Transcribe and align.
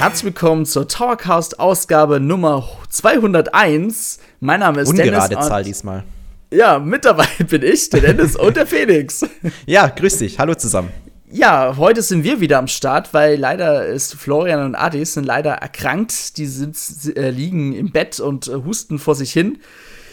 Herzlich 0.00 0.24
willkommen 0.24 0.64
zur 0.64 0.88
Towercast-Ausgabe 0.88 2.20
Nummer 2.20 2.66
201. 2.88 4.18
Mein 4.40 4.60
Name 4.60 4.80
ist 4.80 4.88
Ungerade 4.88 5.28
Dennis. 5.28 5.46
Zahl 5.46 5.62
diesmal. 5.62 6.04
Ja, 6.50 6.78
mit 6.78 7.04
dabei 7.04 7.26
bin 7.50 7.62
ich, 7.62 7.90
der 7.90 8.00
Dennis 8.00 8.34
und 8.34 8.56
der 8.56 8.66
Felix. 8.66 9.20
Ja, 9.66 9.88
grüß 9.88 10.16
dich. 10.16 10.38
Hallo 10.38 10.54
zusammen. 10.54 10.88
Ja, 11.30 11.74
heute 11.76 12.00
sind 12.00 12.24
wir 12.24 12.40
wieder 12.40 12.58
am 12.58 12.66
Start, 12.66 13.12
weil 13.12 13.38
leider 13.38 13.84
ist 13.84 14.14
Florian 14.14 14.64
und 14.64 14.74
Adis 14.74 15.12
sind 15.12 15.24
leider 15.24 15.52
erkrankt. 15.52 16.38
Die 16.38 16.46
sind, 16.46 16.78
äh, 17.14 17.28
liegen 17.28 17.74
im 17.74 17.92
Bett 17.92 18.20
und 18.20 18.48
äh, 18.48 18.54
husten 18.54 18.98
vor 18.98 19.14
sich 19.14 19.30
hin. 19.34 19.58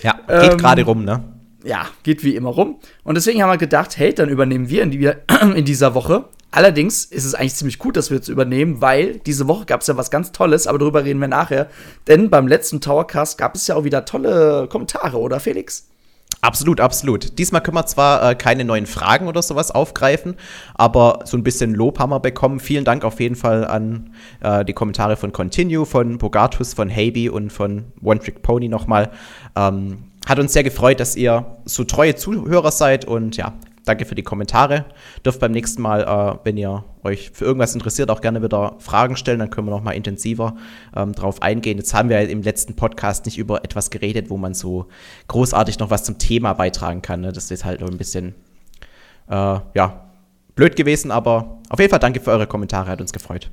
Ja, 0.04 0.20
geht 0.28 0.52
Ähm, 0.52 0.58
gerade 0.58 0.84
rum, 0.84 1.06
ne? 1.06 1.24
Ja, 1.64 1.88
geht 2.04 2.24
wie 2.24 2.36
immer 2.36 2.50
rum. 2.50 2.80
Und 3.04 3.16
deswegen 3.16 3.42
haben 3.42 3.50
wir 3.50 3.58
gedacht, 3.58 3.98
hey, 3.98 4.14
dann 4.14 4.30
übernehmen 4.30 4.70
wir 4.70 4.84
in, 4.84 4.92
die, 4.92 5.12
in 5.56 5.66
dieser 5.66 5.94
Woche. 5.94 6.26
Allerdings 6.52 7.06
ist 7.06 7.26
es 7.26 7.36
eigentlich 7.36 7.56
ziemlich 7.56 7.78
gut, 7.78 7.98
dass 7.98 8.10
wir 8.10 8.18
jetzt 8.18 8.30
übernehmen, 8.30 8.82
weil 8.82 9.20
diese 9.20 9.48
Woche 9.48 9.66
gab 9.66 9.82
es 9.82 9.88
ja 9.88 9.98
was 9.98 10.10
ganz 10.10 10.32
Tolles, 10.32 10.66
aber 10.66 10.80
darüber 10.80 11.04
reden 11.04 11.20
wir 11.20 11.28
nachher. 11.28 11.70
Denn 12.08 12.30
beim 12.30 12.48
letzten 12.48 12.80
Towercast 12.80 13.38
gab 13.38 13.56
es 13.56 13.68
ja 13.68 13.76
auch 13.76 13.84
wieder 13.84 14.06
tolle 14.06 14.68
Kommentare, 14.70 15.20
oder 15.20 15.40
Felix? 15.40 15.88
Absolut, 16.42 16.80
absolut. 16.80 17.38
Diesmal 17.40 17.62
können 17.62 17.78
wir 17.78 17.86
zwar 17.88 18.32
äh, 18.32 18.36
keine 18.36 18.64
neuen 18.64 18.86
Fragen 18.86 19.28
oder 19.28 19.42
sowas 19.42 19.72
aufgreifen, 19.72 20.36
aber 20.76 21.22
so 21.26 21.36
ein 21.36 21.44
bisschen 21.44 21.74
Lob 21.74 22.00
haben 22.00 22.12
wir 22.12 22.20
bekommen. 22.20 22.60
Vielen 22.60 22.86
Dank 22.86 23.04
auf 23.04 23.20
jeden 23.20 23.36
Fall 23.36 23.66
an 23.66 24.12
äh, 24.42 24.64
die 24.64 24.74
Kommentare 24.74 25.18
von 25.18 25.32
Continue, 25.32 25.86
von 25.86 26.20
Bogatus, 26.20 26.74
von 26.74 26.90
Haby 26.90 27.30
und 27.30 27.52
von 27.52 27.86
One 28.04 28.20
Trick 28.20 28.44
Pony 28.44 28.70
nochmal. 28.70 29.10
Ähm, 29.56 30.04
hat 30.28 30.40
uns 30.40 30.54
sehr 30.54 30.64
gefreut, 30.64 31.00
dass 31.00 31.16
ihr 31.16 31.58
so 31.66 31.86
treue 31.86 32.16
Zuhörer 32.16 32.72
seid 32.72 33.06
und 33.06 33.38
ja, 33.38 33.54
danke 33.86 34.06
für 34.06 34.14
die 34.14 34.24
Kommentare. 34.24 34.86
Dürft 35.26 35.40
beim 35.40 35.54
nächsten 35.54 35.82
Mal, 35.82 36.02
äh, 36.04 36.40
wenn 36.44 36.58
ihr 36.58 36.84
euch 37.04 37.32
für 37.34 37.46
irgendwas 37.46 37.74
interessiert, 37.74 38.12
auch 38.12 38.20
gerne 38.20 38.44
wieder 38.44 38.76
Fragen 38.80 39.16
stellen, 39.16 39.40
dann 39.40 39.50
können 39.50 39.68
wir 39.68 39.72
noch 39.72 39.84
mal 39.84 39.94
intensiver 39.94 40.58
ähm, 40.96 41.14
drauf 41.14 41.42
eingehen. 41.42 41.78
Jetzt 41.78 41.94
haben 41.94 42.10
wir 42.10 42.30
im 42.30 42.42
letzten 42.42 42.76
Podcast 42.76 43.26
nicht 43.26 43.38
über 43.38 43.64
etwas 43.64 43.90
geredet, 43.90 44.30
wo 44.30 44.38
man 44.38 44.54
so 44.54 44.88
großartig 45.30 45.80
noch 45.80 45.90
was 45.90 46.04
zum 46.04 46.18
Thema 46.18 46.54
beitragen 46.54 47.02
kann. 47.02 47.22
Ne? 47.22 47.32
Das 47.32 47.50
ist 47.50 47.64
halt 47.64 47.82
ein 47.82 47.98
bisschen, 47.98 48.36
äh, 49.30 49.60
ja, 49.74 50.12
blöd 50.56 50.76
gewesen, 50.76 51.12
aber 51.12 51.60
auf 51.70 51.80
jeden 51.80 51.90
Fall 51.90 52.00
danke 52.00 52.20
für 52.20 52.32
eure 52.32 52.48
Kommentare, 52.48 52.90
hat 52.92 53.00
uns 53.00 53.14
gefreut. 53.14 53.50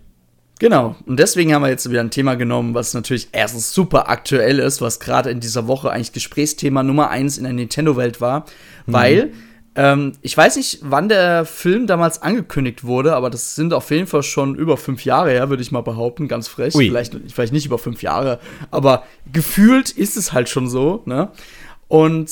Genau, 0.65 0.97
und 1.05 1.20
deswegen 1.20 1.53
haben 1.53 1.61
wir 1.61 1.69
jetzt 1.69 1.91
wieder 1.91 2.01
ein 2.01 2.11
Thema 2.11 2.37
genommen, 2.37 2.73
was 2.73 2.95
natürlich 2.95 3.29
erstens 3.33 3.75
super 3.75 4.09
aktuell 4.09 4.59
ist, 4.61 4.81
was 4.81 4.98
gerade 4.98 5.29
in 5.29 5.39
dieser 5.39 5.67
Woche 5.67 5.91
eigentlich 5.91 6.12
Gesprächsthema 6.12 6.83
Nummer 6.83 7.11
eins 7.11 7.37
in 7.37 7.45
der 7.45 7.53
Nintendo-Welt 7.53 8.23
war, 8.23 8.47
weil 8.87 9.34
ähm, 9.75 10.12
ich 10.23 10.34
weiß 10.34 10.56
nicht, 10.56 10.79
wann 10.81 11.11
der 11.11 11.45
Film 11.45 11.87
damals 11.87 12.23
angekündigt 12.23 12.83
wurde, 12.83 13.15
aber 13.15 13.29
das 13.29 13.55
sind 13.55 13.75
auf 13.75 13.91
jeden 13.91 14.06
Fall 14.06 14.23
schon 14.23 14.55
über 14.55 14.79
fünf 14.79 15.05
Jahre 15.05 15.33
her, 15.33 15.51
würde 15.51 15.62
ich 15.62 15.71
mal 15.71 15.83
behaupten, 15.83 16.29
ganz 16.29 16.48
frech. 16.48 16.75
Ui. 16.75 16.89
Vielleicht, 16.89 17.15
vielleicht 17.31 17.53
nicht 17.53 17.67
über 17.67 17.77
fünf 17.77 18.01
Jahre, 18.01 18.41
aber 18.71 19.05
gefühlt 19.31 19.91
ist 19.91 20.17
es 20.17 20.33
halt 20.33 20.49
schon 20.49 20.67
so, 20.67 21.03
ne? 21.05 21.28
Und 21.89 22.31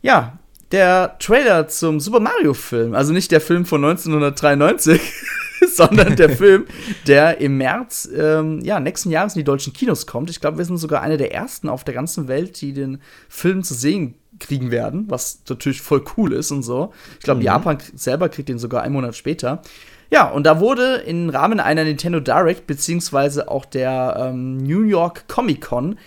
ja, 0.00 0.38
der 0.72 1.18
Trailer 1.18 1.68
zum 1.68 2.00
Super 2.00 2.20
Mario-Film, 2.20 2.94
also 2.94 3.12
nicht 3.12 3.30
der 3.30 3.42
Film 3.42 3.66
von 3.66 3.84
1993, 3.84 5.02
sondern 5.76 6.16
der 6.16 6.30
Film, 6.30 6.66
der 7.06 7.40
im 7.40 7.56
März 7.58 8.08
ähm, 8.16 8.60
ja, 8.62 8.80
nächsten 8.80 9.10
Jahres 9.10 9.34
in 9.34 9.40
die 9.40 9.44
deutschen 9.44 9.72
Kinos 9.72 10.06
kommt. 10.06 10.30
Ich 10.30 10.40
glaube, 10.40 10.58
wir 10.58 10.64
sind 10.64 10.78
sogar 10.78 11.02
eine 11.02 11.16
der 11.16 11.32
ersten 11.34 11.68
auf 11.68 11.84
der 11.84 11.94
ganzen 11.94 12.28
Welt, 12.28 12.60
die 12.60 12.72
den 12.72 12.98
Film 13.28 13.62
zu 13.62 13.74
sehen 13.74 14.14
kriegen 14.40 14.70
werden, 14.70 15.04
was 15.08 15.42
natürlich 15.48 15.80
voll 15.80 16.04
cool 16.16 16.32
ist 16.32 16.50
und 16.50 16.62
so. 16.62 16.92
Ich 17.18 17.24
glaube, 17.24 17.42
Japan 17.42 17.78
selber 17.94 18.28
kriegt 18.28 18.48
den 18.48 18.58
sogar 18.58 18.82
einen 18.82 18.94
Monat 18.94 19.14
später. 19.14 19.62
Ja, 20.10 20.28
und 20.28 20.44
da 20.44 20.60
wurde 20.60 20.96
im 21.06 21.30
Rahmen 21.30 21.60
einer 21.60 21.84
Nintendo 21.84 22.20
Direct, 22.20 22.66
beziehungsweise 22.66 23.48
auch 23.48 23.64
der 23.64 24.16
ähm, 24.18 24.58
New 24.58 24.82
York 24.82 25.28
Comic 25.28 25.62
Con, 25.62 25.98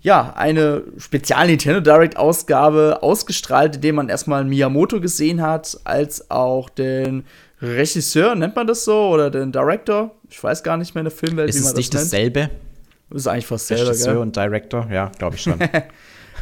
ja, 0.00 0.32
eine 0.34 0.82
Spezial-Nintendo 0.98 1.80
Direct-Ausgabe 1.80 3.02
ausgestrahlt, 3.02 3.76
in 3.76 3.80
dem 3.82 3.94
man 3.94 4.08
erstmal 4.08 4.44
Miyamoto 4.44 5.00
gesehen 5.00 5.40
hat, 5.40 5.78
als 5.84 6.28
auch 6.28 6.68
den 6.70 7.24
Regisseur, 7.62 8.34
nennt 8.34 8.56
man 8.56 8.66
das 8.66 8.84
so, 8.84 9.08
oder 9.10 9.30
den 9.30 9.52
Director? 9.52 10.10
Ich 10.28 10.42
weiß 10.42 10.62
gar 10.62 10.76
nicht 10.76 10.94
mehr 10.94 11.00
in 11.02 11.06
der 11.06 11.12
Filmwelt, 11.16 11.48
Ist 11.48 11.56
wie 11.56 11.58
es 11.60 11.64
man 11.66 11.76
nicht 11.76 11.94
das 11.94 12.00
nennt. 12.12 12.12
dasselbe? 12.36 12.50
Das 13.10 13.22
ist 13.22 13.26
eigentlich 13.28 13.46
fast 13.46 13.68
selber, 13.68 13.90
Regisseur 13.90 14.12
gell? 14.14 14.22
und 14.22 14.36
Director? 14.36 14.88
Ja, 14.90 15.10
glaube 15.18 15.36
ich 15.36 15.42
schon. 15.42 15.58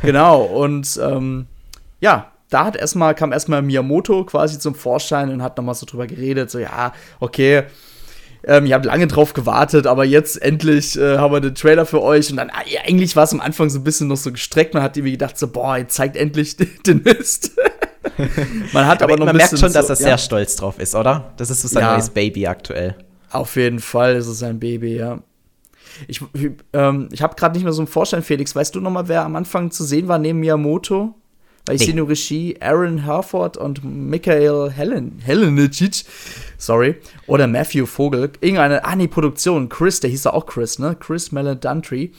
Genau, 0.02 0.42
und 0.44 0.98
ähm, 1.02 1.46
ja, 2.00 2.32
da 2.48 2.64
hat 2.64 2.74
erstmal, 2.76 3.14
kam 3.14 3.32
erstmal 3.32 3.60
Miyamoto 3.60 4.24
quasi 4.24 4.58
zum 4.58 4.74
Vorschein 4.74 5.30
und 5.30 5.42
hat 5.42 5.58
nochmal 5.58 5.74
so 5.74 5.84
drüber 5.84 6.06
geredet, 6.06 6.50
so, 6.50 6.58
ja, 6.58 6.94
okay, 7.18 7.64
ähm, 8.44 8.64
ihr 8.64 8.74
habt 8.74 8.86
lange 8.86 9.06
drauf 9.06 9.34
gewartet, 9.34 9.86
aber 9.86 10.04
jetzt 10.06 10.40
endlich 10.40 10.98
äh, 10.98 11.18
haben 11.18 11.34
wir 11.34 11.40
den 11.40 11.54
Trailer 11.54 11.84
für 11.84 12.02
euch. 12.02 12.30
Und 12.30 12.38
dann, 12.38 12.50
eigentlich 12.50 13.14
war 13.14 13.24
es 13.24 13.32
am 13.34 13.40
Anfang 13.40 13.68
so 13.68 13.78
ein 13.78 13.84
bisschen 13.84 14.08
noch 14.08 14.16
so 14.16 14.32
gestreckt. 14.32 14.72
Man 14.72 14.82
hat 14.82 14.96
irgendwie 14.96 15.12
gedacht, 15.12 15.38
so, 15.38 15.48
boah, 15.48 15.76
jetzt 15.76 15.94
zeigt 15.94 16.16
endlich 16.16 16.56
den 16.86 17.02
Mist. 17.02 17.52
man 18.72 18.86
hat 18.86 19.02
aber, 19.02 19.14
Aber 19.14 19.26
man 19.26 19.36
merkt 19.36 19.58
schon, 19.58 19.72
dass 19.72 19.86
so, 19.86 19.92
er 19.92 19.96
sehr 19.96 20.18
stolz 20.18 20.56
drauf 20.56 20.78
ist, 20.78 20.94
oder? 20.94 21.32
Das 21.36 21.50
ist 21.50 21.62
so 21.62 21.68
sein 21.68 21.82
Ja. 21.82 21.92
neues 21.94 22.10
Baby 22.10 22.46
aktuell. 22.46 22.96
Auf 23.30 23.56
jeden 23.56 23.78
Fall 23.78 24.16
ist 24.16 24.26
es 24.26 24.42
ein 24.42 24.58
Baby, 24.58 24.96
ja. 24.96 25.18
Ich, 26.08 26.20
ähm, 26.72 27.08
ich 27.12 27.22
habe 27.22 27.34
gerade 27.34 27.54
nicht 27.54 27.64
mehr 27.64 27.72
so 27.72 27.82
einen 27.82 27.88
Vorstand, 27.88 28.24
Felix. 28.24 28.54
Weißt 28.54 28.74
du 28.74 28.80
noch 28.80 28.90
mal, 28.90 29.08
wer 29.08 29.24
am 29.24 29.36
Anfang 29.36 29.70
zu 29.70 29.84
sehen 29.84 30.08
war 30.08 30.18
neben 30.18 30.40
Miyamoto? 30.40 31.14
Weil 31.66 31.74
ich 31.76 31.80
Nee. 31.82 31.86
sehe 31.88 31.94
nur 31.96 32.08
Regie 32.08 32.56
Aaron 32.60 33.04
Herford 33.04 33.58
und 33.58 33.84
Michael 33.84 34.70
Helen, 34.70 35.20
Helenicic, 35.22 36.04
sorry, 36.56 36.96
oder 37.26 37.46
Matthew 37.46 37.84
Vogel. 37.84 38.30
Irgendeine, 38.40 38.82
ah 38.84 38.96
nee, 38.96 39.08
Produktion, 39.08 39.68
Chris, 39.68 40.00
der 40.00 40.08
hieß 40.08 40.24
ja 40.24 40.32
auch 40.32 40.46
Chris, 40.46 40.78
ne? 40.78 40.96
Chris 40.98 41.32
Maledantri. 41.32 42.12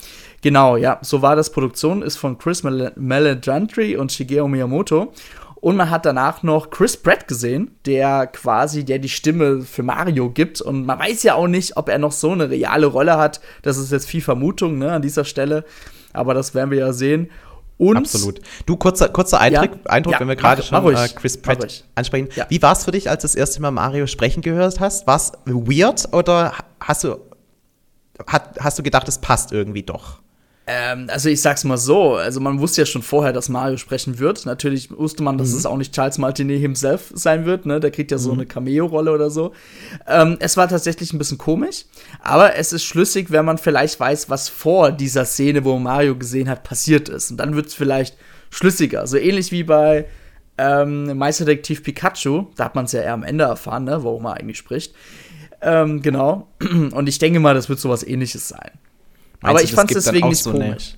Genau, 0.43 0.77
ja, 0.77 0.99
so 1.01 1.23
war 1.23 1.35
das. 1.35 1.51
Produktion 1.51 2.03
ist 2.03 2.17
von 2.17 2.37
Chris 2.37 2.61
Mal 2.63 2.93
Maledantri 2.95 3.97
und 3.97 4.11
Shigeo 4.11 4.47
Miyamoto. 4.47 5.11
Und 5.61 5.75
man 5.75 5.91
hat 5.91 6.07
danach 6.07 6.41
noch 6.41 6.71
Chris 6.71 6.97
Pratt 6.97 7.27
gesehen, 7.27 7.77
der 7.85 8.25
quasi, 8.25 8.83
der 8.83 8.97
die 8.97 9.09
Stimme 9.09 9.61
für 9.61 9.83
Mario 9.83 10.31
gibt. 10.31 10.59
Und 10.59 10.87
man 10.87 10.97
weiß 10.97 11.21
ja 11.21 11.35
auch 11.35 11.47
nicht, 11.47 11.77
ob 11.77 11.87
er 11.87 11.99
noch 11.99 12.11
so 12.11 12.31
eine 12.31 12.49
reale 12.49 12.87
Rolle 12.87 13.17
hat. 13.17 13.41
Das 13.61 13.77
ist 13.77 13.91
jetzt 13.91 14.07
viel 14.09 14.21
Vermutung, 14.21 14.79
ne, 14.79 14.91
an 14.91 15.03
dieser 15.03 15.23
Stelle. 15.23 15.63
Aber 16.13 16.33
das 16.33 16.55
werden 16.55 16.71
wir 16.71 16.79
ja 16.79 16.93
sehen. 16.93 17.29
Und 17.77 17.97
Absolut. 17.97 18.41
Du, 18.65 18.75
kurzer, 18.75 19.09
kurzer 19.09 19.39
Eindruck, 19.39 19.71
Ja. 19.85 19.91
Eindruck 19.91 20.13
Ja, 20.13 20.19
wenn 20.19 20.27
wir 20.27 20.35
gerade 20.35 20.63
schon 20.63 20.95
äh, 20.95 21.07
Chris 21.09 21.39
Pratt 21.39 21.83
ansprechen. 21.93 22.29
Ja. 22.35 22.47
Wie 22.49 22.61
war 22.61 22.73
es 22.73 22.83
für 22.83 22.91
dich, 22.91 23.09
als 23.09 23.21
du 23.21 23.25
das 23.25 23.35
erste 23.35 23.61
Mal 23.61 23.71
Mario 23.71 24.07
sprechen 24.07 24.41
gehört 24.41 24.79
hast? 24.79 25.05
War 25.05 25.15
es 25.15 25.31
weird 25.45 26.11
oder 26.11 26.53
hast 26.79 27.03
du, 27.03 27.17
hat, 28.25 28.59
hast 28.59 28.79
du 28.79 28.83
gedacht, 28.83 29.07
es 29.07 29.19
passt 29.19 29.51
irgendwie 29.51 29.83
doch? 29.83 30.21
Ähm, 30.67 31.07
also 31.11 31.27
ich 31.27 31.41
sag's 31.41 31.63
mal 31.63 31.77
so, 31.77 32.15
also 32.15 32.39
man 32.39 32.59
wusste 32.59 32.81
ja 32.81 32.85
schon 32.85 33.01
vorher, 33.01 33.33
dass 33.33 33.49
Mario 33.49 33.77
sprechen 33.77 34.19
wird. 34.19 34.45
Natürlich 34.45 34.91
wusste 34.95 35.23
man, 35.23 35.37
dass 35.37 35.49
Mhm. 35.51 35.57
es 35.57 35.65
auch 35.65 35.77
nicht 35.77 35.93
Charles 35.93 36.19
Martinet 36.19 36.61
himself 36.61 37.11
sein 37.15 37.45
wird, 37.45 37.65
ne? 37.65 37.79
Der 37.79 37.89
kriegt 37.89 38.11
ja 38.11 38.19
so 38.19 38.31
eine 38.31 38.45
Cameo-Rolle 38.45 39.11
oder 39.11 39.31
so. 39.31 39.53
Ähm, 40.07 40.37
es 40.39 40.57
war 40.57 40.67
tatsächlich 40.67 41.13
ein 41.13 41.17
bisschen 41.17 41.39
komisch, 41.39 41.85
aber 42.21 42.55
es 42.55 42.73
ist 42.73 42.83
schlüssig, 42.83 43.31
wenn 43.31 43.43
man 43.43 43.57
vielleicht 43.57 43.99
weiß, 43.99 44.29
was 44.29 44.49
vor 44.49 44.91
dieser 44.91 45.25
Szene, 45.25 45.65
wo 45.65 45.79
Mario 45.79 46.15
gesehen 46.15 46.47
hat, 46.47 46.63
passiert 46.63 47.09
ist. 47.09 47.31
Und 47.31 47.37
dann 47.37 47.55
wird's 47.55 47.73
vielleicht 47.73 48.15
schlüssiger. 48.51 49.07
So 49.07 49.17
ähnlich 49.17 49.51
wie 49.51 49.63
bei 49.63 50.05
ähm, 50.59 51.17
Meisterdetektiv 51.17 51.81
Pikachu, 51.81 52.45
da 52.55 52.65
hat 52.65 52.75
man 52.75 52.85
es 52.85 52.91
ja 52.91 53.01
eher 53.01 53.13
am 53.13 53.23
Ende 53.23 53.45
erfahren, 53.45 53.85
ne, 53.85 54.03
worum 54.03 54.25
er 54.25 54.35
eigentlich 54.35 54.59
spricht. 54.59 54.93
Ähm, 55.61 56.03
genau. 56.03 56.47
Und 56.91 57.09
ich 57.09 57.17
denke 57.17 57.39
mal, 57.39 57.55
das 57.55 57.67
wird 57.67 57.79
sowas 57.79 58.03
ähnliches 58.05 58.47
sein. 58.47 58.71
Aber 59.41 59.59
du, 59.59 59.65
ich 59.65 59.73
fand 59.73 59.91
es 59.91 60.05
deswegen 60.05 60.29
nicht 60.29 60.43
so 60.43 60.51
eine- 60.51 60.65
komisch. 60.69 60.95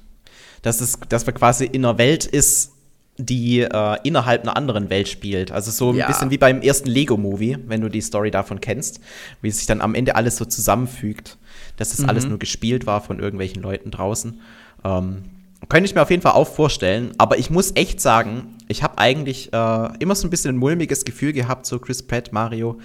Dass, 0.62 0.80
es, 0.80 0.98
dass 1.10 1.26
wir 1.26 1.34
quasi 1.34 1.66
in 1.66 1.84
einer 1.84 1.98
Welt 1.98 2.26
ist, 2.26 2.72
die 3.18 3.60
äh, 3.60 3.98
innerhalb 4.04 4.42
einer 4.44 4.56
anderen 4.58 4.90
Welt 4.90 5.08
spielt. 5.08 5.52
Also 5.52 5.70
so 5.72 5.90
ein 5.92 5.98
Ja. 5.98 6.08
bisschen 6.08 6.32
wie 6.32 6.38
beim 6.38 6.62
ersten 6.62 6.90
Lego-Movie, 6.90 7.58
wenn 7.68 7.82
du 7.82 7.90
die 7.90 8.02
Story 8.02 8.32
davon 8.32 8.60
kennst, 8.62 9.00
wie 9.42 9.52
sich 9.52 9.66
dann 9.68 9.82
am 9.82 9.94
Ende 9.94 10.16
alles 10.16 10.38
so 10.38 10.46
zusammenfügt, 10.46 11.38
dass 11.78 11.90
das 11.90 12.00
Mhm. 12.00 12.10
alles 12.10 12.26
nur 12.28 12.40
gespielt 12.40 12.86
war 12.88 13.02
von 13.02 13.20
irgendwelchen 13.20 13.62
Leuten 13.62 13.92
draußen. 13.92 14.40
Ähm, 14.84 15.24
könnte 15.70 15.86
ich 15.86 15.96
mir 15.96 16.02
auf 16.02 16.10
jeden 16.10 16.22
Fall 16.24 16.32
auch 16.34 16.48
vorstellen, 16.48 17.12
aber 17.18 17.38
ich 17.38 17.50
muss 17.50 17.72
echt 17.76 18.02
sagen, 18.02 18.56
ich 18.68 18.82
habe 18.84 18.98
eigentlich 18.98 19.54
äh, 19.54 19.90
immer 20.00 20.16
so 20.16 20.26
ein 20.28 20.30
bisschen 20.30 20.56
ein 20.56 20.58
mulmiges 20.58 21.06
Gefühl 21.06 21.34
gehabt, 21.34 21.66
so 21.66 21.78
Chris 21.80 22.02
Pratt, 22.04 22.32
Mario. 22.34 22.80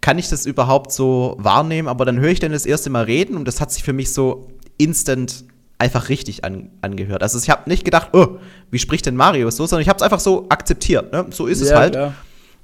Kann 0.00 0.18
ich 0.18 0.28
das 0.30 0.46
überhaupt 0.46 0.92
so 0.92 1.36
wahrnehmen? 1.38 1.88
Aber 1.88 2.04
dann 2.04 2.18
höre 2.20 2.30
ich 2.30 2.40
dann 2.40 2.52
das 2.52 2.64
erste 2.64 2.90
Mal 2.90 3.04
reden 3.04 3.36
und 3.36 3.46
das 3.46 3.60
hat 3.60 3.70
sich 3.70 3.82
für 3.82 3.92
mich 3.92 4.12
so 4.12 4.48
instant 4.76 5.44
einfach 5.78 6.08
richtig 6.08 6.44
an, 6.44 6.70
angehört. 6.80 7.22
Also 7.22 7.38
ich 7.38 7.50
habe 7.50 7.68
nicht 7.68 7.84
gedacht, 7.84 8.08
oh, 8.12 8.38
wie 8.70 8.78
spricht 8.78 9.06
denn 9.06 9.16
Mario 9.16 9.50
so, 9.50 9.66
sondern 9.66 9.82
ich 9.82 9.88
habe 9.88 9.96
es 9.96 10.02
einfach 10.02 10.20
so 10.20 10.46
akzeptiert. 10.48 11.12
Ne? 11.12 11.26
So 11.30 11.46
ist 11.46 11.60
es 11.60 11.70
Ja, 11.70 11.78
halt. 11.78 11.92
klar. 11.94 12.14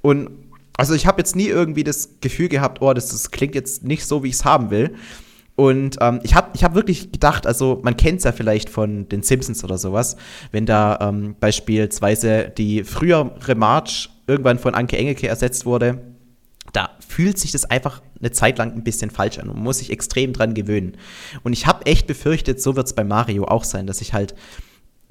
Und 0.03 0.31
also 0.77 0.95
ich 0.95 1.07
habe 1.07 1.19
jetzt 1.21 1.37
nie 1.37 1.49
irgendwie 1.49 1.85
das 1.85 2.11
Gefühl 2.21 2.49
gehabt, 2.49 2.81
oh, 2.81 2.93
das, 2.95 3.09
das 3.09 3.31
klingt 3.31 3.55
jetzt 3.55 3.85
nicht 3.85 4.07
so, 4.07 4.23
wie 4.23 4.29
ich 4.29 4.35
es 4.35 4.45
haben 4.45 4.71
will. 4.71 4.95
Und 5.57 5.99
ähm, 6.01 6.21
ich 6.23 6.35
habe 6.35 6.49
ich 6.55 6.65
hab 6.65 6.75
wirklich 6.75 7.13
gedacht, 7.13 7.47
also 7.47 7.81
man 7.83 7.97
kennt 7.97 8.19
es 8.19 8.25
ja 8.25 8.33
vielleicht 8.33 8.71
von 8.71 9.07
den 9.11 9.23
Simpsons 9.23 9.63
oder 9.63 9.77
sowas, 9.77 10.17
wenn 10.53 10.65
da 10.65 10.99
ähm, 11.03 11.35
beispielsweise 11.39 12.51
die 12.57 12.83
frühere 12.85 13.55
Marge 13.57 14.09
irgendwann 14.27 14.59
von 14.59 14.75
Anke 14.75 14.97
Engelke 14.97 15.29
ersetzt 15.29 15.67
wurde 15.67 16.01
da 16.73 16.91
fühlt 17.07 17.39
sich 17.39 17.53
das 17.53 17.65
einfach 17.65 18.03
eine 18.21 18.31
Zeit 18.31 18.59
lang 18.59 18.73
ein 18.73 18.85
bisschen 18.85 19.11
falsch 19.11 19.39
an 19.39 19.49
und 19.49 19.55
man 19.57 19.65
muss 19.65 19.79
sich 19.79 19.91
extrem 19.91 20.33
dran 20.33 20.55
gewöhnen. 20.55 20.97
Und 21.43 21.53
ich 21.53 21.67
habe 21.67 21.87
echt 21.87 22.07
befürchtet, 22.07 22.61
so 22.63 22.77
wird 22.77 22.87
es 22.87 22.93
bei 22.95 23.05
Mario 23.05 23.45
auch 23.45 23.65
sein, 23.65 23.87
dass 23.87 24.01
ich 24.01 24.13
halt 24.13 24.35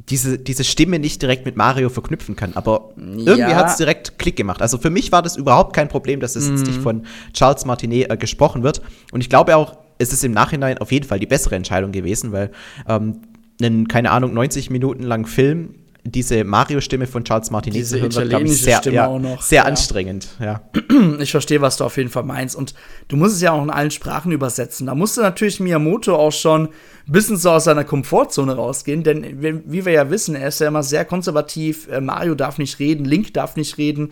diese, 0.09 0.39
diese 0.39 0.63
Stimme 0.63 0.97
nicht 0.97 1.21
direkt 1.21 1.45
mit 1.45 1.57
Mario 1.57 1.89
verknüpfen 1.89 2.35
kann. 2.37 2.53
Aber 2.55 2.93
irgendwie 2.97 3.39
Ja. 3.39 3.55
hat 3.55 3.67
es 3.71 3.75
direkt 3.77 4.17
Klick 4.17 4.37
gemacht. 4.37 4.61
Also 4.61 4.77
für 4.77 4.89
mich 4.89 5.11
war 5.11 5.21
das 5.21 5.35
überhaupt 5.35 5.75
kein 5.75 5.89
Problem, 5.89 6.21
dass 6.21 6.37
es 6.37 6.47
jetzt 6.47 6.65
nicht 6.67 6.81
von 6.81 7.05
Charles 7.33 7.65
Martinet 7.65 8.09
äh, 8.09 8.15
gesprochen 8.15 8.63
wird. 8.63 8.81
Und 9.11 9.19
ich 9.21 9.29
glaube 9.29 9.57
auch, 9.57 9.77
es 9.97 10.13
ist 10.13 10.23
im 10.23 10.31
Nachhinein 10.31 10.77
auf 10.77 10.93
jeden 10.93 11.05
Fall 11.05 11.19
die 11.19 11.25
bessere 11.25 11.55
Entscheidung 11.55 11.91
gewesen, 11.91 12.31
weil 12.31 12.51
ähm, 12.87 13.21
einen, 13.61 13.89
keine 13.89 14.11
Ahnung, 14.11 14.33
90 14.33 14.69
Minuten 14.69 15.03
lang 15.03 15.25
Film, 15.25 15.75
diese 16.03 16.43
Mario-Stimme 16.43 17.07
von 17.07 17.23
Charles 17.23 17.51
Martinet 17.51 17.77
Diese 17.77 17.97
zu 17.97 18.01
hören, 18.01 18.09
glaub 18.09 18.23
ich, 18.23 18.29
italienische 18.29 18.63
sehr, 18.63 18.77
Stimme 18.77 18.95
ja, 18.95 19.07
auch 19.07 19.19
noch, 19.19 19.41
sehr 19.41 19.63
ja. 19.63 19.65
anstrengend. 19.65 20.29
Ja. 20.39 20.61
Ich 21.19 21.31
verstehe, 21.31 21.61
was 21.61 21.77
du 21.77 21.85
auf 21.85 21.95
jeden 21.97 22.09
Fall 22.09 22.23
meinst. 22.23 22.55
Und 22.55 22.73
du 23.07 23.15
musst 23.15 23.35
es 23.35 23.41
ja 23.41 23.51
auch 23.51 23.63
in 23.63 23.69
allen 23.69 23.91
Sprachen 23.91 24.31
übersetzen. 24.31 24.87
Da 24.87 24.95
musste 24.95 25.21
natürlich 25.21 25.59
Miyamoto 25.59 26.15
auch 26.15 26.31
schon 26.31 26.65
ein 26.65 27.11
bisschen 27.11 27.37
so 27.37 27.51
aus 27.51 27.65
seiner 27.65 27.83
Komfortzone 27.83 28.55
rausgehen. 28.55 29.03
Denn 29.03 29.41
wie 29.41 29.61
wie 29.65 29.85
wir 29.85 29.93
ja 29.93 30.09
wissen, 30.09 30.35
er 30.35 30.49
ist 30.49 30.59
ja 30.59 30.67
immer 30.67 30.83
sehr 30.83 31.05
konservativ. 31.05 31.87
Äh, 31.89 32.01
Mario 32.01 32.35
darf 32.35 32.57
nicht 32.57 32.79
reden, 32.79 33.05
Link 33.05 33.33
darf 33.33 33.55
nicht 33.55 33.77
reden. 33.77 34.11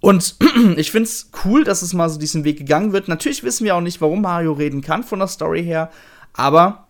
Und 0.00 0.36
ich 0.76 0.90
finde 0.90 1.08
es 1.08 1.30
cool, 1.44 1.64
dass 1.64 1.82
es 1.82 1.92
mal 1.92 2.08
so 2.08 2.18
diesen 2.18 2.44
Weg 2.44 2.58
gegangen 2.58 2.92
wird. 2.92 3.08
Natürlich 3.08 3.42
wissen 3.42 3.64
wir 3.64 3.76
auch 3.76 3.80
nicht, 3.80 4.00
warum 4.00 4.22
Mario 4.22 4.52
reden 4.52 4.80
kann 4.80 5.04
von 5.04 5.18
der 5.18 5.28
Story 5.28 5.62
her. 5.64 5.90
Aber 6.32 6.86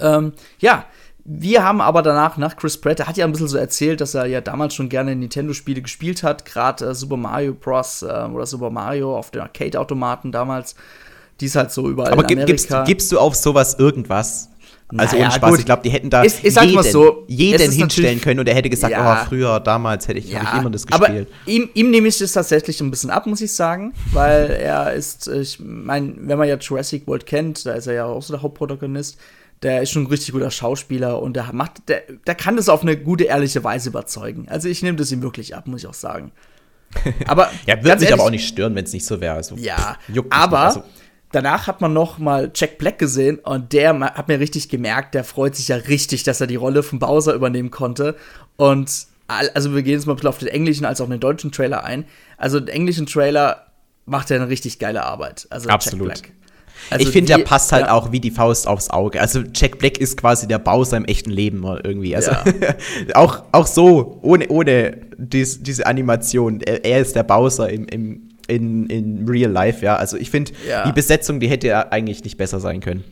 ähm, 0.00 0.32
ja, 0.58 0.86
wir 1.24 1.62
haben 1.62 1.80
aber 1.80 2.02
danach, 2.02 2.36
nach 2.36 2.56
Chris 2.56 2.78
Pratt, 2.78 2.98
der 2.98 3.06
hat 3.06 3.16
ja 3.16 3.24
ein 3.24 3.32
bisschen 3.32 3.48
so 3.48 3.56
erzählt, 3.56 4.00
dass 4.00 4.14
er 4.14 4.26
ja 4.26 4.40
damals 4.40 4.74
schon 4.74 4.88
gerne 4.88 5.14
Nintendo-Spiele 5.14 5.82
gespielt 5.82 6.22
hat, 6.22 6.44
gerade 6.44 6.86
äh, 6.86 6.94
Super 6.94 7.16
Mario 7.16 7.54
Bros. 7.54 8.02
Äh, 8.02 8.06
oder 8.06 8.46
Super 8.46 8.70
Mario 8.70 9.16
auf 9.16 9.30
den 9.30 9.42
Arcade-Automaten 9.42 10.32
damals, 10.32 10.74
die 11.40 11.46
ist 11.46 11.56
halt 11.56 11.70
so 11.70 11.88
überall 11.88 12.12
Aber 12.12 12.22
in 12.28 12.38
gib, 12.38 12.46
gibst, 12.46 12.74
gibst 12.86 13.12
du 13.12 13.18
auf 13.18 13.34
sowas 13.34 13.78
irgendwas? 13.78 14.48
Also 14.96 15.16
Naja, 15.16 15.26
ohne 15.26 15.34
Spaß, 15.34 15.50
gut. 15.50 15.58
ich 15.60 15.64
glaube, 15.64 15.82
die 15.82 15.90
hätten 15.90 16.10
da 16.10 16.28
sag 16.28 16.66
jeden, 16.66 16.82
so, 16.82 17.24
jeden 17.26 17.60
ist 17.62 17.74
hinstellen 17.74 18.20
können 18.20 18.40
und 18.40 18.48
er 18.48 18.54
hätte 18.54 18.68
gesagt, 18.68 18.92
Ja. 18.92 19.22
oh, 19.22 19.26
früher, 19.26 19.58
damals 19.58 20.06
hätte 20.06 20.18
ich, 20.18 20.36
hab 20.36 20.54
ich 20.54 20.60
immer 20.60 20.70
das 20.70 20.86
aber 20.90 21.06
gespielt. 21.06 21.28
ihm, 21.46 21.70
ihm 21.72 21.90
nehme 21.90 22.08
ich 22.08 22.18
das 22.18 22.32
tatsächlich 22.32 22.80
ein 22.80 22.90
bisschen 22.90 23.08
ab, 23.10 23.26
muss 23.26 23.40
ich 23.40 23.52
sagen, 23.52 23.94
weil 24.12 24.50
er 24.50 24.92
ist, 24.92 25.28
ich 25.28 25.58
meine, 25.60 26.14
wenn 26.18 26.36
man 26.36 26.46
ja 26.46 26.56
Jurassic 26.56 27.06
World 27.06 27.24
kennt, 27.24 27.64
da 27.64 27.72
ist 27.72 27.86
er 27.86 27.94
ja 27.94 28.04
auch 28.04 28.22
so 28.22 28.34
der 28.34 28.42
Hauptprotagonist, 28.42 29.18
der 29.62 29.82
ist 29.82 29.90
schon 29.90 30.02
ein 30.02 30.06
richtig 30.06 30.32
guter 30.32 30.50
Schauspieler 30.50 31.22
und 31.22 31.34
der 31.34 31.52
macht, 31.52 31.88
der, 31.88 32.02
der 32.26 32.34
kann 32.34 32.56
das 32.56 32.68
auf 32.68 32.82
eine 32.82 32.96
gute, 32.96 33.24
ehrliche 33.24 33.62
Weise 33.62 33.90
überzeugen. 33.90 34.48
Also 34.48 34.68
ich 34.68 34.82
nehme 34.82 34.96
das 34.96 35.12
ihm 35.12 35.22
wirklich 35.22 35.54
ab, 35.54 35.66
muss 35.66 35.82
ich 35.82 35.86
auch 35.86 35.94
sagen. 35.94 36.32
Aber 37.26 37.50
Ja, 37.66 37.76
wird 37.76 37.84
ganz 37.84 38.00
mich 38.00 38.10
ehrlich, 38.10 38.12
aber 38.12 38.24
auch 38.24 38.30
nicht 38.30 38.46
stören, 38.46 38.74
wenn 38.74 38.84
es 38.84 38.92
nicht 38.92 39.06
so 39.06 39.20
wäre. 39.20 39.34
Also, 39.34 39.56
ja, 39.56 39.96
juckt 40.08 40.28
mich 40.28 40.38
aber. 40.38 40.58
Also, 40.58 40.84
danach 41.30 41.66
hat 41.66 41.80
man 41.80 41.94
noch 41.94 42.18
mal 42.18 42.50
Jack 42.54 42.76
Black 42.76 42.98
gesehen 42.98 43.38
und 43.38 43.72
der 43.72 43.98
hat 43.98 44.28
mir 44.28 44.38
richtig 44.38 44.68
gemerkt, 44.68 45.14
der 45.14 45.24
freut 45.24 45.56
sich 45.56 45.68
ja 45.68 45.76
richtig, 45.76 46.22
dass 46.22 46.40
er 46.42 46.46
die 46.46 46.56
Rolle 46.56 46.82
von 46.82 46.98
Bowser 46.98 47.32
übernehmen 47.32 47.70
konnte. 47.70 48.16
Und 48.56 49.06
also 49.26 49.74
wir 49.74 49.82
gehen 49.82 49.94
jetzt 49.94 50.06
mal 50.06 50.12
ein 50.12 50.16
bisschen 50.16 50.28
auf 50.28 50.38
den 50.38 50.48
englischen 50.48 50.84
als 50.84 51.00
auch 51.00 51.08
den 51.08 51.20
deutschen 51.20 51.52
Trailer 51.52 51.84
ein. 51.84 52.04
Also 52.36 52.60
den 52.60 52.68
englischen 52.68 53.06
Trailer 53.06 53.68
macht 54.04 54.30
er 54.30 54.36
eine 54.36 54.48
richtig 54.48 54.78
geile 54.78 55.04
Arbeit. 55.04 55.46
Also 55.48 55.70
Absolut. 55.70 56.08
Jack 56.08 56.22
Black. 56.22 56.32
Also 56.90 57.06
ich 57.06 57.12
finde, 57.12 57.36
der 57.36 57.44
passt 57.44 57.72
halt 57.72 57.86
ja. 57.86 57.92
auch 57.92 58.12
wie 58.12 58.20
die 58.20 58.30
Faust 58.30 58.66
aufs 58.66 58.90
Auge. 58.90 59.20
Also 59.20 59.42
Jack 59.54 59.78
Black 59.78 59.98
ist 59.98 60.16
quasi 60.16 60.46
der 60.48 60.58
Bowser 60.58 60.96
im 60.96 61.04
echten 61.04 61.30
Leben 61.30 61.64
irgendwie. 61.84 62.14
Also 62.14 62.32
Ja. 62.32 62.44
auch, 63.14 63.44
auch 63.52 63.66
so, 63.66 64.18
ohne, 64.22 64.48
ohne 64.48 64.96
dies, 65.18 65.62
diese 65.62 65.86
Animation. 65.86 66.60
Er, 66.60 66.84
er 66.84 67.00
ist 67.00 67.16
der 67.16 67.22
Bowser 67.22 67.70
im, 67.70 67.86
im, 67.86 68.28
in, 68.48 68.86
in 68.86 69.28
Real 69.28 69.50
Life, 69.50 69.84
ja. 69.84 69.96
Also 69.96 70.16
ich 70.16 70.30
finde, 70.30 70.52
Ja. 70.68 70.84
die 70.86 70.92
Besetzung, 70.92 71.40
die 71.40 71.48
hätte 71.48 71.68
ja 71.68 71.88
eigentlich 71.90 72.24
nicht 72.24 72.36
besser 72.36 72.60
sein 72.60 72.80
können. 72.80 73.04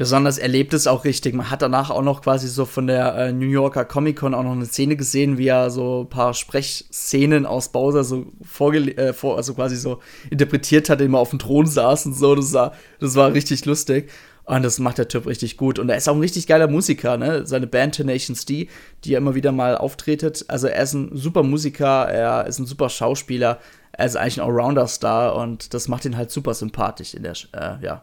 Besonders 0.00 0.38
er 0.38 0.48
lebt 0.48 0.72
es 0.72 0.86
auch 0.86 1.04
richtig. 1.04 1.34
Man 1.34 1.50
hat 1.50 1.60
danach 1.60 1.90
auch 1.90 2.00
noch 2.00 2.22
quasi 2.22 2.48
so 2.48 2.64
von 2.64 2.86
der 2.86 3.14
äh, 3.16 3.32
New 3.34 3.44
Yorker 3.44 3.84
Comic 3.84 4.16
Con 4.16 4.32
auch 4.32 4.42
noch 4.42 4.52
eine 4.52 4.64
Szene 4.64 4.96
gesehen, 4.96 5.36
wie 5.36 5.48
er 5.48 5.68
so 5.68 6.04
ein 6.04 6.08
paar 6.08 6.32
Sprechszenen 6.32 7.44
aus 7.44 7.68
Bowser 7.68 8.02
so 8.02 8.24
vorgele 8.42 8.96
äh, 8.96 9.12
vor, 9.12 9.36
also 9.36 9.52
quasi 9.52 9.76
so 9.76 10.00
interpretiert 10.30 10.88
hat, 10.88 11.02
indem 11.02 11.16
er 11.16 11.20
auf 11.20 11.28
dem 11.28 11.38
Thron 11.38 11.66
saß 11.66 12.06
und 12.06 12.14
so. 12.14 12.34
Das 12.34 12.54
war, 12.54 12.72
das 12.98 13.14
war 13.14 13.34
richtig 13.34 13.66
lustig. 13.66 14.10
Und 14.44 14.62
das 14.62 14.78
macht 14.78 14.96
der 14.96 15.08
Typ 15.08 15.26
richtig 15.26 15.58
gut. 15.58 15.78
Und 15.78 15.90
er 15.90 15.98
ist 15.98 16.08
auch 16.08 16.14
ein 16.14 16.20
richtig 16.20 16.46
geiler 16.46 16.66
Musiker, 16.66 17.18
ne? 17.18 17.46
Seine 17.46 17.66
Band 17.66 17.96
Tenacious 17.96 18.46
D, 18.46 18.68
die 19.04 19.10
ja 19.10 19.18
immer 19.18 19.34
wieder 19.34 19.52
mal 19.52 19.76
auftretet. 19.76 20.46
Also 20.48 20.66
er 20.66 20.82
ist 20.82 20.94
ein 20.94 21.14
super 21.14 21.42
Musiker, 21.42 22.08
er 22.08 22.46
ist 22.46 22.58
ein 22.58 22.64
super 22.64 22.88
Schauspieler, 22.88 23.58
er 23.92 24.06
ist 24.06 24.16
eigentlich 24.16 24.40
ein 24.40 24.48
Allrounder-Star 24.48 25.36
und 25.36 25.74
das 25.74 25.88
macht 25.88 26.06
ihn 26.06 26.16
halt 26.16 26.30
super 26.30 26.54
sympathisch 26.54 27.12
in 27.12 27.22
der, 27.22 27.34
äh, 27.52 27.84
ja, 27.84 28.02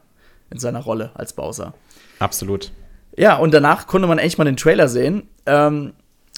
in 0.52 0.60
seiner 0.60 0.82
Rolle 0.82 1.10
als 1.16 1.34
Bowser. 1.34 1.74
Absolut. 2.20 2.72
Ja, 3.18 3.38
und 3.38 3.54
danach 3.54 3.88
konnte 3.88 4.08
man 4.08 4.20
echt 4.20 4.38
mal 4.38 4.44
den 4.46 4.58
Trailer 4.58 4.88
sehen. 4.88 5.24
Ähm, 5.46 5.94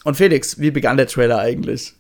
und 0.06 0.16
Felix, 0.16 0.60
wie 0.60 0.72
begann 0.72 0.98
der 0.98 1.08
Trailer 1.08 1.40
eigentlich? 1.40 1.94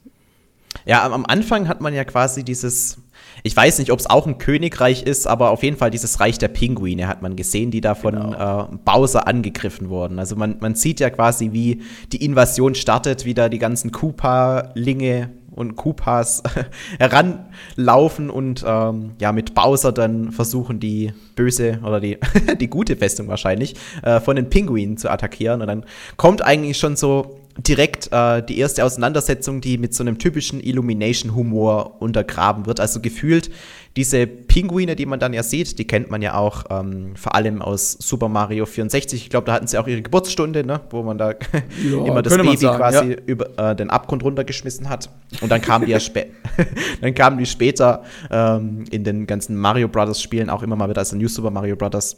Ja, 0.85 1.03
am, 1.05 1.13
am 1.13 1.25
Anfang 1.25 1.67
hat 1.67 1.81
man 1.81 1.93
ja 1.93 2.03
quasi 2.05 2.43
dieses, 2.43 2.97
ich 3.43 3.55
weiß 3.55 3.79
nicht, 3.79 3.91
ob 3.91 3.99
es 3.99 4.09
auch 4.09 4.27
ein 4.27 4.37
Königreich 4.37 5.03
ist, 5.03 5.27
aber 5.27 5.49
auf 5.49 5.63
jeden 5.63 5.77
Fall 5.77 5.89
dieses 5.91 6.19
Reich 6.19 6.37
der 6.37 6.47
Pinguine 6.47 7.07
hat 7.07 7.21
man 7.21 7.35
gesehen, 7.35 7.71
die 7.71 7.81
da 7.81 7.95
von 7.95 8.13
Genau. 8.15 8.69
äh, 8.71 8.77
Bowser 8.85 9.27
angegriffen 9.27 9.89
wurden. 9.89 10.19
Also 10.19 10.35
man, 10.35 10.57
man 10.61 10.75
sieht 10.75 10.99
ja 10.99 11.09
quasi, 11.09 11.51
wie 11.51 11.81
die 12.11 12.23
Invasion 12.23 12.75
startet, 12.75 13.25
wie 13.25 13.33
da 13.33 13.49
die 13.49 13.59
ganzen 13.59 13.91
Koopa-Linge 13.91 15.29
und 15.51 15.75
Koopas 15.75 16.43
heranlaufen 16.99 18.29
und 18.29 18.63
ähm, 18.65 19.11
ja, 19.19 19.31
mit 19.31 19.53
Bowser 19.53 19.91
dann 19.91 20.31
versuchen, 20.31 20.79
die 20.79 21.13
böse 21.35 21.79
oder 21.83 21.99
die, 21.99 22.17
die 22.59 22.69
gute 22.69 22.95
Festung 22.95 23.27
wahrscheinlich 23.27 23.75
äh, 24.03 24.19
von 24.19 24.35
den 24.35 24.49
Pinguinen 24.49 24.97
zu 24.97 25.09
attackieren. 25.09 25.61
Und 25.61 25.67
dann 25.67 25.85
kommt 26.17 26.43
eigentlich 26.43 26.77
schon 26.77 26.95
so 26.95 27.38
direkt 27.63 28.11
äh, 28.11 28.43
die 28.43 28.57
erste 28.59 28.83
Auseinandersetzung, 28.83 29.61
die 29.61 29.77
mit 29.77 29.93
so 29.93 30.03
einem 30.03 30.17
typischen 30.17 30.61
Illumination-Humor 30.61 32.01
untergraben 32.01 32.65
wird. 32.65 32.79
Also 32.79 33.01
gefühlt 33.01 33.49
diese 33.95 34.27
Pinguine, 34.27 34.95
die 34.95 35.05
man 35.05 35.19
dann 35.19 35.33
ja 35.33 35.43
sieht, 35.43 35.79
die 35.79 35.85
kennt 35.85 36.11
man 36.11 36.21
ja 36.21 36.35
auch 36.35 36.65
ähm, 36.69 37.15
vor 37.15 37.35
allem 37.35 37.61
aus 37.61 37.93
Super 37.93 38.29
Mario 38.29 38.65
64. 38.65 39.23
Ich 39.23 39.29
glaube, 39.29 39.47
da 39.47 39.53
hatten 39.53 39.67
sie 39.67 39.77
auch 39.77 39.87
ihre 39.87 40.01
Geburtsstunde, 40.01 40.63
ne? 40.63 40.81
wo 40.91 41.03
man 41.03 41.17
da 41.17 41.33
immer 41.83 42.21
das 42.21 42.37
Baby 42.37 42.55
sagen, 42.57 42.77
quasi 42.77 43.11
ja. 43.11 43.17
über 43.25 43.57
äh, 43.57 43.75
den 43.75 43.89
Abgrund 43.89 44.23
runtergeschmissen 44.23 44.89
hat. 44.89 45.09
Und 45.41 45.51
dann 45.51 45.61
kamen 45.61 45.85
die 45.85 45.91
ja 45.91 45.99
spä 45.99 46.27
dann 47.01 47.15
kamen 47.15 47.37
die 47.39 47.45
später 47.45 48.03
ähm, 48.31 48.85
in 48.91 49.03
den 49.03 49.27
ganzen 49.27 49.55
Mario 49.55 49.87
Brothers 49.87 50.21
Spielen 50.21 50.49
auch 50.49 50.63
immer 50.63 50.75
mal 50.75 50.89
wieder, 50.89 50.99
also 50.99 51.15
New 51.15 51.27
Super 51.27 51.51
Mario 51.51 51.75
Brothers. 51.75 52.17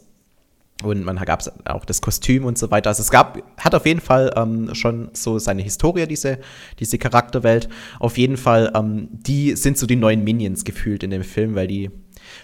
Und 0.82 1.04
man 1.04 1.16
gab 1.16 1.44
auch 1.64 1.84
das 1.84 2.00
Kostüm 2.00 2.44
und 2.44 2.58
so 2.58 2.70
weiter. 2.70 2.90
Also 2.90 3.02
es 3.02 3.10
gab, 3.10 3.38
hat 3.56 3.74
auf 3.74 3.86
jeden 3.86 4.00
Fall 4.00 4.32
ähm, 4.36 4.74
schon 4.74 5.10
so 5.12 5.38
seine 5.38 5.62
Historie, 5.62 6.06
diese, 6.06 6.38
diese 6.80 6.98
Charakterwelt. 6.98 7.68
Auf 8.00 8.18
jeden 8.18 8.36
Fall, 8.36 8.72
ähm, 8.74 9.08
die 9.12 9.54
sind 9.54 9.78
so 9.78 9.86
die 9.86 9.96
neuen 9.96 10.24
Minions 10.24 10.64
gefühlt 10.64 11.04
in 11.04 11.10
dem 11.10 11.22
Film, 11.22 11.54
weil 11.54 11.68
die 11.68 11.90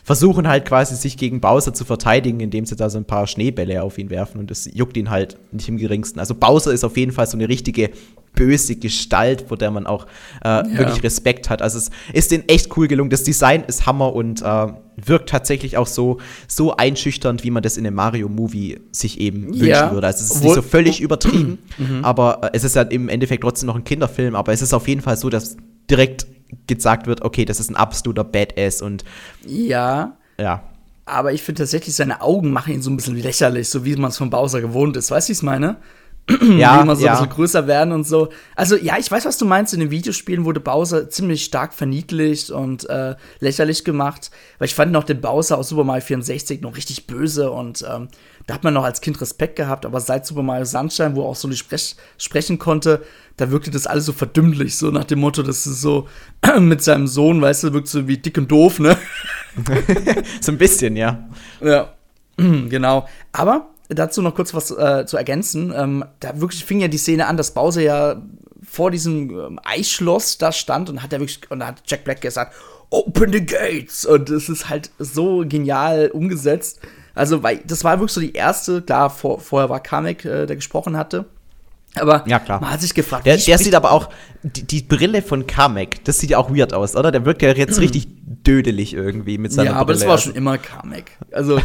versuchen 0.09 0.49
halt 0.49 0.65
quasi 0.65 0.97
sich 0.97 1.19
gegen 1.19 1.39
Bowser 1.43 1.75
zu 1.75 1.85
verteidigen, 1.85 2.41
indem 2.41 2.65
sie 2.65 2.77
da 2.77 2.89
so 2.89 2.97
ein 2.97 3.05
paar 3.05 3.27
Schneebälle 3.27 3.83
auf 3.83 3.99
ihn 3.99 4.09
werfen 4.09 4.39
und 4.39 4.51
das 4.51 4.67
juckt 4.73 4.97
ihn 4.97 5.11
halt 5.11 5.37
nicht 5.53 5.69
im 5.69 5.77
geringsten. 5.77 6.19
Also 6.19 6.35
Bowser 6.35 6.73
ist 6.73 6.83
auf 6.83 6.97
jeden 6.97 7.13
Fall 7.13 7.27
so 7.27 7.37
eine 7.37 7.47
richtige 7.47 7.91
böse 8.35 8.77
Gestalt, 8.77 9.43
vor 9.49 9.59
der 9.59 9.71
man 9.71 9.87
auch 9.87 10.07
äh, 10.43 10.63
wirklich 10.79 11.03
Respekt 11.03 11.51
hat. 11.51 11.61
Also 11.61 11.77
es 11.77 11.91
ist 12.15 12.31
denen 12.31 12.49
echt 12.49 12.75
cool 12.79 12.89
gelungen. 12.89 13.11
Das 13.11 13.23
Design 13.23 13.65
ist 13.67 13.85
Hammer 13.85 14.15
und 14.15 14.41
äh, 14.41 14.67
wirkt 14.97 15.29
tatsächlich 15.29 15.77
auch 15.77 15.87
so, 15.87 16.17
so 16.47 16.75
einschüchternd, 16.75 17.45
wie 17.45 17.51
man 17.51 17.63
das 17.63 17.77
in 17.77 17.87
einem 17.87 17.97
Mario-Movie 17.97 18.81
sich 18.93 19.21
eben 19.21 19.53
Ja. 19.53 19.61
wünschen 19.83 19.91
würde. 19.93 20.07
Also 20.07 20.25
es 20.25 20.31
ist 20.31 20.37
Obwohl- 20.39 20.47
nicht 20.47 20.55
so 20.55 20.63
völlig 20.71 21.01
übertrieben, 21.03 21.59
aber 22.03 22.45
äh, 22.45 22.51
es 22.55 22.65
ist 22.65 22.77
halt 22.77 22.95
im 22.95 23.11
Endeffekt 23.11 23.43
trotzdem 23.43 23.67
noch 23.67 23.77
ein 23.77 23.85
Kinderfilm, 23.85 24.35
aber 24.37 24.55
es 24.55 24.63
ist 24.63 24.73
auf 24.73 24.89
jeden 24.89 25.03
Fall 25.03 25.19
so, 25.19 25.29
dass 25.29 25.59
direkt 25.91 26.27
gesagt 26.67 27.07
wird, 27.07 27.23
okay, 27.23 27.45
das 27.45 27.61
ist 27.61 27.71
ein 27.71 27.77
absoluter 27.77 28.25
Badass 28.25 28.83
und 28.83 29.05
Ja, 29.47 30.17
ja, 30.39 30.63
aber 31.09 31.33
ich 31.33 31.43
finde 31.43 31.63
tatsächlich, 31.63 31.97
seine 31.97 32.21
Augen 32.21 32.51
machen 32.53 32.75
ihn 32.75 32.83
so 32.83 32.91
ein 32.91 32.97
bisschen 32.97 33.17
lächerlich, 33.17 33.69
so 33.69 33.85
wie 33.85 33.97
man 33.97 34.11
es 34.11 34.19
von 34.19 34.31
Bowser 34.31 34.61
gewohnt 34.61 34.97
ist. 34.97 35.11
Weißt 35.11 35.29
du, 35.29 35.31
wie 35.31 35.33
ich 35.33 35.39
es 35.39 35.43
meine? 35.43 35.77
ja, 36.59 36.83
immer 36.83 36.95
so 36.95 37.05
ja. 37.07 37.13
ein 37.13 37.19
bisschen 37.19 37.35
größer 37.35 37.67
werden 37.67 37.93
und 37.93 38.07
so. 38.07 38.29
Also, 38.55 38.77
ja, 38.77 38.99
ich 38.99 39.11
weiß, 39.11 39.25
was 39.25 39.39
du 39.39 39.47
meinst. 39.47 39.73
In 39.73 39.81
den 39.81 39.91
Videospielen 39.91 40.45
wurde 40.45 40.61
Bowser 40.61 41.09
ziemlich 41.09 41.45
stark 41.45 41.73
verniedlicht 41.73 42.51
und 42.51 42.89
äh, 42.91 43.17
lächerlich 43.41 43.85
gemacht. 43.85 44.31
Weil 44.59 44.67
ich 44.67 44.75
fand 44.75 44.93
noch 44.93 45.05
den 45.05 45.23
Bowser 45.23 45.57
aus 45.57 45.71
Super 45.71 45.85
Mario 45.85 46.03
64 46.03 46.61
noch 46.61 46.77
richtig 46.77 47.07
böse 47.07 47.51
und 47.51 47.83
ähm, 47.91 48.09
da 48.49 48.55
hat 48.55 48.65
man 48.65 48.73
noch 48.73 48.85
als 48.85 49.03
Kind 49.03 49.21
Respekt 49.21 49.57
gehabt. 49.57 49.85
Aber 49.85 50.01
seit 50.01 50.27
Super 50.27 50.43
Mario 50.43 50.65
Sunshine, 50.65 51.15
wo 51.15 51.23
er 51.23 51.27
auch 51.29 51.37
so 51.37 51.49
nicht 51.49 51.59
sprech 51.59 51.97
sprechen 52.17 52.59
konnte, 52.59 53.03
da 53.37 53.51
wirkte 53.51 53.71
das 53.71 53.87
alles 53.87 54.07
so 54.07 54.15
verdümmlich. 54.15 54.79
So 54.79 54.91
nach 54.91 55.05
dem 55.05 55.21
Motto, 55.21 55.43
das 55.43 55.67
ist 55.67 55.83
so 55.83 56.09
mit 56.59 56.83
seinem 56.83 57.07
Sohn, 57.07 57.43
weißt 57.43 57.65
du, 57.65 57.75
wirkt 57.75 57.89
so 57.89 58.09
wie 58.09 58.17
dick 58.17 58.39
und 58.39 58.51
doof, 58.51 58.79
ne? 58.79 58.97
so 60.41 60.51
ein 60.51 60.57
bisschen, 60.57 60.97
ja. 60.97 61.29
Ja, 61.61 61.93
genau. 62.39 63.07
Aber 63.33 63.69
dazu 63.91 64.23
noch 64.23 64.35
kurz 64.35 64.55
was 64.55 64.71
äh, 64.71 65.05
zu 65.05 65.19
ergänzen. 65.19 65.75
Ähm, 65.77 66.07
da 66.21 66.41
wirklich 66.41 66.65
fing 66.65 66.81
ja 66.81 66.89
die 66.89 66.97
Szene 66.97 67.27
an, 67.27 67.37
dass 67.37 67.53
Bowser 67.53 67.83
ja 67.83 68.23
vor 68.63 68.91
diesem 68.91 69.29
ähm, 69.31 69.61
Eisschloss 69.63 70.39
da 70.39 70.53
stand 70.53 70.89
und 70.89 71.03
hat 71.03 71.13
er 71.13 71.21
wirklich 71.21 71.41
und 71.51 71.61
da 71.61 71.67
hat 71.67 71.83
Jack 71.87 72.05
Black 72.05 72.23
gesagt, 72.23 72.55
Open 72.89 73.31
the 73.31 73.45
Gates. 73.45 74.07
Und 74.07 74.31
es 74.31 74.49
ist 74.49 74.71
halt 74.71 74.91
so 74.99 75.45
genial 75.47 76.11
umgesetzt. 76.13 76.81
Also, 77.15 77.43
weil 77.43 77.61
das 77.67 77.85
war 77.85 77.99
wirklich 77.99 78.13
so 78.13 78.21
die 78.21 78.33
erste, 78.33 78.83
klar, 78.83 79.11
vor, 79.11 79.41
vorher 79.41 79.69
war 79.69 79.81
Kamek, 79.81 80.25
äh, 80.25 80.47
der 80.47 80.57
gesprochen 80.57 80.97
hatte. 80.97 81.27
Aber 81.95 82.25
ja, 82.27 82.39
klar. 82.39 82.61
man 82.61 82.71
hat 82.71 82.81
sich 82.81 82.95
gefragt, 82.95 83.27
der, 83.27 83.37
der 83.37 83.59
sieht 83.59 83.75
aber 83.75 83.93
auch, 83.93 84.11
die, 84.43 84.63
die, 84.63 84.83
Brille 84.83 85.23
von 85.23 85.47
Kamek, 85.47 86.05
das 86.05 86.19
sieht 86.19 86.31
ja 86.31 86.39
auch 86.39 86.55
weird 86.55 86.75
aus, 86.75 86.95
oder? 86.95 87.11
Der 87.11 87.25
wirkt 87.25 87.43
ja 87.43 87.53
jetzt 87.53 87.81
richtig 87.81 88.09
dödelig 88.47 88.95
irgendwie 88.95 89.39
mit 89.39 89.53
seiner 89.53 89.71
Ja, 89.71 89.77
aber 89.77 89.87
Brille. 89.87 90.01
das 90.01 90.09
war 90.09 90.19
schon 90.19 90.35
immer 90.35 90.59
Kamek. 90.59 91.13
Also, 91.33 91.59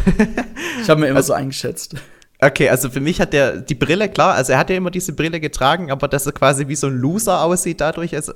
ich 0.82 0.88
habe 0.88 1.02
mir 1.02 1.08
immer 1.08 1.18
also, 1.18 1.28
so 1.28 1.32
eingeschätzt. 1.34 1.96
Okay, 2.40 2.68
also 2.68 2.90
für 2.90 3.00
mich 3.00 3.20
hat 3.20 3.32
der 3.32 3.58
die 3.58 3.74
Brille, 3.74 4.08
klar, 4.08 4.34
also 4.34 4.52
er 4.52 4.58
hat 4.58 4.68
ja 4.70 4.76
immer 4.76 4.90
diese 4.90 5.12
Brille 5.12 5.40
getragen, 5.40 5.90
aber 5.90 6.08
dass 6.08 6.26
er 6.26 6.32
quasi 6.32 6.68
wie 6.68 6.74
so 6.74 6.88
ein 6.88 6.96
Loser 6.96 7.42
aussieht 7.42 7.80
dadurch, 7.80 8.14
also 8.14 8.32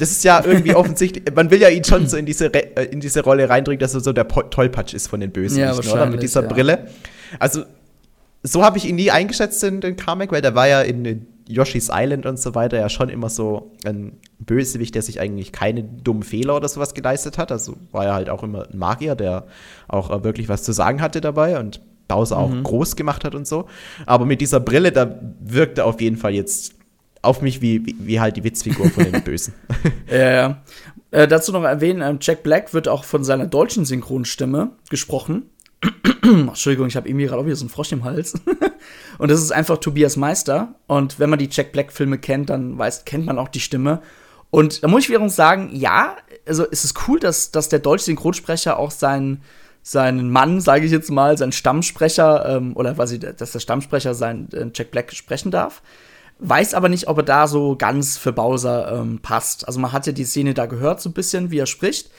das 0.00 0.10
ist 0.10 0.24
ja 0.24 0.42
irgendwie 0.44 0.74
offensichtlich, 0.74 1.24
man 1.34 1.50
will 1.50 1.60
ja 1.60 1.68
ihn 1.68 1.84
schon 1.84 2.06
so 2.06 2.16
in 2.16 2.24
diese, 2.24 2.52
äh, 2.52 2.86
in 2.86 3.00
diese 3.00 3.22
Rolle 3.22 3.48
reindrücken, 3.48 3.80
dass 3.80 3.94
er 3.94 4.00
so 4.00 4.12
der 4.12 4.26
Tollpatsch 4.26 4.94
ist 4.94 5.08
von 5.08 5.20
den 5.20 5.30
Bösewichten, 5.30 5.84
ja, 5.84 5.92
oder? 5.92 6.06
Mit 6.06 6.22
dieser 6.22 6.42
ja. 6.42 6.48
Brille. 6.48 6.86
Also 7.38 7.64
so 8.42 8.64
habe 8.64 8.78
ich 8.78 8.88
ihn 8.88 8.96
nie 8.96 9.10
eingeschätzt 9.10 9.62
in 9.62 9.82
den 9.82 9.96
Kamek, 9.96 10.32
weil 10.32 10.40
der 10.40 10.54
war 10.54 10.66
ja 10.66 10.80
in 10.80 11.26
Yoshi's 11.46 11.90
Island 11.92 12.24
und 12.24 12.38
so 12.38 12.54
weiter 12.54 12.78
ja 12.78 12.88
schon 12.88 13.10
immer 13.10 13.28
so 13.28 13.72
ein 13.84 14.12
Bösewicht, 14.38 14.94
der 14.94 15.02
sich 15.02 15.20
eigentlich 15.20 15.52
keine 15.52 15.82
dummen 15.82 16.22
Fehler 16.22 16.56
oder 16.56 16.68
sowas 16.68 16.94
geleistet 16.94 17.36
hat. 17.36 17.52
Also 17.52 17.76
war 17.90 18.06
er 18.06 18.14
halt 18.14 18.30
auch 18.30 18.42
immer 18.42 18.66
ein 18.70 18.78
Magier, 18.78 19.16
der 19.16 19.46
auch 19.86 20.10
äh, 20.10 20.24
wirklich 20.24 20.48
was 20.48 20.62
zu 20.62 20.72
sagen 20.72 21.02
hatte 21.02 21.20
dabei 21.20 21.58
und 21.58 21.82
Bowser 22.08 22.38
mhm. 22.38 22.60
auch 22.60 22.62
groß 22.64 22.96
gemacht 22.96 23.24
hat 23.24 23.34
und 23.34 23.46
so. 23.46 23.66
Aber 24.06 24.24
mit 24.24 24.40
dieser 24.40 24.60
Brille, 24.60 24.92
da 24.92 25.20
wirkt 25.40 25.78
er 25.78 25.86
auf 25.86 26.00
jeden 26.00 26.16
Fall 26.16 26.32
jetzt 26.32 26.79
auf 27.22 27.42
mich 27.42 27.60
wie, 27.60 27.84
wie, 27.84 27.96
wie 27.98 28.20
halt 28.20 28.36
die 28.36 28.44
Witzfigur 28.44 28.90
von 28.90 29.04
den 29.04 29.22
Bösen. 29.24 29.54
ja, 30.10 30.30
ja. 30.30 30.62
Äh, 31.10 31.26
dazu 31.26 31.52
noch 31.52 31.64
erwähnen, 31.64 32.02
äh, 32.02 32.16
Jack 32.20 32.42
Black 32.42 32.72
wird 32.72 32.88
auch 32.88 33.04
von 33.04 33.24
seiner 33.24 33.46
deutschen 33.46 33.84
Synchronstimme 33.84 34.72
gesprochen. 34.90 35.50
Entschuldigung, 36.22 36.86
ich 36.86 36.96
habe 36.96 37.08
irgendwie 37.08 37.26
gerade 37.26 37.40
auch 37.40 37.46
wieder 37.46 37.56
so 37.56 37.64
einen 37.64 37.70
Frosch 37.70 37.92
im 37.92 38.04
Hals. 38.04 38.34
und 39.18 39.30
das 39.30 39.40
ist 39.40 39.50
einfach 39.50 39.78
Tobias 39.78 40.16
Meister. 40.16 40.74
Und 40.86 41.18
wenn 41.18 41.30
man 41.30 41.38
die 41.38 41.48
Jack 41.50 41.72
Black-Filme 41.72 42.18
kennt, 42.18 42.50
dann 42.50 42.78
weiß, 42.78 43.04
kennt 43.04 43.26
man 43.26 43.38
auch 43.38 43.48
die 43.48 43.60
Stimme. 43.60 44.02
Und 44.50 44.82
da 44.82 44.88
muss 44.88 45.04
ich 45.04 45.08
wiederum 45.08 45.28
sagen, 45.28 45.70
ja, 45.72 46.16
also 46.46 46.66
es 46.70 46.84
ist 46.84 47.08
cool, 47.08 47.18
dass, 47.18 47.50
dass 47.50 47.68
der 47.68 47.78
deutsche 47.78 48.06
Synchronsprecher 48.06 48.78
auch 48.78 48.90
seinen, 48.90 49.42
seinen 49.82 50.30
Mann, 50.30 50.60
sage 50.60 50.84
ich 50.84 50.92
jetzt 50.92 51.10
mal, 51.10 51.38
seinen 51.38 51.52
Stammsprecher, 51.52 52.56
ähm, 52.56 52.76
oder 52.76 52.94
quasi, 52.94 53.18
dass 53.18 53.52
der 53.52 53.60
Stammsprecher 53.60 54.14
seinen 54.14 54.52
äh, 54.52 54.70
Jack 54.74 54.90
Black 54.90 55.12
sprechen 55.12 55.50
darf. 55.50 55.82
Weiß 56.40 56.74
aber 56.74 56.88
nicht, 56.88 57.08
ob 57.08 57.18
er 57.18 57.22
da 57.22 57.46
so 57.46 57.76
ganz 57.76 58.16
für 58.16 58.32
Bowser 58.32 59.00
ähm, 59.00 59.20
passt. 59.20 59.68
Also 59.68 59.78
man 59.78 59.92
hat 59.92 60.06
ja 60.06 60.12
die 60.12 60.24
Szene 60.24 60.54
da 60.54 60.66
gehört, 60.66 61.00
so 61.00 61.10
ein 61.10 61.14
bisschen, 61.14 61.50
wie 61.50 61.58
er 61.58 61.66
spricht 61.66 62.10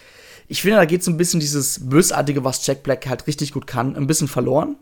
ich 0.51 0.63
finde, 0.63 0.75
da 0.75 0.85
geht 0.85 1.01
so 1.01 1.11
ein 1.11 1.15
bisschen 1.15 1.39
dieses 1.39 1.87
Bösartige, 1.87 2.43
was 2.43 2.67
Jack 2.67 2.83
Black 2.83 3.07
halt 3.07 3.25
richtig 3.25 3.53
gut 3.53 3.67
kann, 3.67 3.95
ein 3.95 4.05
bisschen 4.05 4.27
verloren. 4.27 4.75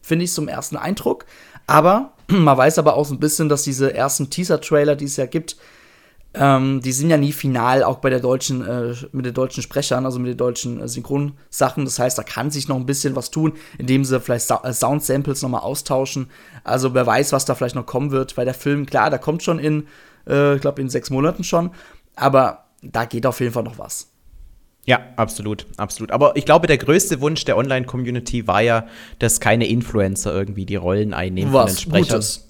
Finde 0.00 0.24
ich 0.24 0.32
zum 0.32 0.46
ersten 0.46 0.76
Eindruck. 0.76 1.26
Aber 1.66 2.12
man 2.28 2.56
weiß 2.56 2.78
aber 2.78 2.94
auch 2.94 3.06
so 3.06 3.14
ein 3.14 3.18
bisschen, 3.18 3.48
dass 3.48 3.64
diese 3.64 3.92
ersten 3.92 4.30
Teaser-Trailer, 4.30 4.94
die 4.94 5.06
es 5.06 5.16
ja 5.16 5.26
gibt, 5.26 5.56
ähm, 6.38 6.80
die 6.82 6.92
sind 6.92 7.10
ja 7.10 7.16
nie 7.16 7.32
final, 7.32 7.82
auch 7.82 7.98
bei 7.98 8.10
der 8.10 8.20
deutschen, 8.20 8.66
äh, 8.66 8.94
mit 9.12 9.24
den 9.24 9.34
deutschen 9.34 9.62
Sprechern, 9.62 10.04
also 10.04 10.18
mit 10.18 10.28
den 10.28 10.36
deutschen 10.36 10.80
äh, 10.80 10.88
Synchronsachen. 10.88 11.84
Das 11.84 11.98
heißt, 11.98 12.18
da 12.18 12.22
kann 12.22 12.50
sich 12.50 12.68
noch 12.68 12.76
ein 12.76 12.86
bisschen 12.86 13.16
was 13.16 13.30
tun, 13.30 13.54
indem 13.78 14.04
sie 14.04 14.20
vielleicht 14.20 14.46
Sa 14.46 14.60
äh, 14.64 14.72
Sound-Samples 14.72 15.42
nochmal 15.42 15.62
austauschen. 15.62 16.28
Also 16.64 16.94
wer 16.94 17.06
weiß, 17.06 17.32
was 17.32 17.44
da 17.44 17.54
vielleicht 17.54 17.74
noch 17.74 17.86
kommen 17.86 18.10
wird, 18.10 18.36
weil 18.36 18.44
der 18.44 18.54
Film, 18.54 18.86
klar, 18.86 19.10
der 19.10 19.18
kommt 19.18 19.42
schon 19.42 19.58
in, 19.58 19.86
äh, 20.28 20.56
ich 20.56 20.60
glaube, 20.60 20.82
in 20.82 20.88
sechs 20.88 21.10
Monaten 21.10 21.44
schon. 21.44 21.70
Aber 22.14 22.66
da 22.82 23.04
geht 23.04 23.26
auf 23.26 23.40
jeden 23.40 23.52
Fall 23.52 23.64
noch 23.64 23.78
was. 23.78 24.08
Ja, 24.84 25.00
absolut, 25.16 25.66
absolut. 25.76 26.12
Aber 26.12 26.36
ich 26.36 26.44
glaube, 26.44 26.68
der 26.68 26.78
größte 26.78 27.20
Wunsch 27.20 27.44
der 27.44 27.56
Online-Community 27.56 28.46
war 28.46 28.60
ja, 28.60 28.86
dass 29.18 29.40
keine 29.40 29.66
Influencer 29.66 30.32
irgendwie 30.32 30.64
die 30.64 30.76
Rollen 30.76 31.12
einnehmen 31.12 31.52
Was 31.52 31.82
von 31.82 31.92
den 31.92 32.04
Sprechern. 32.04 32.18
Gutes. 32.18 32.45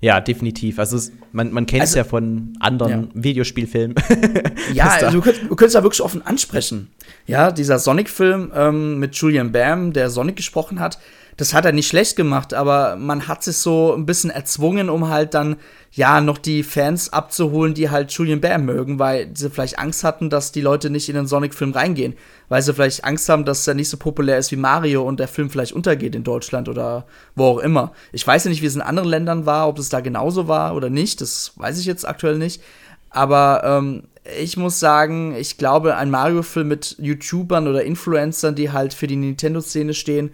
Ja, 0.00 0.20
definitiv. 0.20 0.78
Also 0.78 0.96
es, 0.96 1.12
man, 1.32 1.52
man 1.52 1.66
kennt 1.66 1.82
es 1.82 1.90
also, 1.90 1.98
ja 1.98 2.04
von 2.04 2.52
anderen 2.60 2.90
ja. 2.90 3.08
Videospielfilmen. 3.14 3.96
ja, 4.74 4.88
also 4.88 5.10
du 5.10 5.20
könntest, 5.22 5.50
du 5.50 5.56
könntest 5.56 5.74
ja 5.74 5.82
wirklich 5.82 6.02
offen 6.02 6.22
ansprechen. 6.22 6.90
Ja, 7.26 7.50
dieser 7.50 7.78
Sonic-Film 7.78 8.52
ähm, 8.54 8.98
mit 8.98 9.14
Julian 9.16 9.52
Bam, 9.52 9.92
der 9.92 10.10
Sonic 10.10 10.36
gesprochen 10.36 10.80
hat, 10.80 10.98
das 11.36 11.52
hat 11.52 11.66
er 11.66 11.72
nicht 11.72 11.88
schlecht 11.88 12.16
gemacht, 12.16 12.54
aber 12.54 12.96
man 12.96 13.28
hat 13.28 13.44
sich 13.44 13.58
so 13.58 13.94
ein 13.94 14.06
bisschen 14.06 14.30
erzwungen, 14.30 14.88
um 14.88 15.08
halt 15.08 15.34
dann, 15.34 15.56
ja, 15.92 16.22
noch 16.22 16.38
die 16.38 16.62
Fans 16.62 17.12
abzuholen, 17.12 17.74
die 17.74 17.90
halt 17.90 18.10
Julian 18.12 18.40
Bam 18.40 18.64
mögen, 18.64 18.98
weil 18.98 19.30
sie 19.34 19.50
vielleicht 19.50 19.78
Angst 19.78 20.02
hatten, 20.02 20.30
dass 20.30 20.52
die 20.52 20.62
Leute 20.62 20.88
nicht 20.88 21.10
in 21.10 21.14
den 21.14 21.26
Sonic-Film 21.26 21.72
reingehen. 21.72 22.14
Weil 22.48 22.62
sie 22.62 22.72
vielleicht 22.72 23.04
Angst 23.04 23.28
haben, 23.28 23.44
dass 23.44 23.66
er 23.66 23.74
nicht 23.74 23.90
so 23.90 23.98
populär 23.98 24.38
ist 24.38 24.50
wie 24.50 24.56
Mario 24.56 25.02
und 25.02 25.20
der 25.20 25.28
Film 25.28 25.50
vielleicht 25.50 25.72
untergeht 25.72 26.14
in 26.14 26.24
Deutschland 26.24 26.68
oder 26.68 27.06
wo 27.34 27.44
auch 27.44 27.58
immer. 27.58 27.92
Ich 28.12 28.26
weiß 28.26 28.44
ja 28.44 28.50
nicht, 28.50 28.62
wie 28.62 28.66
es 28.66 28.76
in 28.76 28.82
anderen 28.82 29.08
Ländern 29.08 29.44
war, 29.44 29.68
ob 29.68 29.78
es 29.78 29.90
da 29.90 30.00
genauso 30.00 30.48
war 30.48 30.74
oder 30.74 30.88
nicht, 30.88 31.20
das 31.20 31.52
weiß 31.56 31.78
ich 31.78 31.86
jetzt 31.86 32.08
aktuell 32.08 32.38
nicht. 32.38 32.62
Aber 33.10 33.62
ähm, 33.64 34.04
ich 34.40 34.56
muss 34.56 34.80
sagen, 34.80 35.34
ich 35.34 35.58
glaube, 35.58 35.96
ein 35.96 36.10
Mario-Film 36.10 36.68
mit 36.68 36.96
YouTubern 36.98 37.68
oder 37.68 37.84
Influencern, 37.84 38.54
die 38.54 38.72
halt 38.72 38.94
für 38.94 39.06
die 39.06 39.16
Nintendo-Szene 39.16 39.94
stehen, 39.94 40.30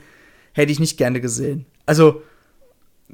hätte 0.52 0.72
ich 0.72 0.80
nicht 0.80 0.96
gerne 0.96 1.20
gesehen. 1.20 1.66
Also. 1.86 2.22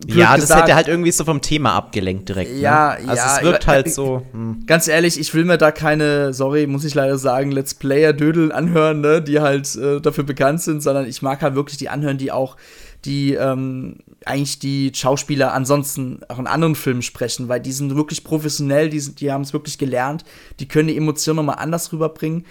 Ja, 0.07 0.35
das 0.35 0.43
gesagt, 0.43 0.63
hätte 0.63 0.77
halt 0.77 0.87
irgendwie 0.87 1.11
so 1.11 1.25
vom 1.25 1.41
Thema 1.41 1.73
abgelenkt 1.73 2.29
direkt. 2.29 2.53
Ne? 2.53 2.61
Ja, 2.61 2.97
ne? 3.01 3.09
Also 3.09 3.17
ja. 3.17 3.37
es 3.37 3.43
wirkt 3.43 3.67
halt 3.67 3.93
so. 3.93 4.23
Hm. 4.31 4.63
Ganz 4.65 4.87
ehrlich, 4.87 5.19
ich 5.19 5.35
will 5.35 5.45
mir 5.45 5.59
da 5.59 5.73
keine, 5.73 6.33
sorry, 6.33 6.69
muss 6.69 6.85
ich 6.85 6.95
leider 6.95 7.19
sagen, 7.19 7.51
Let's 7.51 7.75
Player-Dödel 7.75 8.53
anhören, 8.53 9.01
ne, 9.01 9.21
die 9.21 9.41
halt 9.41 9.75
äh, 9.75 10.01
dafür 10.01 10.23
bekannt 10.23 10.63
sind, 10.63 10.85
sondern 10.85 11.07
ich 11.07 11.21
mag 11.21 11.43
halt 11.43 11.57
wirklich 11.57 11.79
die 11.79 11.89
anhören, 11.89 12.17
die 12.17 12.31
auch 12.31 12.57
die 13.05 13.35
ähm, 13.35 13.97
eigentlich 14.25 14.59
die 14.59 14.93
Schauspieler 14.95 15.53
ansonsten 15.53 16.21
auch 16.29 16.39
in 16.39 16.47
anderen 16.47 16.75
Filmen 16.75 17.03
sprechen, 17.03 17.49
weil 17.49 17.61
die 17.61 17.73
sind 17.73 17.95
wirklich 17.97 18.25
professionell, 18.25 18.91
die, 18.91 19.01
die 19.15 19.33
haben 19.33 19.43
es 19.43 19.53
wirklich 19.53 19.79
gelernt, 19.79 20.25
die 20.61 20.69
können 20.69 20.89
die 20.89 20.97
Emotionen 20.97 21.37
nochmal 21.37 21.57
anders 21.59 21.93
rüberbringen 21.93 22.45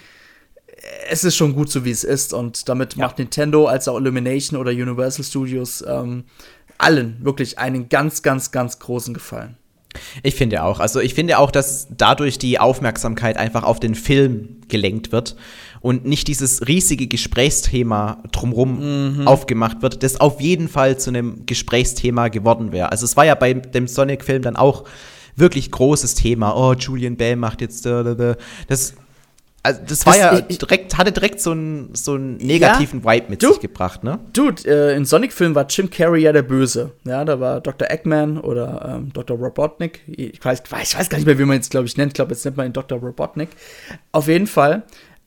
es 1.10 1.24
ist 1.24 1.36
schon 1.36 1.54
gut 1.54 1.72
so, 1.72 1.86
wie 1.86 1.92
es 1.92 2.04
ist. 2.04 2.34
Und 2.34 2.68
damit 2.70 2.96
ja. 2.96 3.06
macht 3.06 3.20
Nintendo 3.20 3.66
als 3.66 3.88
auch 3.88 3.98
Illumination 3.98 4.60
oder 4.60 4.72
Universal 4.72 5.24
Studios 5.24 5.84
ähm, 5.88 6.26
allen 6.78 7.18
wirklich 7.24 7.60
einen 7.60 7.90
ganz, 7.90 8.22
ganz, 8.22 8.52
ganz 8.52 8.80
großen 8.80 9.14
Gefallen. 9.14 9.58
Ich 10.22 10.36
finde 10.36 10.64
auch. 10.64 10.80
Also 10.80 11.00
ich 11.00 11.14
finde 11.14 11.40
auch, 11.40 11.50
dass 11.50 11.88
dadurch 11.90 12.38
die 12.38 12.60
Aufmerksamkeit 12.60 13.38
einfach 13.38 13.64
auf 13.64 13.80
den 13.80 13.96
Film 13.96 14.58
gelenkt 14.68 15.12
wird 15.12 15.36
und 15.82 16.06
nicht 16.06 16.28
dieses 16.28 16.68
riesige 16.68 17.08
Gesprächsthema 17.08 18.22
drumherum 18.32 19.16
mhm. 19.20 19.28
aufgemacht 19.28 19.82
wird, 19.82 20.04
das 20.04 20.20
auf 20.20 20.40
jeden 20.40 20.68
Fall 20.68 21.00
zu 21.00 21.10
einem 21.10 21.46
Gesprächsthema 21.46 22.28
geworden 22.28 22.72
wäre. 22.72 22.92
Also 22.92 23.06
es 23.06 23.18
war 23.18 23.26
ja 23.26 23.34
bei 23.34 23.54
dem 23.54 23.88
Sonic-Film 23.88 24.44
dann 24.44 24.56
auch 24.56 24.84
wirklich 25.36 25.72
großes 25.72 26.16
Thema. 26.16 26.56
Oh, 26.56 26.74
Julian 26.74 27.16
Bell 27.16 27.36
macht 27.36 27.62
jetzt 27.62 27.86
das 27.86 28.94
also 29.68 29.82
das 29.86 30.06
war 30.06 30.14
das, 30.14 30.22
ja 30.22 30.42
direkt, 30.42 30.98
hatte 30.98 31.12
direkt 31.12 31.42
so 31.42 31.52
einen, 31.52 31.94
so 31.94 32.14
einen 32.14 32.38
negativen 32.38 33.02
ja, 33.04 33.12
Vibe 33.12 33.26
mit 33.30 33.44
du, 33.44 33.50
sich 33.50 33.60
gebracht, 33.60 34.02
ne? 34.02 34.18
Dude, 34.32 34.64
äh, 34.66 34.96
in 34.96 35.04
Sonic-Filmen 35.04 35.56
war 35.56 35.66
Jim 35.68 35.90
Carrey 35.90 36.22
ja 36.22 36.32
der 36.32 36.44
Böse. 36.44 36.92
Ja, 37.04 37.26
da 37.26 37.42
war 37.42 37.60
Dr. 37.60 37.92
Eggman 37.92 38.40
oder 38.40 38.96
ähm, 38.96 39.12
Dr. 39.12 39.38
Robotnik. 39.38 40.02
Ich 40.08 40.44
weiß, 40.44 40.64
ich 40.66 40.98
weiß 40.98 41.10
gar 41.10 41.18
nicht 41.18 41.28
mehr, 41.28 41.38
wie 41.38 41.44
man 41.44 41.58
jetzt, 41.58 41.70
glaube 41.70 41.86
ich, 41.86 41.98
nennt. 41.98 42.12
Ich 42.12 42.14
glaube, 42.14 42.32
jetzt 42.32 42.46
nennt 42.46 42.56
man 42.56 42.68
ihn 42.68 42.74
Dr. 42.74 42.98
Robotnik. 42.98 43.50
Auf 44.14 44.30
jeden 44.30 44.48
Fall. 44.48 44.84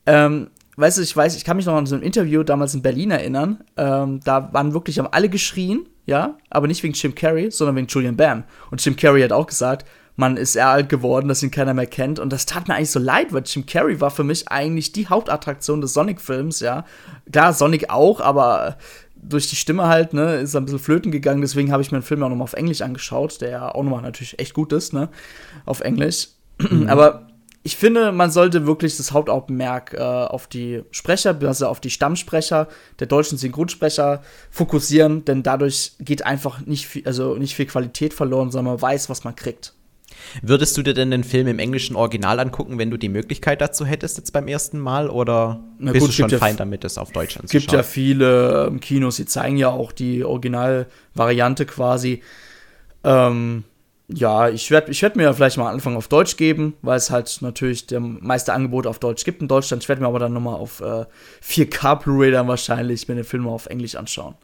Ähm, 0.06 0.48
weißt 0.76 0.96
du, 0.96 1.02
ich 1.02 1.14
weiß, 1.14 1.36
ich 1.36 1.44
kann 1.44 1.58
mich 1.58 1.66
noch 1.66 1.74
an 1.74 1.84
so 1.84 1.96
ein 1.96 2.02
Interview 2.02 2.42
damals 2.42 2.72
in 2.72 2.80
Berlin 2.80 3.10
erinnern. 3.10 3.62
Ähm, 3.76 4.20
da 4.24 4.52
waren 4.54 4.72
wirklich, 4.72 4.98
haben 4.98 5.08
alle 5.10 5.28
geschrien, 5.28 5.86
ja, 6.06 6.38
aber 6.48 6.66
nicht 6.66 6.82
wegen 6.82 6.94
Jim 6.94 7.14
Carrey, 7.14 7.50
sondern 7.50 7.76
wegen 7.76 7.88
Julian 7.88 8.16
Bam. 8.16 8.44
Und 8.70 8.82
Jim 8.82 8.96
Carrey 8.96 9.20
hat 9.20 9.32
auch 9.32 9.46
gesagt, 9.46 9.86
man 10.20 10.36
ist 10.36 10.54
eher 10.54 10.68
alt 10.68 10.88
geworden, 10.88 11.28
dass 11.28 11.42
ihn 11.42 11.50
keiner 11.50 11.74
mehr 11.74 11.86
kennt. 11.86 12.18
Und 12.18 12.30
das 12.30 12.46
tat 12.46 12.68
mir 12.68 12.74
eigentlich 12.74 12.90
so 12.90 13.00
leid, 13.00 13.32
weil 13.32 13.42
Jim 13.44 13.66
Carrey 13.66 14.00
war 14.00 14.10
für 14.10 14.22
mich 14.22 14.48
eigentlich 14.48 14.92
die 14.92 15.08
Hauptattraktion 15.08 15.80
des 15.80 15.94
Sonic-Films, 15.94 16.60
ja. 16.60 16.84
Klar, 17.32 17.54
Sonic 17.54 17.90
auch, 17.90 18.20
aber 18.20 18.76
durch 19.16 19.48
die 19.48 19.56
Stimme 19.56 19.88
halt, 19.88 20.12
ne, 20.12 20.36
ist 20.36 20.54
er 20.54 20.60
ein 20.60 20.66
bisschen 20.66 20.78
flöten 20.78 21.10
gegangen. 21.10 21.40
Deswegen 21.40 21.72
habe 21.72 21.82
ich 21.82 21.90
mir 21.90 21.98
den 21.98 22.04
Film 22.04 22.22
auch 22.22 22.28
nochmal 22.28 22.44
auf 22.44 22.52
Englisch 22.52 22.82
angeschaut, 22.82 23.40
der 23.40 23.50
ja 23.50 23.74
auch 23.74 23.82
nochmal 23.82 24.02
natürlich 24.02 24.38
echt 24.38 24.54
gut 24.54 24.72
ist, 24.72 24.92
ne, 24.92 25.08
auf 25.64 25.80
Englisch. 25.80 26.28
Mhm. 26.58 26.88
Aber 26.88 27.26
ich 27.62 27.76
finde, 27.76 28.12
man 28.12 28.30
sollte 28.30 28.66
wirklich 28.66 28.98
das 28.98 29.12
Hauptaugenmerk 29.12 29.94
äh, 29.94 30.00
auf 30.00 30.46
die 30.46 30.82
Sprecher, 30.90 31.38
also 31.42 31.66
auf 31.66 31.80
die 31.80 31.90
Stammsprecher 31.90 32.68
der 32.98 33.06
deutschen 33.06 33.36
Synchronsprecher 33.38 34.22
fokussieren, 34.50 35.24
denn 35.24 35.42
dadurch 35.42 35.92
geht 35.98 36.24
einfach 36.24 36.64
nicht 36.66 36.86
viel, 36.86 37.06
also 37.06 37.36
nicht 37.36 37.54
viel 37.54 37.66
Qualität 37.66 38.14
verloren, 38.14 38.50
sondern 38.50 38.74
man 38.74 38.82
weiß, 38.82 39.10
was 39.10 39.24
man 39.24 39.34
kriegt. 39.36 39.74
Würdest 40.42 40.76
du 40.76 40.82
dir 40.82 40.94
denn 40.94 41.10
den 41.10 41.24
Film 41.24 41.46
im 41.46 41.58
englischen 41.58 41.96
Original 41.96 42.40
angucken, 42.40 42.78
wenn 42.78 42.90
du 42.90 42.96
die 42.96 43.08
Möglichkeit 43.08 43.60
dazu 43.60 43.84
hättest 43.84 44.18
jetzt 44.18 44.32
beim 44.32 44.48
ersten 44.48 44.78
Mal? 44.78 45.10
Oder 45.10 45.60
Na 45.78 45.92
bist 45.92 46.06
gut, 46.06 46.10
du 46.10 46.14
schon 46.14 46.30
fein 46.30 46.54
ja 46.54 46.58
damit, 46.58 46.84
das 46.84 46.98
auf 46.98 47.12
Deutsch 47.12 47.36
anzuschauen? 47.36 47.44
Es 47.46 47.50
gibt 47.52 47.72
ja 47.72 47.82
viele 47.82 48.66
ähm, 48.66 48.80
Kinos, 48.80 49.16
die 49.16 49.26
zeigen 49.26 49.56
ja 49.56 49.68
auch 49.70 49.92
die 49.92 50.24
Originalvariante 50.24 51.66
quasi. 51.66 52.22
Ähm, 53.04 53.64
Ja, 54.12 54.48
ich 54.48 54.70
werde 54.72 54.90
ich 54.90 55.02
werd 55.02 55.14
mir 55.14 55.32
vielleicht 55.32 55.56
mal 55.56 55.70
Anfang 55.70 55.96
auf 55.96 56.08
Deutsch 56.08 56.36
geben, 56.36 56.74
weil 56.82 56.96
es 56.96 57.10
halt 57.10 57.38
natürlich 57.42 57.86
der 57.86 58.00
meiste 58.00 58.52
Angebot 58.52 58.86
auf 58.88 58.98
Deutsch 58.98 59.24
gibt 59.24 59.40
in 59.40 59.46
Deutschland. 59.46 59.84
Ich 59.84 59.88
werde 59.88 60.02
mir 60.02 60.08
aber 60.08 60.18
dann 60.18 60.32
nochmal 60.32 60.56
auf 60.56 60.80
äh, 60.80 61.04
4K 61.44 61.94
Blu-ray 62.02 62.32
dann 62.32 62.48
wahrscheinlich 62.48 63.06
mir 63.06 63.14
den 63.14 63.24
Film 63.24 63.44
mal 63.44 63.52
auf 63.52 63.66
Englisch 63.66 63.94
anschauen. 63.94 64.34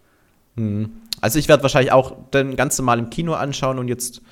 Mhm. 0.54 0.92
Also 1.20 1.38
ich 1.40 1.48
werde 1.48 1.64
wahrscheinlich 1.64 1.90
auch 1.90 2.14
den 2.32 2.54
ganz 2.54 2.78
normal 2.78 3.00
im 3.00 3.10
Kino 3.10 3.34
anschauen 3.34 3.78
und 3.80 3.88
jetzt, 3.88 4.22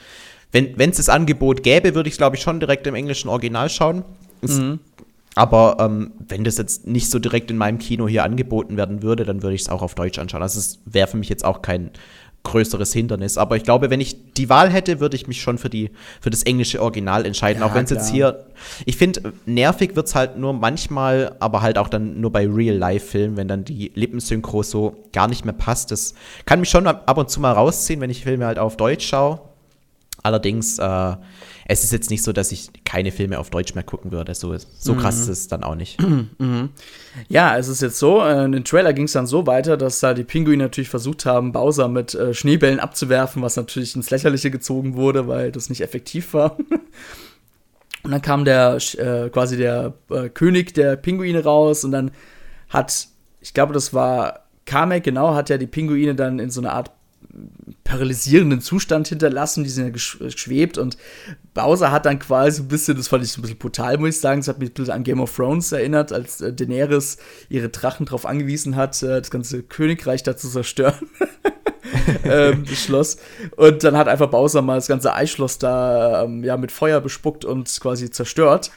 wenn 0.55 0.91
es 0.91 0.97
das 0.97 1.09
Angebot 1.09 1.63
gäbe, 1.63 1.95
würde 1.95 2.09
ich 2.09 2.17
glaube 2.17 2.37
ich 2.37 2.43
schon 2.43 2.61
direkt 2.61 2.87
im 2.87 2.95
englischen 2.95 3.29
Original 3.29 3.69
schauen. 3.69 4.05
Mhm. 4.43 4.79
Aber 5.35 5.79
ähm, 5.81 6.13
wenn 6.29 6.45
das 6.45 6.59
jetzt 6.59 6.87
nicht 6.87 7.11
so 7.11 7.19
direkt 7.19 7.51
in 7.51 7.57
meinem 7.57 7.79
Kino 7.79 8.07
hier 8.07 8.23
angeboten 8.23 8.77
werden 8.77 9.03
würde, 9.03 9.25
dann 9.25 9.43
würde 9.43 9.57
ich 9.57 9.63
es 9.63 9.69
auch 9.69 9.83
auf 9.83 9.97
Deutsch 9.97 10.19
anschauen. 10.19 10.43
Also 10.43 10.61
es 10.61 10.79
wäre 10.85 11.09
für 11.09 11.17
mich 11.17 11.29
jetzt 11.29 11.45
auch 11.45 11.61
kein 11.61 11.91
größeres 12.45 12.93
Hindernis. 12.93 13.37
Aber 13.37 13.57
ich 13.57 13.65
glaube, 13.65 13.91
wenn 13.91 14.01
ich 14.01 14.35
die 14.35 14.49
Wahl 14.49 14.71
hätte, 14.71 15.01
würde 15.01 15.17
ich 15.17 15.27
mich 15.27 15.41
schon 15.41 15.59
für, 15.59 15.71
die, 15.71 15.91
für 16.21 16.31
das 16.31 16.43
englische 16.45 16.81
Original 16.81 17.27
entscheiden. 17.27 17.63
Ja, 17.63 17.67
auch 17.67 17.75
wenn 17.75 17.85
es 17.85 17.91
jetzt 17.91 18.11
hier. 18.11 18.45
Ich 18.85 18.97
finde, 18.97 19.33
nervig 19.47 19.97
wird 19.97 20.07
es 20.07 20.15
halt 20.15 20.37
nur 20.37 20.53
manchmal, 20.53 21.35
aber 21.41 21.63
halt 21.63 21.79
auch 21.79 21.89
dann 21.89 22.21
nur 22.21 22.31
bei 22.31 22.47
Real-Life-Filmen, 22.47 23.37
wenn 23.37 23.49
dann 23.49 23.65
die 23.65 23.91
Lippensynchro 23.95 24.63
so 24.63 24.95
gar 25.13 25.27
nicht 25.27 25.45
mehr 25.45 25.55
passt. 25.55 25.91
Das 25.91 26.15
kann 26.45 26.61
mich 26.61 26.69
schon 26.69 26.87
ab 26.87 27.19
und 27.19 27.31
zu 27.31 27.41
mal 27.41 27.53
rausziehen, 27.53 28.01
wenn 28.01 28.11
ich 28.11 28.23
Filme 28.23 28.47
halt 28.47 28.59
auf 28.59 28.77
Deutsch 28.77 29.09
schaue. 29.09 29.41
Allerdings, 30.25 30.79
äh, 30.79 31.17
es 31.67 31.85
ist 31.85 31.93
jetzt 31.93 32.09
nicht 32.09 32.23
so, 32.23 32.33
dass 32.33 32.51
ich 32.51 32.71
keine 32.85 33.13
Filme 33.13 33.39
auf 33.39 33.51
Deutsch 33.51 33.75
mehr 33.75 33.85
gucken 33.85 34.11
würde. 34.11 34.35
So, 34.35 34.57
so 34.57 34.95
mhm. 34.95 34.99
krass 34.99 35.21
ist 35.21 35.29
es 35.29 35.49
dann 35.49 35.63
auch 35.63 35.77
nicht. 35.77 36.01
Mhm. 36.39 36.71
Ja, 37.29 37.57
es 37.57 37.69
ist 37.69 37.83
jetzt 37.83 37.99
so, 37.99 38.23
äh, 38.23 38.45
in 38.45 38.53
den 38.53 38.65
Trailer 38.65 38.93
ging 38.93 39.05
es 39.05 39.13
dann 39.13 39.27
so 39.27 39.47
weiter, 39.47 39.77
dass 39.77 40.01
da 40.01 40.15
die 40.15 40.25
Pinguine 40.25 40.65
natürlich 40.65 40.89
versucht 40.89 41.27
haben, 41.27 41.53
Bowser 41.53 41.89
mit 41.89 42.15
äh, 42.15 42.33
Schneebällen 42.35 42.81
abzuwerfen, 42.81 43.43
was 43.43 43.57
natürlich 43.57 43.95
ins 43.95 44.11
Lächerliche 44.11 44.51
gezogen 44.51 44.97
wurde, 44.97 45.29
weil 45.29 45.53
das 45.53 45.69
nicht 45.69 45.83
effektiv 45.83 46.33
war. 46.35 46.57
und 48.03 48.11
dann 48.11 48.23
kam 48.23 48.45
der 48.45 48.79
äh, 48.97 49.29
quasi 49.29 49.57
der 49.57 49.93
äh, 50.11 50.29
König 50.29 50.75
der 50.75 50.97
Pinguine 50.97 51.45
raus 51.45 51.85
und 51.85 51.93
dann 51.93 52.11
hat, 52.69 53.09
ich 53.41 53.55
glaube, 53.55 53.75
das 53.75 53.93
war 53.93 54.47
Kamek, 54.65 55.05
genau, 55.05 55.35
hat 55.35 55.51
ja 55.51 55.59
die 55.59 55.67
Pinguine 55.67 56.15
dann 56.15 56.39
in 56.39 56.51
so 56.51 56.61
eine 56.61 56.73
Art 56.73 56.91
paralysierenden 57.85 58.61
Zustand 58.61 59.09
hinterlassen, 59.09 59.65
die 59.65 59.71
sind 59.71 59.85
ja 59.85 59.91
geschwebt 59.91 60.79
und 60.79 60.97
Bowser 61.53 61.91
hat 61.91 62.07
dann 62.07 62.19
quasi 62.19 62.63
ein 62.63 62.69
bisschen, 62.69 62.97
das 62.97 63.09
fand 63.09 63.25
ich 63.25 63.37
ein 63.37 63.43
bisschen 63.43 63.59
brutal, 63.59 63.99
muss 63.99 64.11
ich 64.11 64.21
sagen, 64.21 64.41
das 64.41 64.49
hat 64.49 64.59
mich 64.59 64.71
ein 64.71 64.75
bisschen 64.75 64.93
an 64.93 65.05
Game 65.05 65.21
of 65.21 65.35
Thrones 65.35 65.73
erinnert, 65.73 66.13
als 66.13 66.41
äh, 66.41 66.53
Daenerys 66.53 67.19
ihre 67.49 67.69
Drachen 67.69 68.07
darauf 68.07 68.27
angewiesen 68.27 68.77
hat, 68.77 69.03
äh, 69.03 69.21
das 69.21 69.31
ganze 69.31 69.63
Königreich 69.63 70.23
da 70.23 70.37
zu 70.37 70.49
zerstören. 70.49 71.09
ähm, 72.25 72.65
das 72.69 72.79
Schloss. 72.79 73.19
Und 73.57 73.85
dann 73.85 73.97
hat 73.97 74.09
einfach 74.09 74.31
Bowser 74.31 74.63
mal 74.63 74.77
das 74.77 74.89
ganze 74.89 75.15
Eischloss 75.15 75.59
da 75.59 76.25
ähm, 76.25 76.43
ja, 76.45 76.57
mit 76.57 76.73
Feuer 76.73 77.01
bespuckt 77.01 77.45
und 77.45 77.81
quasi 77.81 78.11
zerstört. 78.11 78.71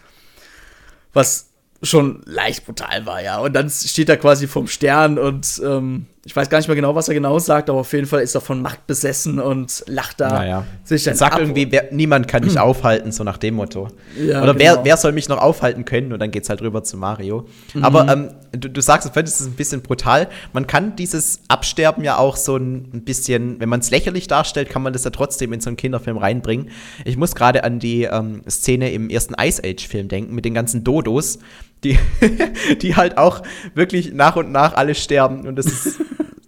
Was 1.13 1.49
schon 1.83 2.21
leicht 2.25 2.65
brutal 2.65 3.05
war, 3.05 3.21
ja. 3.21 3.39
Und 3.39 3.53
dann 3.53 3.69
steht 3.69 4.09
er 4.09 4.17
quasi 4.17 4.47
vom 4.47 4.67
Stern 4.67 5.17
und 5.17 5.61
ähm, 5.63 6.07
ich 6.27 6.35
weiß 6.35 6.49
gar 6.49 6.57
nicht 6.57 6.67
mehr 6.67 6.75
genau, 6.75 6.93
was 6.93 7.07
er 7.07 7.13
genau 7.13 7.39
sagt, 7.39 7.69
aber 7.69 7.79
auf 7.79 7.93
jeden 7.93 8.05
Fall 8.05 8.19
ist 8.19 8.35
er 8.35 8.41
von 8.41 8.61
Macht 8.61 8.85
besessen 8.85 9.39
und 9.39 9.85
lacht 9.87 10.19
da 10.19 10.27
naja. 10.27 10.65
sich 10.83 11.05
dann 11.05 11.15
Sagt 11.15 11.35
ab. 11.35 11.39
irgendwie, 11.39 11.71
wer, 11.71 11.85
niemand 11.91 12.27
kann 12.27 12.43
mich 12.43 12.55
hm. 12.55 12.61
aufhalten, 12.63 13.13
so 13.13 13.23
nach 13.23 13.37
dem 13.37 13.55
Motto. 13.55 13.87
Ja, 14.17 14.43
Oder 14.43 14.53
genau. 14.53 14.59
wer, 14.59 14.83
wer 14.83 14.97
soll 14.97 15.13
mich 15.13 15.29
noch 15.29 15.37
aufhalten 15.37 15.85
können? 15.85 16.11
Und 16.11 16.19
dann 16.19 16.29
geht's 16.29 16.49
halt 16.49 16.61
rüber 16.61 16.83
zu 16.83 16.97
Mario. 16.97 17.45
Mhm. 17.73 17.85
Aber 17.85 18.09
ähm, 18.09 18.31
du, 18.51 18.69
du 18.69 18.81
sagst, 18.81 19.07
du 19.07 19.13
findest 19.13 19.39
es 19.39 19.47
ein 19.47 19.53
bisschen 19.53 19.81
brutal. 19.81 20.27
Man 20.51 20.67
kann 20.67 20.97
dieses 20.97 21.39
Absterben 21.47 22.03
ja 22.03 22.17
auch 22.17 22.35
so 22.35 22.57
ein 22.57 23.05
bisschen, 23.05 23.61
wenn 23.61 23.69
man 23.69 23.79
es 23.79 23.89
lächerlich 23.89 24.27
darstellt, 24.27 24.67
kann 24.67 24.81
man 24.81 24.91
das 24.91 25.05
ja 25.05 25.11
trotzdem 25.11 25.53
in 25.53 25.61
so 25.61 25.69
einen 25.69 25.77
Kinderfilm 25.77 26.17
reinbringen. 26.17 26.71
Ich 27.05 27.15
muss 27.15 27.35
gerade 27.35 27.63
an 27.63 27.79
die 27.79 28.03
ähm, 28.03 28.41
Szene 28.49 28.91
im 28.91 29.09
ersten 29.09 29.33
Ice 29.39 29.61
Age-Film 29.63 30.09
denken, 30.09 30.35
mit 30.35 30.43
den 30.43 30.53
ganzen 30.53 30.83
Dodos 30.83 31.39
die, 31.83 31.97
die 32.81 32.95
halt 32.95 33.17
auch 33.17 33.43
wirklich 33.73 34.13
nach 34.13 34.35
und 34.35 34.51
nach 34.51 34.73
alle 34.75 34.95
sterben. 34.95 35.47
Und 35.47 35.55
das 35.55 35.65
ist 35.67 35.99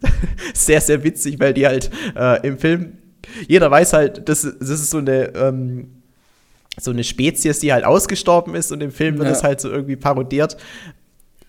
sehr, 0.53 0.81
sehr 0.81 1.03
witzig, 1.03 1.39
weil 1.39 1.53
die 1.53 1.67
halt 1.67 1.89
äh, 2.15 2.45
im 2.47 2.57
Film, 2.57 2.97
jeder 3.47 3.69
weiß 3.69 3.93
halt, 3.93 4.27
das, 4.29 4.41
das 4.41 4.69
ist 4.69 4.89
so 4.89 4.97
eine, 4.97 5.35
ähm, 5.35 6.01
so 6.79 6.91
eine 6.91 7.03
Spezies, 7.03 7.59
die 7.59 7.73
halt 7.73 7.85
ausgestorben 7.85 8.55
ist 8.55 8.71
und 8.71 8.81
im 8.81 8.91
Film 8.91 9.17
wird 9.17 9.29
es 9.29 9.43
halt 9.43 9.59
so 9.59 9.69
irgendwie 9.69 9.97
parodiert. 9.97 10.57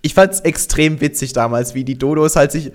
Ich 0.03 0.15
fand 0.15 0.33
es 0.33 0.41
extrem 0.41 1.01
witzig 1.01 1.33
damals, 1.33 1.75
wie 1.75 1.85
die 1.85 1.99
Dodos 1.99 2.37
halt 2.37 2.53
sich 2.53 2.73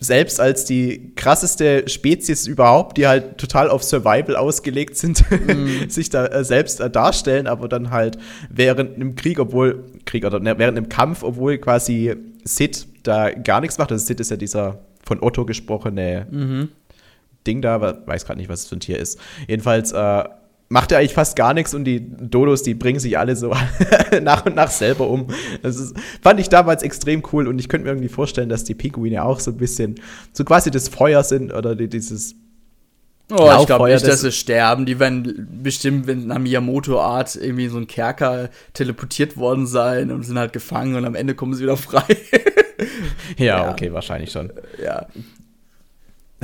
selbst 0.00 0.40
als 0.40 0.64
die 0.64 1.12
krasseste 1.16 1.88
Spezies 1.88 2.46
überhaupt, 2.46 2.96
die 2.96 3.06
halt 3.06 3.38
total 3.38 3.68
auf 3.68 3.82
Survival 3.82 4.36
ausgelegt 4.36 4.96
sind, 4.96 5.24
mm. 5.30 5.88
sich 5.88 6.08
da 6.08 6.26
äh, 6.26 6.44
selbst 6.44 6.80
äh, 6.80 6.88
darstellen, 6.88 7.46
aber 7.46 7.68
dann 7.68 7.90
halt 7.90 8.18
während 8.48 8.94
einem 8.94 9.16
Krieg, 9.16 9.40
obwohl 9.40 9.84
Krieg 10.04 10.24
oder 10.24 10.38
ne, 10.38 10.56
während 10.58 10.78
einem 10.78 10.88
Kampf, 10.88 11.22
obwohl 11.22 11.58
quasi 11.58 12.14
Sid 12.44 12.86
da 13.02 13.30
gar 13.30 13.60
nichts 13.60 13.78
macht. 13.78 13.90
Also 13.90 14.06
Sid 14.06 14.20
ist 14.20 14.30
ja 14.30 14.36
dieser 14.36 14.78
von 15.04 15.22
Otto 15.22 15.44
gesprochene 15.44 16.26
mhm. 16.30 16.68
Ding 17.46 17.62
da, 17.62 17.80
weiß 17.80 18.26
gerade 18.26 18.38
nicht, 18.38 18.48
was 18.48 18.62
es 18.62 18.68
für 18.68 18.76
ein 18.76 18.80
Tier 18.80 18.98
ist. 18.98 19.18
Jedenfalls 19.48 19.92
äh, 19.92 20.24
macht 20.68 20.92
er 20.92 20.98
eigentlich 20.98 21.14
fast 21.14 21.36
gar 21.36 21.54
nichts 21.54 21.74
und 21.74 21.84
die 21.84 22.00
Dodos, 22.00 22.62
die 22.62 22.74
bringen 22.74 23.00
sich 23.00 23.18
alle 23.18 23.36
so 23.36 23.54
nach 24.22 24.44
und 24.44 24.54
nach 24.54 24.70
selber 24.70 25.08
um. 25.08 25.28
Das 25.62 25.76
ist, 25.76 25.94
fand 26.22 26.40
ich 26.40 26.48
damals 26.48 26.82
extrem 26.82 27.22
cool 27.32 27.48
und 27.48 27.58
ich 27.58 27.68
könnte 27.68 27.84
mir 27.84 27.92
irgendwie 27.92 28.08
vorstellen, 28.08 28.48
dass 28.48 28.64
die 28.64 28.74
Pinguine 28.74 29.24
auch 29.24 29.40
so 29.40 29.50
ein 29.50 29.56
bisschen 29.56 29.94
so 30.32 30.44
quasi 30.44 30.70
das 30.70 30.88
Feuer 30.88 31.22
sind 31.24 31.52
oder 31.52 31.74
die, 31.74 31.88
dieses 31.88 32.34
Oh, 33.30 33.50
ich 33.60 33.66
glaube 33.66 33.92
nicht, 33.92 34.06
dass 34.06 34.22
sie 34.22 34.32
sterben. 34.32 34.86
Die 34.86 34.98
werden 34.98 35.46
bestimmt 35.62 36.06
wenn 36.06 36.28
nach 36.28 36.38
Miyamoto-Art 36.38 37.36
irgendwie 37.36 37.68
so 37.68 37.76
ein 37.76 37.86
Kerker 37.86 38.48
teleportiert 38.72 39.36
worden 39.36 39.66
sein 39.66 40.10
und 40.10 40.22
sind 40.22 40.38
halt 40.38 40.54
gefangen 40.54 40.94
und 40.94 41.04
am 41.04 41.14
Ende 41.14 41.34
kommen 41.34 41.52
sie 41.52 41.62
wieder 41.62 41.76
frei. 41.76 42.04
ja, 43.36 43.44
ja, 43.44 43.70
okay, 43.70 43.92
wahrscheinlich 43.92 44.32
schon. 44.32 44.50
Ja. 44.82 45.06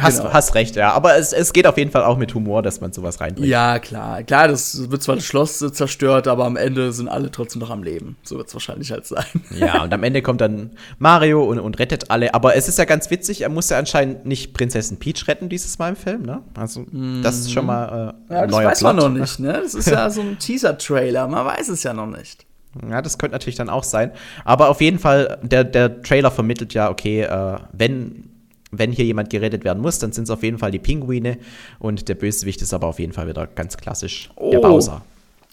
Hast, 0.00 0.18
genau. 0.18 0.33
hast 0.33 0.57
recht, 0.57 0.74
ja. 0.74 0.92
Aber 0.92 1.16
es, 1.16 1.33
es 1.33 1.52
geht 1.52 1.68
auf 1.68 1.78
jeden 1.78 1.92
Fall 1.92 2.02
auch 2.02 2.18
mit 2.18 2.35
Humor, 2.35 2.62
dass 2.62 2.80
man 2.80 2.92
sowas 2.92 3.20
reinbringt. 3.20 3.48
Ja, 3.48 3.78
klar. 3.78 4.24
Klar, 4.24 4.48
das 4.48 4.90
wird 4.90 5.04
zwar 5.04 5.14
das 5.14 5.24
Schloss 5.24 5.59
zerstört, 5.59 6.26
aber 6.26 6.46
am 6.46 6.57
Ende 6.57 6.92
sind 6.92 7.09
alle 7.09 7.30
trotzdem 7.30 7.61
noch 7.61 7.70
am 7.70 7.85
Leben. 7.85 8.16
So 8.24 8.37
wird 8.37 8.48
es 8.48 8.54
wahrscheinlich 8.54 8.90
halt 8.90 9.07
sein. 9.07 9.24
Ja, 9.54 9.85
und 9.85 9.94
am 9.94 10.02
Ende 10.02 10.20
kommt 10.20 10.40
dann 10.40 10.70
Mario 10.98 11.44
und, 11.44 11.61
und 11.61 11.78
rettet 11.78 12.11
alle. 12.11 12.35
Aber 12.35 12.57
es 12.57 12.66
ist 12.66 12.76
ja 12.78 12.85
ganz 12.87 13.11
witzig, 13.11 13.42
er 13.42 13.48
muss 13.48 13.70
ja 13.70 13.78
anscheinend 13.78 14.26
nicht 14.26 14.52
Prinzessin 14.52 14.98
Peach 14.98 15.28
retten 15.28 15.48
dieses 15.48 15.78
Mal 15.78 15.90
im 15.90 15.96
Film, 15.96 16.22
ne? 16.22 16.42
Also, 16.59 16.85
das 17.22 17.38
ist 17.38 17.52
schon 17.52 17.66
mal 17.66 18.14
äh, 18.28 18.35
ja, 18.35 18.40
ein 18.40 18.50
neuer 18.50 18.70
das 18.70 18.72
weiß 18.72 18.78
Plot. 18.80 18.96
man 18.96 18.96
noch 18.96 19.20
nicht, 19.20 19.38
ne? 19.38 19.61
Das 19.62 19.74
ist 19.74 19.88
ja 19.88 20.11
so 20.11 20.22
ein 20.22 20.38
Teaser-Trailer. 20.38 21.28
Man 21.28 21.46
weiß 21.46 21.68
es 21.68 21.85
ja 21.85 21.94
noch 21.94 22.07
nicht. 22.07 22.46
Ja, 22.90 23.00
das 23.00 23.18
könnte 23.18 23.35
natürlich 23.35 23.57
dann 23.57 23.70
auch 23.70 23.85
sein. 23.85 24.11
Aber 24.44 24.68
auf 24.70 24.80
jeden 24.80 24.98
Fall, 24.98 25.38
der, 25.42 25.62
der 25.62 26.02
Trailer 26.02 26.33
vermittelt 26.33 26.74
ja, 26.74 26.90
okay, 26.90 27.22
äh, 27.22 27.59
wenn 27.72 28.33
wenn 28.78 28.92
hier 28.92 29.04
jemand 29.04 29.30
gerettet 29.30 29.64
werden 29.64 29.82
muss, 29.82 29.98
dann 29.98 30.12
sind 30.12 30.24
es 30.24 30.30
auf 30.30 30.42
jeden 30.42 30.58
Fall 30.58 30.70
die 30.70 30.78
Pinguine 30.78 31.38
und 31.78 32.08
der 32.08 32.14
Bösewicht 32.14 32.62
ist 32.62 32.72
aber 32.72 32.87
auf 32.87 32.98
jeden 32.98 33.12
Fall 33.12 33.28
wieder 33.28 33.46
ganz 33.46 33.76
klassisch 33.76 34.30
oh. 34.37 34.50
der 34.50 34.58
Bowser. 34.60 35.02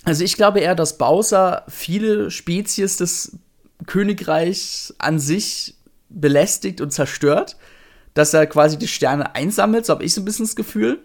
Also 0.04 0.24
ich 0.24 0.36
glaube 0.36 0.60
eher, 0.60 0.76
dass 0.76 0.98
Bowser 0.98 1.64
viele 1.68 2.32
Spezies 2.32 2.98
des 2.98 3.38
Königreichs 3.86 4.94
an 4.98 5.20
sich 5.20 5.76
belästigt 6.10 6.82
und 6.82 6.92
zerstört, 6.92 7.58
dass 8.14 8.34
er 8.34 8.46
quasi 8.48 8.78
die 8.78 8.88
Sterne 8.88 9.36
einsammelt, 9.36 9.86
so 9.86 9.94
habe 9.94 10.04
ich 10.04 10.14
so 10.14 10.22
ein 10.22 10.26
bisschen 10.26 10.46
das 10.46 10.56
Gefühl. 10.56 11.00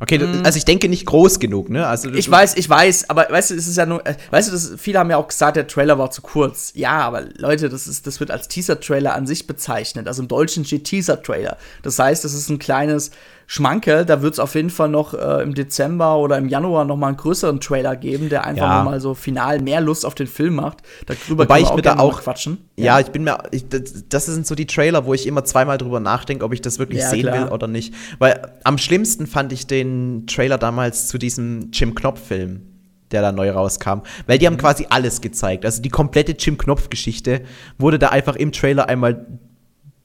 Okay, 0.00 0.18
mm. 0.18 0.42
also 0.44 0.56
ich 0.56 0.64
denke 0.64 0.88
nicht 0.88 1.04
groß 1.04 1.38
genug, 1.40 1.68
ne? 1.68 1.86
Also 1.86 2.10
ich 2.10 2.28
weiß, 2.28 2.56
ich 2.56 2.68
weiß, 2.68 3.10
aber 3.10 3.26
weißt 3.30 3.50
du, 3.50 3.54
es 3.54 3.68
ist 3.68 3.76
ja 3.76 3.84
nur, 3.84 4.04
äh, 4.06 4.14
weißt 4.30 4.48
du, 4.48 4.52
das, 4.52 4.72
viele 4.78 4.98
haben 4.98 5.10
ja 5.10 5.18
auch 5.18 5.28
gesagt, 5.28 5.56
der 5.56 5.66
Trailer 5.66 5.98
war 5.98 6.10
zu 6.10 6.22
kurz. 6.22 6.72
Ja, 6.74 7.00
aber 7.00 7.24
Leute, 7.36 7.68
das 7.68 7.86
ist, 7.86 8.06
das 8.06 8.18
wird 8.18 8.30
als 8.30 8.48
Teaser-Trailer 8.48 9.14
an 9.14 9.26
sich 9.26 9.46
bezeichnet. 9.46 10.08
Also 10.08 10.22
im 10.22 10.28
Deutschen 10.28 10.64
steht 10.64 10.84
Teaser-Trailer. 10.84 11.58
Das 11.82 11.98
heißt, 11.98 12.24
das 12.24 12.32
ist 12.32 12.48
ein 12.48 12.58
kleines 12.58 13.10
Schmanke. 13.46 14.06
Da 14.06 14.22
wird 14.22 14.34
es 14.34 14.38
auf 14.38 14.54
jeden 14.54 14.70
Fall 14.70 14.88
noch 14.88 15.12
äh, 15.12 15.42
im 15.42 15.54
Dezember 15.54 16.16
oder 16.16 16.38
im 16.38 16.48
Januar 16.48 16.86
noch 16.86 16.96
mal 16.96 17.08
einen 17.08 17.16
größeren 17.18 17.60
Trailer 17.60 17.94
geben, 17.94 18.30
der 18.30 18.44
einfach 18.44 18.62
ja. 18.62 18.84
mal 18.84 19.00
so 19.00 19.14
final 19.14 19.60
mehr 19.60 19.82
Lust 19.82 20.06
auf 20.06 20.14
den 20.14 20.28
Film 20.28 20.54
macht. 20.54 20.78
Darüber 21.06 21.44
Wobei 21.44 21.60
ich 21.60 21.74
mir 21.74 21.82
da 21.82 21.98
auch 21.98 22.22
quatschen. 22.22 22.69
Ja, 22.80 22.98
ja, 22.98 23.00
ich 23.00 23.12
bin 23.12 23.24
mir, 23.24 23.38
ich, 23.50 23.64
das, 23.68 24.26
sind 24.26 24.46
so 24.46 24.54
die 24.54 24.66
Trailer, 24.66 25.06
wo 25.06 25.14
ich 25.14 25.26
immer 25.26 25.44
zweimal 25.44 25.78
drüber 25.78 26.00
nachdenke, 26.00 26.44
ob 26.44 26.52
ich 26.52 26.60
das 26.60 26.78
wirklich 26.78 27.00
ja, 27.00 27.10
sehen 27.10 27.22
klar. 27.22 27.46
will 27.46 27.52
oder 27.52 27.66
nicht. 27.66 27.94
Weil 28.18 28.52
am 28.64 28.78
schlimmsten 28.78 29.26
fand 29.26 29.52
ich 29.52 29.66
den 29.66 30.26
Trailer 30.26 30.58
damals 30.58 31.08
zu 31.08 31.18
diesem 31.18 31.70
Jim 31.72 31.94
Knopf-Film 31.94 32.62
der 33.10 33.22
da 33.22 33.32
neu 33.32 33.50
rauskam. 33.50 34.02
Weil 34.26 34.38
die 34.38 34.46
haben 34.46 34.54
mhm. 34.54 34.58
quasi 34.58 34.86
alles 34.88 35.20
gezeigt. 35.20 35.64
Also 35.64 35.82
die 35.82 35.88
komplette 35.88 36.32
Jim 36.38 36.56
Knopf-Geschichte 36.56 37.42
wurde 37.76 37.98
da 37.98 38.10
einfach 38.10 38.36
im 38.36 38.52
Trailer 38.52 38.88
einmal 38.88 39.26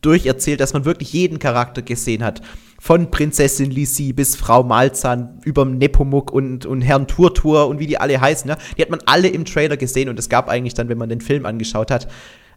durcherzählt, 0.02 0.60
dass 0.60 0.74
man 0.74 0.86
wirklich 0.86 1.14
jeden 1.14 1.40
Charakter 1.40 1.82
gesehen 1.82 2.24
hat. 2.24 2.42
Von 2.80 3.10
Prinzessin 3.10 3.72
Lisi 3.72 4.14
bis 4.14 4.36
Frau 4.36 4.64
Malzahn 4.64 5.40
über 5.44 5.66
Nepomuk 5.66 6.32
und, 6.32 6.66
und 6.66 6.82
Herrn 6.82 7.08
Turtur 7.08 7.68
und 7.68 7.80
wie 7.80 7.88
die 7.88 7.98
alle 7.98 8.20
heißen. 8.20 8.48
Ja? 8.50 8.58
Die 8.78 8.82
hat 8.82 8.90
man 8.90 9.00
alle 9.06 9.28
im 9.28 9.46
Trailer 9.46 9.78
gesehen 9.78 10.10
und 10.10 10.20
es 10.20 10.30
gab 10.30 10.50
eigentlich 10.50 10.76
dann, 10.76 10.90
wenn 10.90 10.98
man 10.98 11.10
den 11.10 11.22
Film 11.22 11.46
angeschaut 11.46 11.90
hat, 11.90 12.08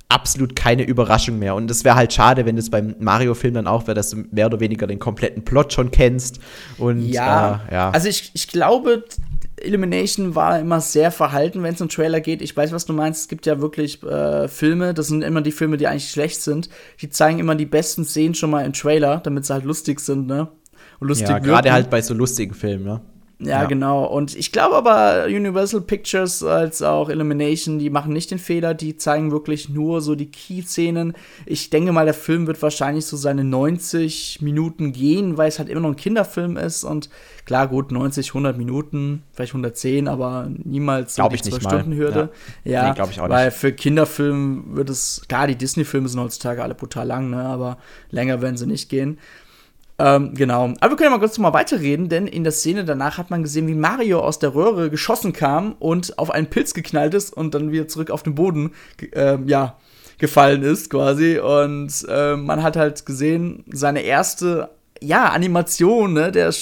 absolut 0.09 0.57
keine 0.57 0.85
Überraschung 0.85 1.39
mehr. 1.39 1.55
Und 1.55 1.71
es 1.71 1.85
wäre 1.85 1.97
halt 1.97 2.13
schade, 2.13 2.47
wenn 2.47 2.57
es 2.57 2.71
beim 2.71 2.95
Mario-Film 2.99 3.55
dann 3.55 3.67
auch 3.67 3.87
wäre, 3.87 3.95
dass 3.95 4.11
du 4.11 4.25
mehr 4.31 4.47
oder 4.47 4.61
weniger 4.61 4.87
den 4.87 4.99
kompletten 4.99 5.45
Plot 5.45 5.73
schon 5.73 5.91
kennst. 5.91 6.41
Und 6.79 7.07
ja, 7.09 7.63
äh, 7.69 7.75
ja. 7.75 7.91
also 7.91 8.09
ich, 8.09 8.31
ich 8.33 8.49
glaube, 8.49 9.05
Illumination 9.61 10.35
war 10.35 10.59
immer 10.59 10.81
sehr 10.81 11.11
verhalten, 11.11 11.63
wenn 11.63 11.75
es 11.75 11.81
um 11.81 11.89
Trailer 11.89 12.21
geht. 12.21 12.41
Ich 12.41 12.57
weiß, 12.57 12.73
was 12.73 12.87
du 12.87 12.93
meinst. 12.93 13.23
Es 13.23 13.29
gibt 13.29 13.45
ja 13.45 13.61
wirklich 13.61 14.03
äh, 14.03 14.49
Filme, 14.49 14.95
das 14.95 15.09
sind 15.09 15.23
immer 15.23 15.43
die 15.43 15.53
Filme, 15.53 15.77
die 15.77 15.87
eigentlich 15.87 16.11
schlecht 16.11 16.41
sind. 16.41 16.71
Die 17.01 17.11
zeigen 17.11 17.39
immer 17.39 17.55
die 17.55 17.67
besten 17.67 18.05
Szenen 18.05 18.35
schon 18.35 18.51
mal 18.51 18.65
im 18.65 18.73
Trailer, 18.73 19.19
damit 19.19 19.45
sie 19.45 19.53
halt 19.53 19.65
lustig 19.65 20.01
sind, 20.01 20.27
ne? 20.27 20.49
Und 21.01 21.09
lustig 21.09 21.29
ja, 21.29 21.39
gerade 21.39 21.71
halt 21.71 21.91
bei 21.91 22.01
so 22.01 22.15
lustigen 22.15 22.55
Filmen, 22.55 22.85
ne? 22.85 23.01
Ja, 23.41 23.63
ja, 23.63 23.65
genau. 23.67 24.05
Und 24.05 24.35
ich 24.35 24.51
glaube 24.51 24.75
aber, 24.75 25.27
Universal 25.27 25.81
Pictures 25.81 26.43
als 26.43 26.83
auch 26.83 27.09
Illumination, 27.09 27.79
die 27.79 27.89
machen 27.89 28.13
nicht 28.13 28.33
den 28.33 28.41
Fehler, 28.41 28.75
die 28.75 28.97
zeigen 28.97 29.31
wirklich 29.31 29.69
nur 29.69 30.01
so 30.01 30.17
die 30.17 30.29
Key-Szenen. 30.29 31.15
Ich 31.47 31.71
denke 31.71 31.93
mal, 31.93 32.05
der 32.05 32.15
Film 32.15 32.49
wird 32.49 32.61
wahrscheinlich 32.63 33.07
so 33.07 33.17
seine 33.17 33.45
90 33.45 34.43
Minuten 34.43 34.93
gehen, 34.93 35.37
weil 35.39 35.49
es 35.49 35.61
halt 35.61 35.69
immer 35.69 35.83
noch 35.83 35.91
ein 35.91 35.97
Kinderfilm 35.97 36.57
ist. 36.57 36.83
Und 36.83 37.11
klar, 37.45 37.69
gut, 37.69 37.93
90, 37.93 38.31
100 38.31 38.59
Minuten, 38.59 39.23
vielleicht 39.33 39.53
110, 39.53 40.09
aber 40.09 40.51
niemals 40.65 41.15
so 41.15 41.29
die 41.29 41.37
12-Stunden-Hürde. 41.37 42.31
Ja, 42.65 42.73
ja 42.73 42.89
nee, 42.89 42.95
glaube 42.97 43.13
ich 43.13 43.21
auch 43.21 43.29
nicht. 43.29 43.37
Weil 43.37 43.53
für 43.53 43.73
Kinderfilme 43.73 44.65
wird 44.75 44.91
es, 44.91 45.23
klar, 45.29 45.47
die 45.47 45.55
Disney-Filme 45.55 46.09
sind 46.09 46.19
heutzutage 46.19 46.61
alle 46.61 46.75
brutal 46.75 47.07
lang, 47.07 47.31
ne? 47.31 47.45
aber 47.45 47.79
länger 48.11 48.43
werden 48.43 48.57
sie 48.57 48.67
nicht 48.67 48.89
gehen. 48.89 49.19
Ähm, 50.01 50.35
genau. 50.35 50.75
Aber 50.81 50.93
wir 50.93 50.97
können 50.97 51.11
ja 51.11 51.17
mal 51.17 51.19
kurz 51.19 51.39
mal 51.39 51.53
weiterreden, 51.53 52.09
denn 52.09 52.29
in 52.29 52.45
der 52.45 52.53
Szene 52.53 52.85
danach 52.85 53.19
hat 53.19 53.31
man 53.31 53.43
gesehen, 53.43 53.67
wie 53.67 53.75
Mario 53.75 54.21
aus 54.21 54.39
der 54.39 54.55
Röhre 54.55 54.91
geschossen 54.91 55.33
kam 55.33 55.75
und 55.81 56.19
auf 56.19 56.31
einen 56.31 56.49
Pilz 56.49 56.73
geknallt 56.73 57.15
ist 57.15 57.37
und 57.37 57.55
dann 57.55 57.73
wieder 57.73 57.89
zurück 57.89 58.11
auf 58.11 58.23
den 58.23 58.37
Boden, 58.37 58.73
äh, 59.13 59.39
ja, 59.47 59.77
gefallen 60.19 60.63
ist 60.63 60.91
quasi. 60.91 61.39
Und 61.39 62.07
äh, 62.09 62.37
man 62.37 62.63
hat 62.63 62.77
halt 62.77 63.07
gesehen, 63.07 63.65
seine 63.73 64.03
erste 64.03 64.71
ja, 65.01 65.31
Animation, 65.31 66.13
ne? 66.13 66.33
Der, 66.33 66.53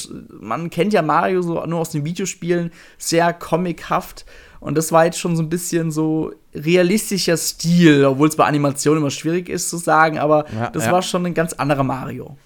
man 0.40 0.70
kennt 0.70 0.92
ja 0.92 1.02
Mario 1.02 1.42
so 1.42 1.64
nur 1.64 1.80
aus 1.80 1.90
den 1.90 2.04
Videospielen, 2.04 2.70
sehr 2.98 3.32
comichaft. 3.32 4.24
Und 4.60 4.76
das 4.76 4.92
war 4.92 5.04
jetzt 5.04 5.18
schon 5.18 5.36
so 5.36 5.42
ein 5.42 5.48
bisschen 5.50 5.90
so 5.90 6.32
realistischer 6.54 7.36
Stil, 7.36 8.04
obwohl 8.04 8.28
es 8.28 8.36
bei 8.36 8.44
Animationen 8.44 9.02
immer 9.02 9.10
schwierig 9.10 9.48
ist 9.48 9.68
zu 9.68 9.76
sagen, 9.76 10.18
aber 10.18 10.46
ja, 10.52 10.70
das 10.70 10.86
ja. 10.86 10.92
war 10.92 11.02
schon 11.02 11.26
ein 11.26 11.34
ganz 11.34 11.52
anderer 11.52 11.82
Mario 11.82 12.36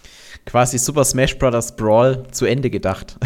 quasi 0.47 0.79
Super 0.79 1.05
Smash 1.05 1.39
Bros. 1.39 1.73
Brawl 1.77 2.25
zu 2.31 2.47
Ende 2.47 2.71
gedacht. 2.71 3.17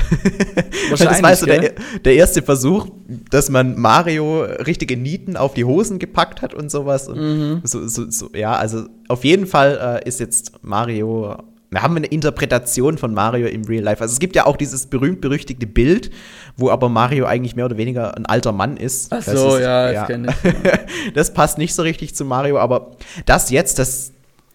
das 0.90 1.22
war 1.22 1.36
so 1.36 1.46
der, 1.46 1.72
der, 2.04 2.14
erste 2.14 2.42
Versuch, 2.42 2.88
dass 3.30 3.50
man 3.50 3.78
Mario 3.78 4.42
richtige 4.42 4.96
Nieten 4.96 5.36
auf 5.36 5.54
die 5.54 5.64
Hosen 5.64 5.98
gepackt 5.98 6.42
hat 6.42 6.54
und 6.54 6.70
sowas. 6.70 7.08
Und 7.08 7.18
mhm. 7.18 7.60
so, 7.64 7.86
so, 7.88 8.10
so, 8.10 8.30
ja, 8.34 8.54
also 8.54 8.86
auf 9.08 9.24
jeden 9.24 9.46
Fall 9.46 10.00
äh, 10.04 10.08
ist 10.08 10.20
jetzt 10.20 10.52
Mario. 10.62 11.36
Wir 11.70 11.82
haben 11.82 11.96
eine 11.96 12.06
Interpretation 12.06 12.98
von 12.98 13.14
Mario 13.14 13.48
im 13.48 13.64
Real 13.64 13.82
Life. 13.82 14.00
Also 14.00 14.12
es 14.12 14.20
gibt 14.20 14.36
ja 14.36 14.46
auch 14.46 14.56
dieses 14.56 14.86
berühmt-berüchtigte 14.86 15.66
Bild, 15.66 16.10
wo 16.56 16.70
aber 16.70 16.88
Mario 16.88 17.24
eigentlich 17.24 17.56
mehr 17.56 17.64
oder 17.64 17.76
weniger 17.76 18.16
ein 18.16 18.26
alter 18.26 18.52
Mann 18.52 18.76
ist. 18.76 19.12
Ach 19.12 19.22
so, 19.22 19.56
ist, 19.56 19.62
ja, 19.62 19.86
das 19.86 19.94
ja. 19.94 20.04
kenne 20.06 20.34
ich. 20.44 21.12
das 21.14 21.34
passt 21.34 21.58
nicht 21.58 21.74
so 21.74 21.82
richtig 21.82 22.14
zu 22.14 22.24
Mario, 22.24 22.58
aber 22.58 22.92
das 23.26 23.50
jetzt, 23.50 23.80
das 23.80 24.12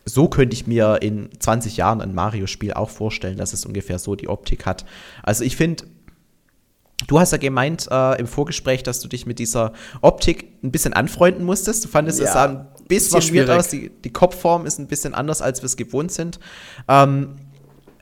so 0.10 0.28
könnte 0.28 0.54
ich 0.54 0.68
mir 0.68 1.02
in 1.02 1.30
20 1.40 1.78
Jahren 1.78 2.02
ein 2.02 2.14
Mario-Spiel 2.14 2.74
auch 2.74 2.90
vorstellen, 2.90 3.38
dass 3.38 3.54
es 3.54 3.66
ungefähr 3.66 4.00
so 4.00 4.16
die 4.16 4.28
Optik 4.28 4.66
hat. 4.66 4.86
Also 5.24 5.44
ich 5.44 5.56
finde, 5.56 5.86
du 7.08 7.20
hast 7.20 7.32
ja 7.32 7.38
gemeint 7.38 7.88
äh, 7.90 8.20
im 8.20 8.28
Vorgespräch, 8.28 8.84
dass 8.84 9.00
du 9.00 9.08
dich 9.08 9.26
mit 9.26 9.40
dieser 9.40 9.74
Optik 10.02 10.48
ein 10.64 10.72
bisschen 10.72 10.94
anfreunden 10.94 11.46
musstest. 11.46 11.86
Du 11.86 11.90
fandest, 11.90 12.20
ja, 12.20 12.26
es 12.26 12.34
sah 12.34 12.46
ein 12.46 12.68
bisschen 12.88 13.36
weird 13.36 13.50
aus. 13.50 13.70
Die, 13.70 13.90
die, 13.90 14.12
Kopfform 14.12 14.66
ist 14.66 14.80
ein 14.80 14.88
bisschen 14.88 15.14
anders, 15.14 15.42
als 15.42 15.62
wir 15.62 15.66
es 15.66 15.78
gewohnt 15.78 16.12
sind. 16.12 16.40
Ähm, 16.88 17.36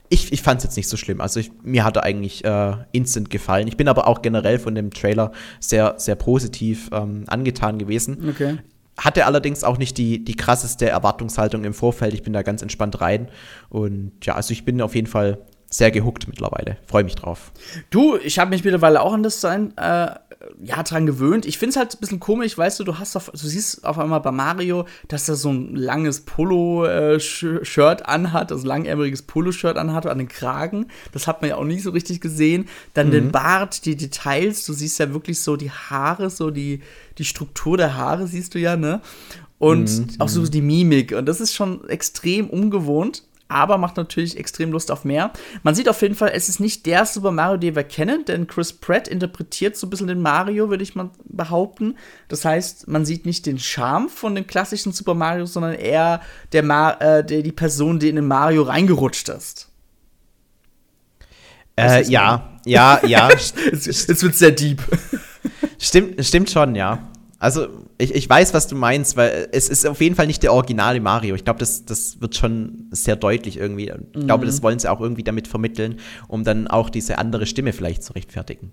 ich, 0.10 0.32
ich 0.32 0.42
fand 0.42 0.60
es 0.60 0.64
jetzt 0.64 0.78
nicht 0.78 0.88
so 0.88 0.96
schlimm. 0.96 1.20
Also 1.20 1.42
ich, 1.42 1.52
mir 1.64 1.84
hat 1.84 1.98
er 1.98 2.04
eigentlich 2.04 2.46
äh, 2.46 2.74
instant 2.94 3.30
gefallen. 3.30 3.68
Ich 3.68 3.76
bin 3.76 3.90
aber 3.90 4.08
auch 4.08 4.22
generell 4.22 4.58
von 4.58 4.74
dem 4.74 4.92
Trailer 4.92 5.34
sehr, 5.60 5.96
sehr 5.98 6.16
positiv 6.16 6.90
ähm, 6.94 7.26
angetan 7.28 7.78
gewesen. 7.78 8.30
Okay 8.30 8.58
hatte 8.98 9.26
allerdings 9.26 9.64
auch 9.64 9.78
nicht 9.78 9.98
die, 9.98 10.24
die 10.24 10.36
krasseste 10.36 10.90
Erwartungshaltung 10.90 11.64
im 11.64 11.74
Vorfeld. 11.74 12.14
Ich 12.14 12.24
bin 12.24 12.34
da 12.34 12.42
ganz 12.42 12.62
entspannt 12.62 13.00
rein. 13.00 13.30
Und 13.70 14.14
ja, 14.24 14.36
also 14.36 14.52
ich 14.52 14.66
bin 14.66 14.82
auf 14.82 14.96
jeden 14.96 15.08
Fall 15.08 15.40
sehr 15.70 15.92
gehuckt 15.92 16.28
mittlerweile. 16.28 16.78
Freue 16.86 17.04
mich 17.04 17.16
drauf. 17.16 17.52
Du, 17.90 18.18
ich 18.18 18.40
habe 18.40 18.52
mich 18.52 18.64
mittlerweile 18.64 19.02
auch 19.02 19.14
an 19.14 19.24
das 19.24 19.42
sein, 19.42 19.76
äh, 19.78 20.12
ja, 20.64 20.84
dran 20.84 21.06
gewöhnt. 21.06 21.46
Ich 21.46 21.58
finde 21.58 21.72
es 21.72 21.76
halt 21.76 21.94
ein 21.94 22.00
bisschen 22.00 22.20
komisch, 22.20 22.58
weißt 22.58 22.80
du, 22.80 22.84
du 22.84 23.00
hast 23.00 23.16
auf, 23.16 23.30
du 23.32 23.38
siehst 23.38 23.84
auf 23.84 24.00
einmal 24.00 24.22
bei 24.22 24.32
Mario, 24.32 24.86
dass 25.08 25.28
er 25.28 25.36
so 25.36 25.52
ein 25.52 25.76
langes 25.76 26.22
Polo-Shirt 26.22 28.08
anhat, 28.08 28.52
also 28.52 28.66
langärmeliges 28.66 29.24
Polo-Shirt 29.24 29.78
anhat 29.78 30.06
an 30.06 30.20
den 30.20 30.28
Kragen. 30.30 30.88
Das 31.12 31.28
hat 31.28 31.42
man 31.42 31.50
ja 31.50 31.58
auch 31.58 31.66
nie 31.66 31.80
so 31.80 31.90
richtig 31.92 32.22
gesehen. 32.22 32.68
Dann 32.94 33.08
mhm. 33.08 33.12
den 33.12 33.32
Bart, 33.32 33.86
die 33.86 33.98
Details, 33.98 34.66
du 34.66 34.74
siehst 34.74 35.00
ja 35.00 35.14
wirklich 35.14 35.40
so 35.42 35.58
die 35.58 35.72
Haare, 35.72 36.30
so 36.30 36.50
die, 36.50 36.82
die 37.18 37.26
Struktur 37.26 37.76
der 37.78 37.98
Haare 37.98 38.28
siehst 38.28 38.56
du 38.56 38.60
ja, 38.60 38.78
ne? 38.78 39.02
Und 39.60 39.90
mhm. 39.90 40.08
auch 40.20 40.30
so 40.30 40.46
die 40.46 40.62
Mimik. 40.62 41.14
Und 41.14 41.26
das 41.26 41.42
ist 41.42 41.56
schon 41.56 41.90
extrem 41.90 42.48
ungewohnt 42.50 43.24
aber 43.50 43.78
macht 43.78 43.98
natürlich 43.98 44.38
extrem 44.38 44.72
Lust 44.72 44.92
auf 44.92 45.06
mehr. 45.06 45.32
Man 45.64 45.76
sieht 45.76 45.90
auf 45.90 46.02
jeden 46.02 46.16
Fall, 46.16 46.32
es 46.34 46.50
ist 46.50 46.60
nicht 46.60 46.86
der 46.86 47.06
Super 47.06 47.32
Mario, 47.32 47.58
den 47.58 47.76
wir 47.76 47.84
kennen, 47.84 48.26
denn 48.26 48.48
Chris 48.48 48.74
Pratt 48.74 49.08
interpretiert 49.08 49.78
so 49.78 49.88
ein 49.88 49.90
bisschen 49.90 50.08
den 50.08 50.22
Mario, 50.22 50.70
würde 50.70 50.84
ich 50.84 50.96
mal 50.96 51.10
behaupten. 51.26 51.96
Das 52.28 52.46
heißt, 52.46 52.88
man 52.88 53.06
sieht 53.06 53.26
nicht 53.26 53.46
den 53.46 53.60
Charme 53.60 54.10
von 54.10 54.36
dem 54.36 54.48
klassischen 54.48 54.92
Super 54.92 55.14
Mario, 55.14 55.46
sondern 55.46 55.74
eher 55.74 56.22
der, 56.52 56.64
Ma 56.64 56.92
äh, 57.00 57.24
der 57.24 57.42
die 57.42 57.52
Person, 57.52 58.00
die 58.00 58.10
in 58.10 58.16
den 58.18 58.28
Mario 58.28 58.64
reingerutscht 58.64 59.30
ist. 59.30 59.70
Äh, 61.80 62.04
ja, 62.10 62.58
ja, 62.66 63.00
ja. 63.06 63.30
es, 63.30 64.24
wird 64.24 64.36
sehr 64.36 64.52
deep. 64.52 64.82
Stimmt, 65.80 66.26
stimmt 66.26 66.50
schon, 66.50 66.74
ja. 66.74 67.08
Also, 67.38 67.68
ich, 67.98 68.14
ich 68.14 68.30
weiß, 68.30 68.54
was 68.54 68.68
du 68.68 68.76
meinst, 68.76 69.18
weil 69.18 69.50
es 69.52 69.70
ist 69.70 69.86
auf 69.88 70.02
jeden 70.02 70.16
Fall 70.16 70.28
nicht 70.28 70.44
der 70.44 70.54
originale 70.54 71.00
Mario. 71.00 71.36
Ich 71.36 71.44
glaube, 71.44 71.60
das, 71.60 71.86
das 71.86 72.22
wird 72.22 72.36
schon 72.36 72.88
sehr 72.92 73.16
deutlich 73.16 73.58
irgendwie. 73.58 73.90
Ich 73.90 74.22
mhm. 74.22 74.28
glaube, 74.28 74.46
das 74.46 74.62
wollen 74.62 74.78
sie 74.78 74.90
auch 74.90 75.02
irgendwie 75.02 75.24
damit 75.24 75.48
vermitteln, 75.48 76.00
um 76.28 76.44
dann 76.44 76.68
auch 76.68 76.90
diese 76.90 77.18
andere 77.18 77.46
Stimme 77.46 77.74
vielleicht 77.74 78.04
zu 78.04 78.14
rechtfertigen. 78.14 78.72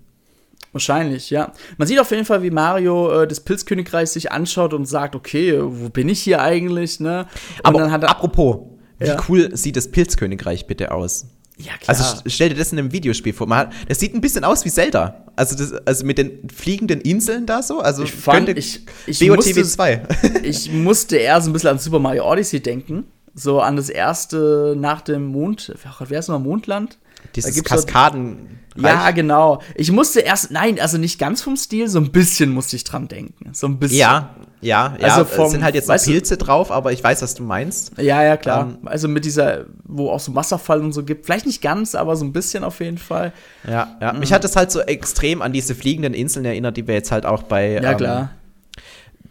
Wahrscheinlich, 0.73 1.29
ja. 1.29 1.53
Man 1.77 1.87
sieht 1.87 1.99
auf 1.99 2.11
jeden 2.11 2.25
Fall, 2.25 2.43
wie 2.43 2.51
Mario 2.51 3.21
äh, 3.21 3.27
das 3.27 3.39
Pilzkönigreich 3.39 4.09
sich 4.09 4.31
anschaut 4.31 4.73
und 4.73 4.85
sagt, 4.85 5.15
okay, 5.15 5.57
wo 5.61 5.89
bin 5.89 6.09
ich 6.09 6.21
hier 6.21 6.41
eigentlich, 6.41 6.99
ne? 6.99 7.27
Und 7.63 7.77
Aber 7.77 8.09
apropos, 8.09 8.57
wie 8.99 9.07
ja. 9.07 9.17
cool 9.29 9.55
sieht 9.55 9.77
das 9.77 9.89
Pilzkönigreich 9.89 10.67
bitte 10.67 10.91
aus? 10.91 11.27
Ja, 11.57 11.77
klar. 11.77 11.97
Also 11.97 12.21
stell 12.25 12.49
dir 12.49 12.55
das 12.55 12.71
in 12.71 12.79
einem 12.79 12.91
Videospiel 12.91 13.33
vor. 13.33 13.47
Man, 13.47 13.71
das 13.87 13.99
sieht 13.99 14.13
ein 14.13 14.21
bisschen 14.21 14.43
aus 14.43 14.65
wie 14.65 14.69
Zelda. 14.69 15.23
Also, 15.35 15.55
das, 15.55 15.73
also 15.85 16.05
mit 16.05 16.17
den 16.17 16.49
fliegenden 16.49 17.01
Inseln 17.01 17.45
da 17.45 17.61
so. 17.61 17.79
Also 17.79 18.03
ich 18.03 18.11
fand, 18.11 18.49
ich, 18.49 18.81
ich, 19.07 19.19
BOTW 19.19 19.63
2. 19.63 20.07
ich 20.43 20.71
musste 20.71 21.17
eher 21.17 21.39
so 21.41 21.49
ein 21.49 21.53
bisschen 21.53 21.69
an 21.69 21.79
Super 21.79 21.99
Mario 21.99 22.29
Odyssey 22.29 22.61
denken. 22.61 23.05
So 23.33 23.61
an 23.61 23.75
das 23.75 23.89
erste 23.89 24.75
nach 24.77 25.01
dem 25.01 25.27
Mond. 25.27 25.73
Wer 25.99 26.19
ist 26.19 26.27
noch 26.27 26.39
Mondland? 26.39 26.97
Dieses 27.35 27.63
Kaskaden. 27.63 28.59
Ja, 28.77 29.11
genau. 29.11 29.61
Ich 29.75 29.91
musste 29.91 30.19
erst, 30.19 30.51
nein, 30.51 30.79
also 30.79 30.97
nicht 30.97 31.17
ganz 31.19 31.41
vom 31.41 31.55
Stil, 31.55 31.87
so 31.87 31.99
ein 31.99 32.11
bisschen 32.11 32.51
musste 32.51 32.75
ich 32.75 32.83
dran 32.83 33.07
denken. 33.07 33.51
So 33.53 33.67
ein 33.67 33.79
bisschen. 33.79 33.99
Ja, 33.99 34.35
ja, 34.65 34.95
ja. 34.99 35.07
Also 35.07 35.25
vom, 35.25 35.45
es 35.45 35.51
sind 35.51 35.63
halt 35.63 35.75
jetzt 35.75 35.87
noch 35.87 36.03
Pilze 36.03 36.37
du, 36.37 36.45
drauf, 36.45 36.71
aber 36.71 36.91
ich 36.91 37.03
weiß, 37.03 37.21
was 37.21 37.35
du 37.35 37.43
meinst. 37.43 37.91
Ja, 37.97 38.23
ja, 38.23 38.35
klar. 38.35 38.75
Ähm, 38.81 38.87
also 38.87 39.07
mit 39.07 39.23
dieser, 39.23 39.65
wo 39.83 40.09
auch 40.09 40.19
so 40.19 40.33
Wasserfall 40.33 40.81
und 40.81 40.91
so 40.91 41.03
gibt. 41.03 41.25
Vielleicht 41.25 41.45
nicht 41.45 41.61
ganz, 41.61 41.93
aber 41.93 42.15
so 42.15 42.25
ein 42.25 42.33
bisschen 42.33 42.63
auf 42.63 42.79
jeden 42.79 42.97
Fall. 42.97 43.31
Ja, 43.67 43.95
ja. 44.01 44.13
Mhm. 44.13 44.19
Mich 44.19 44.33
hat 44.33 44.43
es 44.43 44.55
halt 44.55 44.71
so 44.71 44.81
extrem 44.81 45.43
an 45.43 45.53
diese 45.53 45.75
fliegenden 45.75 46.15
Inseln 46.15 46.45
erinnert, 46.45 46.77
die 46.77 46.87
wir 46.87 46.95
jetzt 46.95 47.11
halt 47.11 47.27
auch 47.27 47.43
bei 47.43 47.79
ja, 47.79 47.99
ähm. 47.99 48.29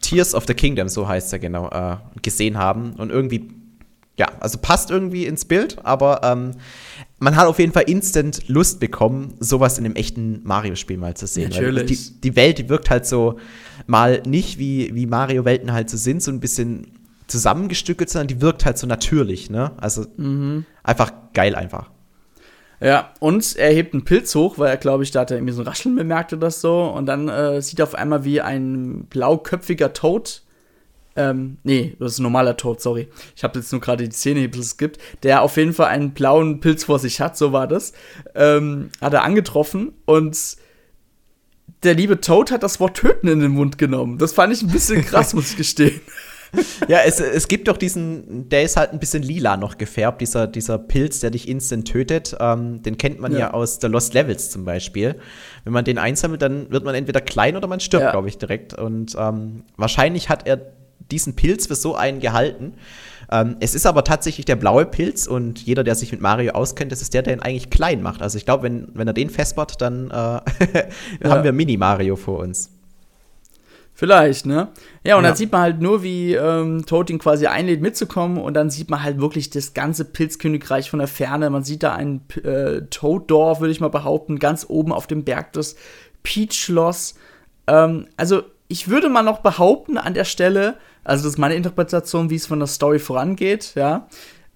Tears 0.01 0.35
of 0.35 0.45
the 0.47 0.55
Kingdom, 0.55 0.89
so 0.89 1.09
heißt 1.09 1.33
er 1.33 1.41
genau, 1.41 1.69
äh, 1.71 1.97
gesehen 2.23 2.57
haben. 2.57 2.93
Und 2.93 3.11
irgendwie, 3.11 3.51
ja, 4.17 4.29
also 4.39 4.59
passt 4.59 4.93
irgendwie 4.93 5.27
ins 5.27 5.45
Bild, 5.45 5.79
aber 5.83 6.21
ähm, 6.23 6.53
man 7.25 7.37
hat 7.37 7.47
auf 7.47 7.59
jeden 7.59 7.73
Fall 7.73 7.85
instant 7.85 8.49
Lust 8.49 8.81
bekommen, 8.81 9.35
sowas 9.41 9.79
in 9.79 9.87
einem 9.87 9.97
echten 9.97 10.43
Mario-Spiel 10.45 10.99
mal 10.99 11.15
zu 11.15 11.27
sehen. 11.27 11.51
Natürlich. 11.51 11.87
Die, 11.87 12.21
die, 12.21 12.37
Welt, 12.37 12.59
die 12.59 12.69
wirkt 12.69 12.91
halt 12.91 13.07
so 13.07 13.39
mal 13.87 14.23
nicht, 14.27 14.59
wie, 14.59 14.95
wie 14.95 15.07
Mario-Welten 15.07 15.73
halt 15.73 15.89
so 15.89 15.97
sind, 15.97 16.23
so 16.23 16.31
ein 16.31 16.39
bisschen 16.39 16.93
zusammengestückelt, 17.27 18.11
sondern 18.11 18.29
die 18.29 18.43
wirkt 18.43 18.67
halt 18.67 18.77
so 18.77 18.87
natürlich, 18.87 19.49
ne? 19.49 19.73
Also 19.79 20.05
mhm. 20.19 20.67
einfach 20.83 21.13
geil 21.33 21.55
einfach. 21.55 21.91
Ja, 22.81 23.15
und 23.21 23.57
er 23.57 23.73
hebt 23.73 23.95
einen 23.95 24.05
Pilz 24.05 24.35
hoch, 24.35 24.59
weil 24.59 24.69
er, 24.69 24.77
glaube 24.77 25.05
ich, 25.05 25.11
da 25.11 25.21
hat 25.21 25.31
er 25.31 25.39
irgendwie 25.39 25.55
so 25.55 25.63
ein 25.63 25.67
Rascheln 25.67 25.97
bemerkt 25.97 26.35
oder 26.35 26.51
so. 26.51 26.83
Und 26.83 27.07
dann 27.07 27.29
äh, 27.29 27.63
sieht 27.63 27.79
er 27.79 27.85
auf 27.85 27.95
einmal, 27.95 28.25
wie 28.25 28.43
ein 28.43 29.07
blauköpfiger 29.09 29.95
Toad 29.95 30.43
ähm, 31.17 31.59
nee, 31.63 31.97
das 31.99 32.13
ist 32.13 32.19
ein 32.19 32.25
normaler 32.25 32.57
Tod, 32.57 32.81
sorry. 32.81 33.09
Ich 33.37 33.45
habe 33.45 33.59
jetzt 33.59 33.71
nur 33.71 33.81
gerade 33.81 34.09
die 34.09 34.15
Szene 34.15 34.49
gibt, 34.49 34.99
der 35.23 35.43
auf 35.43 35.57
jeden 35.57 35.73
Fall 35.73 35.87
einen 35.87 36.13
blauen 36.13 36.61
Pilz 36.61 36.85
vor 36.85 36.99
sich 36.99 37.21
hat, 37.21 37.37
so 37.37 37.53
war 37.53 37.69
das. 37.69 37.93
Ähm, 38.35 38.91
hat 39.01 39.15
er 39.15 39.23
angetroffen 39.25 39.93
und 40.07 40.37
der 41.83 41.95
liebe 41.95 42.21
Toad 42.21 42.51
hat 42.51 42.63
das 42.63 42.81
Wort 42.81 42.97
töten 42.97 43.29
in 43.29 43.41
den 43.41 43.53
Mund 43.53 43.79
genommen. 43.79 44.19
Das 44.19 44.33
fand 44.33 44.53
ich 44.53 44.63
ein 44.63 44.71
bisschen 44.71 45.05
krass, 45.05 45.35
muss 45.35 45.51
ich 45.51 45.57
gestehen. 45.57 46.01
ja, 46.89 47.01
es, 47.05 47.21
es 47.21 47.49
gibt 47.49 47.69
doch 47.69 47.77
diesen, 47.77 48.49
der 48.49 48.63
ist 48.63 48.77
halt 48.77 48.93
ein 48.93 48.99
bisschen 48.99 49.23
lila 49.23 49.57
noch 49.57 49.77
gefärbt, 49.77 50.21
dieser, 50.21 50.47
dieser 50.47 50.79
Pilz, 50.79 51.21
der 51.21 51.31
dich 51.31 51.49
instant 51.49 51.89
tötet. 51.89 52.37
Ähm, 52.41 52.83
den 52.83 52.97
kennt 52.97 53.21
man 53.21 53.33
ja. 53.33 53.39
ja. 53.39 53.51
aus 53.53 53.79
The 53.81 53.89
Lost 53.89 54.15
Levels 54.15 54.51
zum 54.51 54.65
Beispiel. 54.65 55.17
Wenn 55.65 55.73
man 55.73 55.85
den 55.85 55.99
einsammelt, 55.99 56.43
dann 56.43 56.71
wird 56.71 56.85
man 56.85 56.95
entweder 56.95 57.21
klein 57.21 57.57
oder 57.57 57.67
man 57.67 57.81
stirbt, 57.81 58.05
ja. 58.05 58.11
glaube 58.11 58.29
ich, 58.29 58.39
direkt. 58.39 58.75
Und 58.75 59.17
ähm, 59.19 59.65
wahrscheinlich 59.77 60.29
hat 60.29 60.47
er 60.47 60.61
diesen 61.11 61.37
Pilz 61.37 61.67
für 61.67 61.75
so 61.75 61.95
einen 61.95 62.21
gehalten. 62.21 62.75
Ähm, 63.31 63.57
es 63.61 63.75
ist 63.75 63.87
aber 63.87 64.05
tatsächlich 64.05 64.47
der 64.47 64.57
blaue 64.57 64.87
Pilz 64.87 65.27
und 65.27 65.61
jeder, 65.61 65.85
der 65.85 65.95
sich 65.95 66.13
mit 66.13 66.21
Mario 66.21 66.53
auskennt, 66.53 66.93
das 66.93 67.03
ist 67.03 67.15
der, 67.15 67.23
der 67.23 67.35
ihn 67.35 67.41
eigentlich 67.41 67.71
klein 67.71 68.03
macht. 68.03 68.23
Also 68.23 68.39
ich 68.39 68.45
glaube, 68.45 68.65
wenn, 68.65 68.89
wenn 68.95 69.07
er 69.07 69.15
den 69.15 69.31
festbaut, 69.31 69.75
dann 69.81 70.11
äh, 70.11 70.15
ja. 70.15 70.41
haben 71.25 71.45
wir 71.45 71.53
Mini-Mario 71.53 72.17
vor 72.17 72.41
uns. 72.41 72.71
Vielleicht, 73.97 74.45
ne? 74.45 74.69
Ja, 75.05 75.17
und 75.17 75.23
ja. 75.23 75.31
dann 75.31 75.37
sieht 75.37 75.53
man 75.53 75.61
halt 75.61 75.81
nur, 75.81 76.03
wie 76.03 76.35
ähm, 76.35 76.85
Toad 76.85 77.11
ihn 77.11 77.21
quasi 77.21 77.47
einlädt, 77.47 77.81
mitzukommen. 77.81 78.39
Und 78.39 78.55
dann 78.55 78.69
sieht 78.69 78.91
man 78.91 79.05
halt 79.05 79.21
wirklich 79.21 79.51
das 79.51 79.73
ganze 79.73 80.05
Pilzkönigreich 80.05 80.91
von 80.91 80.99
der 80.99 81.07
Ferne. 81.07 81.49
Man 81.49 81.63
sieht 81.63 81.85
da 81.85 81.95
ein 81.95 82.23
äh, 82.43 82.83
Toad-Dorf, 82.91 83.61
würde 83.61 83.71
ich 83.71 83.81
mal 83.81 83.89
behaupten, 83.89 84.41
ganz 84.41 84.67
oben 84.69 84.93
auf 84.93 85.07
dem 85.07 85.23
Berg 85.23 85.53
des 85.53 85.77
Peach-Schloss. 86.25 87.15
Ähm, 87.69 88.09
also, 88.17 88.43
ich 88.67 88.89
würde 88.89 89.09
mal 89.09 89.23
noch 89.23 89.39
behaupten 89.39 89.97
an 89.97 90.15
der 90.15 90.25
Stelle, 90.25 90.77
also 91.05 91.25
das 91.25 91.35
ist 91.35 91.39
meine 91.39 91.55
Interpretation, 91.55 92.31
wie 92.31 92.37
es 92.37 92.47
von 92.47 92.59
der 92.59 92.69
Story 92.69 92.99
vorangeht, 92.99 93.73
ja. 93.75 94.09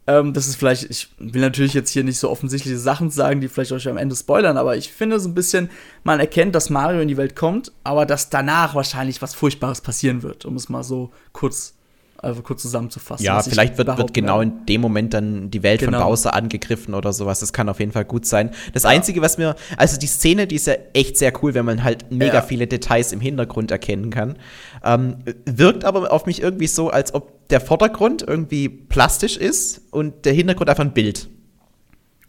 Ähm, 0.07 0.33
das 0.33 0.49
ist 0.49 0.57
vielleicht, 0.57 0.85
ich 0.85 1.09
will 1.19 1.43
natürlich 1.43 1.75
jetzt 1.75 1.91
hier 1.91 2.03
nicht 2.03 2.19
so 2.19 2.31
offensichtliche 2.31 2.79
Sachen 2.79 3.11
sagen, 3.11 3.41
die 3.41 3.49
vielleicht 3.49 3.73
euch 3.73 3.89
am 3.89 3.99
Ende 3.99 4.17
spoilern, 4.17 4.57
aber 4.57 4.77
ich 4.77 4.91
finde 4.91 5.21
so 5.21 5.29
ein 5.29 5.35
bisschen, 5.35 5.71
man 6.03 6.19
erkennt, 6.19 6.55
dass 6.55 6.71
Mario 6.71 7.01
in 7.01 7.09
die 7.09 7.19
Welt 7.19 7.37
kommt, 7.37 7.73
aber 7.85 8.07
dass 8.07 8.31
danach 8.31 8.75
wahrscheinlich 8.75 9.21
was 9.21 9.35
Furchtbares 9.35 9.83
passieren 9.83 10.23
wird, 10.23 10.47
um 10.47 10.57
es 10.57 10.71
mal 10.71 10.83
so 10.83 11.13
kurz 11.33 11.75
also 12.21 12.43
kurz 12.43 12.63
zusammenzufassen. 12.63 13.25
Ja, 13.25 13.41
vielleicht 13.43 13.79
wird, 13.79 13.97
wird 13.97 14.13
genau 14.13 14.41
in 14.41 14.67
dem 14.67 14.81
Moment 14.81 15.15
dann 15.15 15.51
die 15.51 15.63
Welt 15.63 15.81
genau. 15.81 15.99
von 15.99 16.09
Bowser 16.09 16.35
angegriffen 16.35 16.95
oder 16.95 17.13
sowas. 17.13 17.41
Das 17.41 17.53
kann 17.53 17.69
auf 17.69 17.79
jeden 17.79 17.93
Fall 17.93 18.05
gut 18.05 18.27
sein. 18.27 18.51
Das 18.73 18.83
ja. 18.83 18.91
Einzige, 18.91 19.23
was 19.23 19.39
mir, 19.39 19.55
also 19.77 19.99
die 19.99 20.09
Szene, 20.09 20.49
die 20.49 20.57
ist 20.57 20.67
ja 20.67 20.75
echt 20.95 21.17
sehr 21.17 21.33
cool, 21.43 21.55
wenn 21.55 21.65
man 21.65 21.85
halt 21.85 22.11
mega 22.11 22.35
ja. 22.35 22.43
viele 22.43 22.67
Details 22.67 23.13
im 23.13 23.21
Hintergrund 23.21 23.71
erkennen 23.71 24.11
kann. 24.11 24.37
Ähm, 24.85 25.19
wirkt 25.45 25.85
aber 25.85 26.13
auf 26.13 26.27
mich 26.27 26.43
irgendwie 26.43 26.67
so, 26.67 26.91
als 26.91 27.15
ob 27.15 27.49
der 27.51 27.61
Vordergrund 27.61 28.25
irgendwie 28.27 28.69
plastisch 28.69 29.37
ist 29.37 29.83
und 29.91 30.25
der 30.25 30.33
Hintergrund 30.33 30.69
einfach 30.69 30.85
ein 30.85 30.93
Bild. 30.93 31.29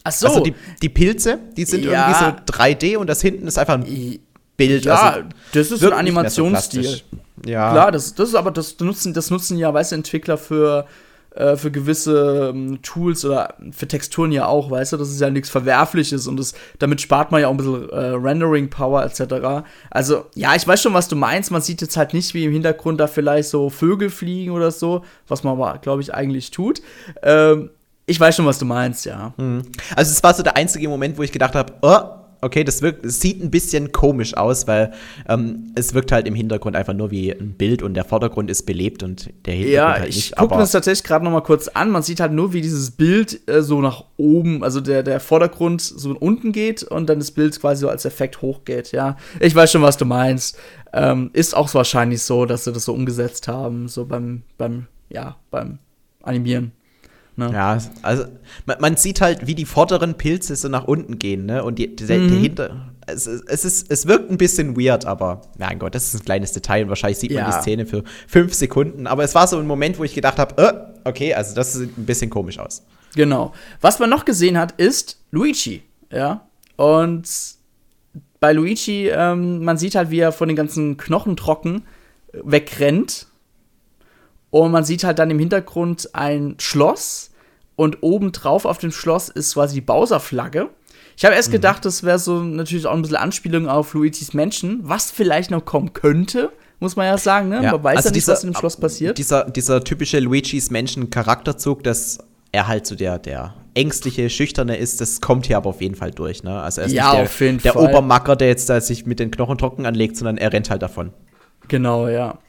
Ach 0.03 0.11
so. 0.11 0.27
Also 0.27 0.39
die, 0.41 0.53
die 0.81 0.89
Pilze, 0.89 1.39
die 1.57 1.65
sind 1.65 1.83
ja. 1.83 2.09
irgendwie 2.09 2.41
so 2.47 2.53
3D 2.53 2.97
und 2.97 3.07
das 3.07 3.21
hinten 3.21 3.47
ist 3.47 3.57
einfach 3.57 3.73
ein 3.73 4.19
Bild. 4.59 4.85
Ja, 4.85 4.95
also, 4.95 5.29
das 5.53 5.71
ist 5.71 5.83
ein 5.83 5.93
Animationsstil. 5.93 6.83
So 6.83 6.99
ja. 7.45 7.71
Klar, 7.71 7.91
das, 7.91 8.13
das 8.13 8.29
ist 8.29 8.35
aber, 8.35 8.51
das 8.51 8.79
nutzen, 8.79 9.13
das 9.13 9.29
nutzen 9.29 9.57
ja 9.57 9.73
weiße 9.73 9.95
Entwickler 9.95 10.37
für, 10.37 10.85
äh, 11.33 11.55
für 11.55 11.71
gewisse 11.71 12.51
ähm, 12.53 12.81
Tools 12.81 13.23
oder 13.23 13.55
für 13.71 13.87
Texturen 13.87 14.31
ja 14.31 14.47
auch, 14.47 14.69
weißt 14.69 14.93
du, 14.93 14.97
das 14.97 15.09
ist 15.09 15.21
ja 15.21 15.29
nichts 15.29 15.49
Verwerfliches 15.49 16.27
und 16.27 16.37
das, 16.37 16.53
damit 16.79 17.01
spart 17.01 17.31
man 17.31 17.41
ja 17.41 17.47
auch 17.47 17.51
ein 17.51 17.57
bisschen 17.57 17.89
äh, 17.89 18.09
Rendering-Power 18.09 19.03
etc. 19.03 19.63
Also, 19.89 20.25
ja, 20.35 20.55
ich 20.55 20.67
weiß 20.67 20.81
schon, 20.81 20.93
was 20.93 21.07
du 21.07 21.15
meinst. 21.15 21.51
Man 21.51 21.61
sieht 21.61 21.81
jetzt 21.81 21.97
halt 21.97 22.13
nicht, 22.13 22.33
wie 22.33 22.45
im 22.45 22.51
Hintergrund 22.51 22.99
da 22.99 23.07
vielleicht 23.07 23.49
so 23.49 23.69
Vögel 23.69 24.09
fliegen 24.09 24.51
oder 24.51 24.71
so, 24.71 25.03
was 25.27 25.43
man 25.43 25.53
aber, 25.53 25.79
glaube 25.79 26.01
ich, 26.01 26.13
eigentlich 26.13 26.51
tut. 26.51 26.81
Ähm, 27.23 27.69
ich 28.05 28.19
weiß 28.19 28.35
schon, 28.35 28.45
was 28.45 28.57
du 28.57 28.65
meinst, 28.65 29.05
ja. 29.05 29.33
Mhm. 29.37 29.61
Also, 29.95 30.11
es 30.11 30.21
war 30.21 30.33
so 30.33 30.43
der 30.43 30.57
einzige 30.57 30.89
Moment, 30.89 31.17
wo 31.17 31.23
ich 31.23 31.31
gedacht 31.31 31.55
habe, 31.55 31.73
oh, 31.81 32.18
okay, 32.41 32.63
das 32.63 32.81
wirkt, 32.81 33.05
es 33.05 33.19
sieht 33.19 33.43
ein 33.43 33.51
bisschen 33.51 33.91
komisch 33.91 34.35
aus, 34.35 34.67
weil 34.67 34.91
ähm, 35.27 35.71
es 35.75 35.93
wirkt 35.93 36.11
halt 36.11 36.27
im 36.27 36.35
Hintergrund 36.35 36.75
einfach 36.75 36.93
nur 36.93 37.11
wie 37.11 37.31
ein 37.31 37.53
Bild 37.53 37.81
und 37.81 37.93
der 37.93 38.05
Vordergrund 38.05 38.49
ist 38.49 38.65
belebt 38.65 39.03
und 39.03 39.29
der 39.45 39.53
Hintergrund 39.53 39.73
ja, 39.73 39.93
halt 39.93 40.05
nicht. 40.07 40.15
Ja, 40.15 40.21
ich 40.21 40.35
gucke 40.35 40.55
mir 40.55 40.61
das 40.61 40.71
tatsächlich 40.71 41.03
gerade 41.03 41.25
noch 41.25 41.31
mal 41.31 41.41
kurz 41.41 41.67
an. 41.67 41.91
Man 41.91 42.03
sieht 42.03 42.19
halt 42.19 42.31
nur, 42.31 42.53
wie 42.53 42.61
dieses 42.61 42.91
Bild 42.91 43.47
äh, 43.49 43.61
so 43.61 43.81
nach 43.81 44.05
oben, 44.17 44.63
also 44.63 44.81
der, 44.81 45.03
der 45.03 45.19
Vordergrund 45.19 45.81
so 45.81 46.15
unten 46.17 46.51
geht 46.51 46.83
und 46.83 47.07
dann 47.09 47.19
das 47.19 47.31
Bild 47.31 47.59
quasi 47.59 47.81
so 47.81 47.89
als 47.89 48.05
Effekt 48.05 48.41
hochgeht. 48.41 48.91
Ja, 48.91 49.17
ich 49.39 49.55
weiß 49.55 49.71
schon, 49.71 49.81
was 49.81 49.97
du 49.97 50.05
meinst. 50.05 50.57
Ähm, 50.93 51.29
ist 51.33 51.55
auch 51.55 51.71
wahrscheinlich 51.73 52.23
so, 52.23 52.45
dass 52.45 52.63
sie 52.63 52.73
das 52.73 52.85
so 52.85 52.93
umgesetzt 52.93 53.47
haben, 53.47 53.87
so 53.87 54.05
beim, 54.05 54.43
beim, 54.57 54.87
ja, 55.09 55.37
beim 55.51 55.77
Animieren. 56.23 56.71
Ne? 57.39 57.51
Ja, 57.53 57.77
also 58.01 58.25
man, 58.65 58.77
man, 58.79 58.95
sieht 58.97 59.21
halt, 59.21 59.47
wie 59.47 59.55
die 59.55 59.65
vorderen 59.65 60.15
Pilze 60.15 60.55
so 60.55 60.67
nach 60.67 60.83
unten 60.83 61.17
gehen, 61.17 61.45
ne? 61.45 61.63
Und 61.63 61.79
die, 61.79 61.95
der, 61.95 62.19
mhm. 62.19 62.41
hinter. 62.41 62.91
Es, 63.07 63.25
es, 63.25 63.65
ist, 63.65 63.89
es 63.89 64.05
wirkt 64.05 64.29
ein 64.29 64.37
bisschen 64.37 64.77
weird, 64.77 65.05
aber 65.05 65.41
mein 65.57 65.79
Gott, 65.79 65.95
das 65.95 66.13
ist 66.13 66.21
ein 66.21 66.25
kleines 66.25 66.51
Detail 66.51 66.83
und 66.83 66.89
wahrscheinlich 66.89 67.17
sieht 67.17 67.31
man 67.31 67.39
ja. 67.39 67.47
die 67.49 67.61
Szene 67.61 67.85
für 67.85 68.03
fünf 68.27 68.53
Sekunden. 68.53 69.07
Aber 69.07 69.23
es 69.23 69.33
war 69.33 69.47
so 69.47 69.57
ein 69.57 69.65
Moment, 69.65 69.97
wo 69.97 70.03
ich 70.03 70.13
gedacht 70.13 70.37
habe, 70.37 70.61
äh, 70.61 71.07
okay, 71.09 71.33
also 71.33 71.55
das 71.55 71.73
sieht 71.73 71.97
ein 71.97 72.05
bisschen 72.05 72.29
komisch 72.29 72.59
aus. 72.59 72.83
Genau. 73.15 73.53
Was 73.81 73.97
man 73.97 74.09
noch 74.09 74.25
gesehen 74.25 74.57
hat, 74.57 74.73
ist 74.73 75.19
Luigi. 75.31 75.81
Ja. 76.11 76.47
Und 76.75 77.27
bei 78.39 78.53
Luigi, 78.53 79.09
ähm, 79.09 79.63
man 79.63 79.77
sieht 79.77 79.95
halt, 79.95 80.11
wie 80.11 80.19
er 80.19 80.31
von 80.31 80.47
den 80.47 80.55
ganzen 80.55 80.97
Knochentrocken 80.97 81.83
wegrennt. 82.33 83.27
Und 84.51 84.71
man 84.71 84.83
sieht 84.83 85.03
halt 85.03 85.19
dann 85.19 85.29
im 85.29 85.39
Hintergrund 85.39 86.09
ein 86.13 86.55
Schloss 86.57 87.31
und 87.75 87.99
obendrauf 88.01 88.65
auf 88.65 88.77
dem 88.77 88.91
Schloss 88.91 89.29
ist 89.29 89.53
quasi 89.53 89.75
die 89.75 89.81
Bowser-Flagge. 89.81 90.69
Ich 91.15 91.25
habe 91.25 91.35
erst 91.35 91.49
mhm. 91.49 91.53
gedacht, 91.53 91.85
das 91.85 92.03
wäre 92.03 92.17
so 92.17 92.41
natürlich 92.41 92.87
auch 92.87 92.93
ein 92.93 93.01
bisschen 93.01 93.17
Anspielung 93.17 93.67
auf 93.67 93.93
Luigi's 93.93 94.33
Menschen, 94.33 94.79
was 94.83 95.11
vielleicht 95.11 95.51
noch 95.51 95.65
kommen 95.65 95.93
könnte, 95.93 96.51
muss 96.79 96.95
man 96.95 97.05
ja 97.05 97.17
sagen, 97.17 97.49
ne? 97.49 97.61
Ja. 97.61 97.73
Man 97.73 97.83
weiß 97.83 97.97
also 97.97 98.09
ja 98.09 98.11
nicht, 98.13 98.23
dieser, 98.23 98.33
was 98.33 98.43
in 98.43 98.51
dem 98.51 98.55
Schloss 98.55 98.77
passiert. 98.77 99.17
Dieser, 99.17 99.49
dieser 99.49 99.83
typische 99.83 100.19
Luigi's 100.19 100.71
Menschen-Charakterzug, 100.71 101.83
dass 101.83 102.19
er 102.51 102.67
halt 102.67 102.87
so 102.87 102.95
der, 102.95 103.19
der 103.19 103.53
ängstliche, 103.73 104.29
schüchterne 104.29 104.77
ist, 104.77 105.01
das 105.01 105.21
kommt 105.21 105.45
hier 105.45 105.57
aber 105.57 105.69
auf 105.69 105.81
jeden 105.81 105.95
Fall 105.95 106.11
durch, 106.11 106.43
ne? 106.43 106.61
Also 106.61 106.81
er 106.81 106.87
ist 106.87 106.93
ja, 106.93 107.21
nicht 107.21 107.39
der, 107.39 107.73
der 107.73 107.75
Obermacker, 107.75 108.35
der 108.35 108.47
jetzt 108.47 108.69
da 108.69 108.79
sich 108.81 109.05
mit 109.05 109.19
den 109.19 109.29
Knochen 109.29 109.57
trocken 109.57 109.85
anlegt, 109.85 110.17
sondern 110.17 110.37
er 110.37 110.51
rennt 110.51 110.69
halt 110.69 110.81
davon. 110.81 111.11
Genau, 111.67 112.07
ja. 112.07 112.39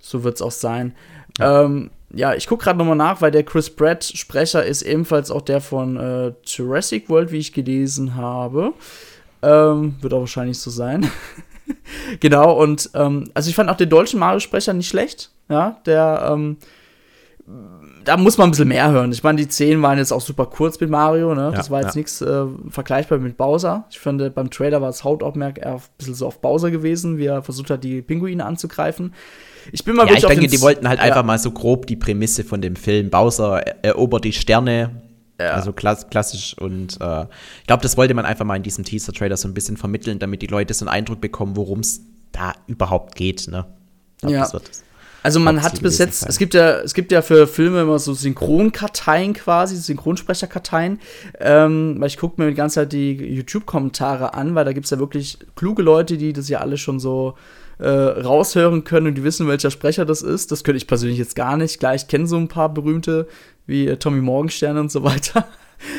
So 0.00 0.24
wird 0.24 0.36
es 0.36 0.42
auch 0.42 0.52
sein. 0.52 0.94
Ja. 1.38 1.64
Ähm, 1.64 1.90
ja, 2.14 2.34
ich 2.34 2.46
gucke 2.46 2.64
gerade 2.64 2.78
nochmal 2.78 2.96
nach, 2.96 3.20
weil 3.20 3.30
der 3.30 3.42
Chris 3.42 3.68
Pratt 3.68 4.04
Sprecher 4.04 4.64
ist 4.64 4.82
ebenfalls 4.82 5.30
auch 5.30 5.42
der 5.42 5.60
von 5.60 5.96
äh, 5.96 6.32
Jurassic 6.44 7.08
World, 7.08 7.32
wie 7.32 7.38
ich 7.38 7.52
gelesen 7.52 8.14
habe. 8.14 8.72
Ähm, 9.42 9.96
wird 10.00 10.14
auch 10.14 10.20
wahrscheinlich 10.20 10.58
so 10.58 10.70
sein. 10.70 11.10
genau, 12.20 12.52
und 12.60 12.90
ähm, 12.94 13.30
also 13.34 13.50
ich 13.50 13.54
fand 13.54 13.68
auch 13.68 13.76
den 13.76 13.90
deutschen 13.90 14.20
Mario-Sprecher 14.20 14.72
nicht 14.72 14.88
schlecht. 14.88 15.30
Ja, 15.50 15.80
der, 15.86 16.30
ähm, 16.32 16.56
da 18.04 18.16
muss 18.16 18.38
man 18.38 18.48
ein 18.48 18.50
bisschen 18.52 18.68
mehr 18.68 18.90
hören. 18.90 19.12
Ich 19.12 19.22
meine, 19.22 19.42
die 19.42 19.50
Szenen 19.50 19.82
waren 19.82 19.98
jetzt 19.98 20.12
auch 20.12 20.20
super 20.20 20.46
kurz 20.46 20.80
mit 20.80 20.90
Mario, 20.90 21.34
ne? 21.34 21.52
das 21.54 21.70
war 21.70 21.82
jetzt 21.82 21.94
ja. 21.94 21.98
nichts 21.98 22.20
äh, 22.20 22.44
vergleichbar 22.70 23.18
mit 23.18 23.36
Bowser. 23.36 23.84
Ich 23.90 23.98
finde, 23.98 24.30
beim 24.30 24.50
Trailer 24.50 24.80
war 24.80 24.88
das 24.88 25.04
Hauptaugenmerk 25.04 25.58
eher 25.58 25.74
ein 25.74 25.82
bisschen 25.96 26.14
so 26.14 26.26
auf 26.26 26.40
Bowser 26.40 26.70
gewesen, 26.70 27.18
wie 27.18 27.26
er 27.26 27.42
versucht 27.42 27.70
hat, 27.70 27.84
die 27.84 28.02
Pinguine 28.02 28.44
anzugreifen. 28.44 29.14
Ich 29.72 29.84
bin 29.84 29.96
mal 29.96 30.08
ja, 30.08 30.14
ich 30.14 30.24
denke, 30.24 30.46
die 30.46 30.60
wollten 30.60 30.88
halt 30.88 30.98
ja. 30.98 31.06
einfach 31.06 31.24
mal 31.24 31.38
so 31.38 31.50
grob 31.50 31.86
die 31.86 31.96
Prämisse 31.96 32.44
von 32.44 32.60
dem 32.60 32.76
Film. 32.76 33.10
Bowser 33.10 33.60
erobert 33.82 34.24
die 34.24 34.32
Sterne. 34.32 35.02
Ja. 35.40 35.52
Also 35.52 35.72
klass 35.72 36.10
klassisch 36.10 36.56
und 36.58 37.00
äh, 37.00 37.22
ich 37.60 37.66
glaube, 37.68 37.82
das 37.82 37.96
wollte 37.96 38.12
man 38.12 38.24
einfach 38.24 38.44
mal 38.44 38.56
in 38.56 38.64
diesem 38.64 38.84
Teaser-Trailer 38.84 39.36
so 39.36 39.46
ein 39.46 39.54
bisschen 39.54 39.76
vermitteln, 39.76 40.18
damit 40.18 40.42
die 40.42 40.48
Leute 40.48 40.74
so 40.74 40.84
einen 40.84 40.88
Eindruck 40.88 41.20
bekommen, 41.20 41.56
worum 41.56 41.78
es 41.78 42.00
da 42.32 42.54
überhaupt 42.66 43.14
geht. 43.14 43.46
Ne? 43.46 43.64
Glaub, 44.20 44.32
ja. 44.32 44.50
Also 45.22 45.40
man 45.40 45.62
hat 45.62 45.82
bis 45.82 45.98
jetzt, 45.98 46.20
sein. 46.20 46.30
es 46.30 46.38
gibt 46.38 46.54
ja, 46.54 46.78
es 46.80 46.94
gibt 46.94 47.12
ja 47.12 47.22
für 47.22 47.46
Filme 47.46 47.82
immer 47.82 47.98
so 47.98 48.14
Synchronkarteien 48.14 49.34
quasi, 49.34 49.76
Synchronsprecherkarteien. 49.76 51.00
Ähm, 51.40 51.96
weil 51.98 52.06
ich 52.06 52.18
gucke 52.18 52.40
mir 52.40 52.48
die 52.48 52.54
ganze 52.54 52.76
Zeit 52.76 52.92
die 52.92 53.12
YouTube-Kommentare 53.12 54.34
an, 54.34 54.54
weil 54.54 54.64
da 54.64 54.72
gibt 54.72 54.86
es 54.86 54.90
ja 54.90 54.98
wirklich 54.98 55.38
kluge 55.56 55.82
Leute, 55.82 56.16
die 56.16 56.32
das 56.32 56.48
ja 56.48 56.60
alle 56.60 56.78
schon 56.78 57.00
so 57.00 57.34
äh, 57.78 57.88
raushören 57.88 58.84
können 58.84 59.08
und 59.08 59.14
die 59.14 59.24
wissen, 59.24 59.48
welcher 59.48 59.70
Sprecher 59.70 60.04
das 60.04 60.22
ist. 60.22 60.50
Das 60.50 60.64
könnte 60.64 60.78
ich 60.78 60.86
persönlich 60.86 61.18
jetzt 61.18 61.36
gar 61.36 61.56
nicht. 61.56 61.78
Klar, 61.78 61.94
ich 61.94 62.08
kenne 62.08 62.26
so 62.26 62.36
ein 62.36 62.48
paar 62.48 62.72
berühmte 62.72 63.28
wie 63.66 63.86
äh, 63.86 63.96
Tommy 63.96 64.20
Morgenstern 64.20 64.78
und 64.78 64.90
so 64.90 65.02
weiter. 65.04 65.46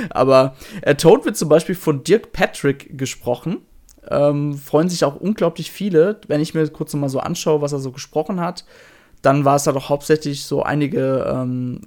Aber 0.10 0.56
äh, 0.82 0.96
Toad 0.96 1.26
wird 1.26 1.38
zum 1.38 1.50
Beispiel 1.50 1.76
von 1.76 2.04
Dirk 2.04 2.34
Patrick 2.34 2.98
gesprochen. 2.98 3.60
Ähm, 4.10 4.58
freuen 4.58 4.90
sich 4.90 5.04
auch 5.04 5.16
unglaublich 5.16 5.72
viele, 5.72 6.20
wenn 6.28 6.42
ich 6.42 6.54
mir 6.54 6.68
kurz 6.70 6.94
mal 6.94 7.10
so 7.10 7.20
anschaue, 7.20 7.62
was 7.62 7.74
er 7.74 7.80
so 7.80 7.92
gesprochen 7.92 8.40
hat. 8.40 8.66
Dann 9.22 9.46
war 9.46 9.58
es 9.58 9.68
halt 9.68 9.76
auch 9.76 9.90
hauptsächlich 9.90 10.44
so 10.44 10.64
einige 10.64 11.26
ähm, 11.30 11.82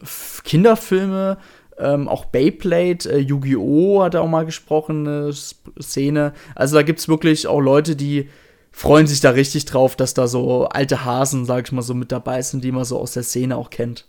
Kinderfilme, 0.44 1.38
ähm, 1.78 2.08
auch 2.08 2.26
Beyblade, 2.26 3.10
äh, 3.10 3.18
Yu-Gi-Oh! 3.18 4.02
hat 4.02 4.14
er 4.14 4.22
auch 4.22 4.28
mal 4.28 4.44
gesprochen, 4.44 5.06
eine 5.06 5.32
Szene. 5.32 6.34
Also 6.54 6.76
da 6.76 6.82
gibt 6.82 7.00
es 7.00 7.08
wirklich 7.08 7.46
auch 7.46 7.60
Leute, 7.60 7.96
die 7.96 8.28
freuen 8.72 9.06
sich 9.06 9.20
da 9.20 9.30
richtig 9.30 9.66
drauf, 9.66 9.94
dass 9.94 10.14
da 10.14 10.26
so 10.26 10.66
alte 10.66 11.04
Hasen, 11.04 11.44
sag 11.44 11.66
ich 11.66 11.72
mal, 11.72 11.82
so 11.82 11.94
mit 11.94 12.10
dabei 12.10 12.42
sind, 12.42 12.64
die 12.64 12.72
man 12.72 12.84
so 12.84 12.98
aus 12.98 13.12
der 13.12 13.22
Szene 13.22 13.56
auch 13.56 13.70
kennt. 13.70 14.06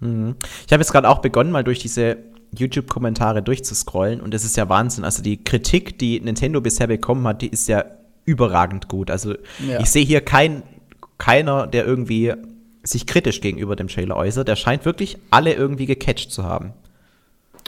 Mhm. 0.00 0.36
Ich 0.66 0.72
habe 0.72 0.82
jetzt 0.82 0.92
gerade 0.92 1.08
auch 1.08 1.20
begonnen, 1.20 1.50
mal 1.50 1.64
durch 1.64 1.78
diese 1.78 2.18
YouTube-Kommentare 2.56 3.42
durchzuscrollen 3.42 4.20
und 4.20 4.34
es 4.34 4.44
ist 4.44 4.56
ja 4.56 4.68
Wahnsinn. 4.68 5.04
Also 5.04 5.22
die 5.22 5.42
Kritik, 5.42 5.98
die 5.98 6.20
Nintendo 6.20 6.60
bisher 6.60 6.86
bekommen 6.86 7.26
hat, 7.26 7.40
die 7.40 7.48
ist 7.48 7.66
ja 7.66 7.84
überragend 8.24 8.88
gut. 8.88 9.10
Also 9.10 9.34
ja. 9.66 9.80
ich 9.80 9.90
sehe 9.90 10.04
hier 10.04 10.20
kein, 10.20 10.62
keiner, 11.18 11.66
der 11.66 11.86
irgendwie 11.86 12.34
sich 12.82 13.06
kritisch 13.06 13.40
gegenüber 13.40 13.76
dem 13.76 13.88
Trailer 13.88 14.16
äußert. 14.16 14.48
Der 14.48 14.56
scheint 14.56 14.84
wirklich 14.84 15.16
alle 15.30 15.54
irgendwie 15.54 15.86
gecatcht 15.86 16.30
zu 16.30 16.44
haben. 16.44 16.74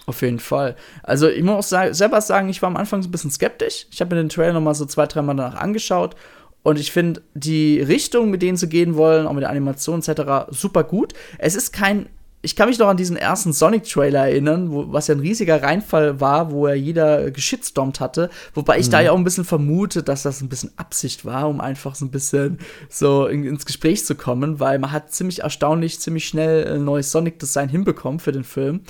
Auf 0.07 0.21
jeden 0.23 0.39
Fall. 0.39 0.77
Also 1.03 1.29
ich 1.29 1.43
muss 1.43 1.73
auch 1.73 1.93
selber 1.95 2.21
sagen, 2.21 2.49
ich 2.49 2.61
war 2.61 2.69
am 2.69 2.77
Anfang 2.77 3.03
so 3.03 3.09
ein 3.09 3.13
bisschen 3.13 3.31
skeptisch. 3.31 3.87
Ich 3.91 4.01
habe 4.01 4.15
mir 4.15 4.23
den 4.23 4.29
Trailer 4.29 4.53
noch 4.53 4.61
mal 4.61 4.75
so 4.75 4.85
zwei, 4.85 5.07
dreimal 5.07 5.37
danach 5.37 5.57
angeschaut 5.57 6.15
und 6.63 6.79
ich 6.79 6.93
finde 6.93 7.23
die 7.35 7.81
Richtung, 7.81 8.31
mit 8.31 8.43
denen 8.43 8.57
sie 8.57 8.69
gehen 8.69 8.97
wollen, 8.97 9.27
auch 9.27 9.33
mit 9.33 9.43
der 9.43 9.51
Animation 9.51 10.01
etc., 10.01 10.51
super 10.51 10.83
gut. 10.85 11.13
Es 11.39 11.55
ist 11.55 11.73
kein 11.73 12.07
ich 12.45 12.57
kann 12.57 12.69
mich 12.69 12.79
noch 12.79 12.89
an 12.89 12.99
diesen 12.99 13.17
ersten 13.17 13.55
Sonic-Trailer 13.55 14.29
erinnern, 14.29 14.71
wo, 14.71 14.93
was 14.93 15.07
ja 15.07 15.15
ein 15.15 15.21
riesiger 15.21 15.63
Reinfall 15.63 16.21
war, 16.21 16.51
wo 16.51 16.67
er 16.67 16.75
jeder 16.75 17.31
geschitstormt 17.31 18.01
hatte. 18.01 18.29
Wobei 18.53 18.79
ich 18.79 18.89
mhm. 18.89 18.91
da 18.91 19.01
ja 19.01 19.13
auch 19.13 19.17
ein 19.17 19.25
bisschen 19.25 19.47
vermute, 19.47 20.03
dass 20.03 20.25
das 20.25 20.43
ein 20.43 20.51
bisschen 20.51 20.71
Absicht 20.77 21.25
war, 21.25 21.49
um 21.49 21.63
einfach 21.63 21.95
so 21.95 22.05
ein 22.05 22.11
bisschen 22.11 22.59
so 22.91 23.27
in, 23.27 23.45
ins 23.45 23.65
Gespräch 23.65 24.05
zu 24.05 24.15
kommen, 24.15 24.61
weil 24.61 24.79
man 24.79 24.93
hat 24.93 25.11
ziemlich 25.11 25.41
erstaunlich, 25.41 26.01
ziemlich 26.01 26.29
schnell 26.29 26.71
ein 26.71 26.85
neues 26.85 27.11
Sonic-Design 27.13 27.71
hinbekommen 27.71 28.21
für 28.21 28.33
den 28.33 28.45
Film. 28.45 28.83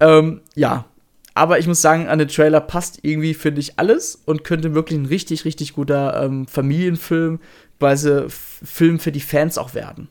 Ähm, 0.00 0.40
ja, 0.54 0.86
aber 1.34 1.58
ich 1.58 1.66
muss 1.66 1.82
sagen, 1.82 2.06
an 2.06 2.20
den 2.20 2.28
Trailer 2.28 2.60
passt 2.60 3.00
irgendwie, 3.02 3.34
finde 3.34 3.60
ich, 3.60 3.78
alles 3.78 4.22
und 4.24 4.44
könnte 4.44 4.74
wirklich 4.74 4.98
ein 4.98 5.06
richtig, 5.06 5.44
richtig 5.44 5.74
guter 5.74 6.22
ähm, 6.22 6.46
Familienfilm, 6.46 7.40
sie 7.96 8.26
Film 8.28 8.98
für 8.98 9.12
die 9.12 9.20
Fans 9.20 9.58
auch 9.58 9.74
werden. 9.74 10.08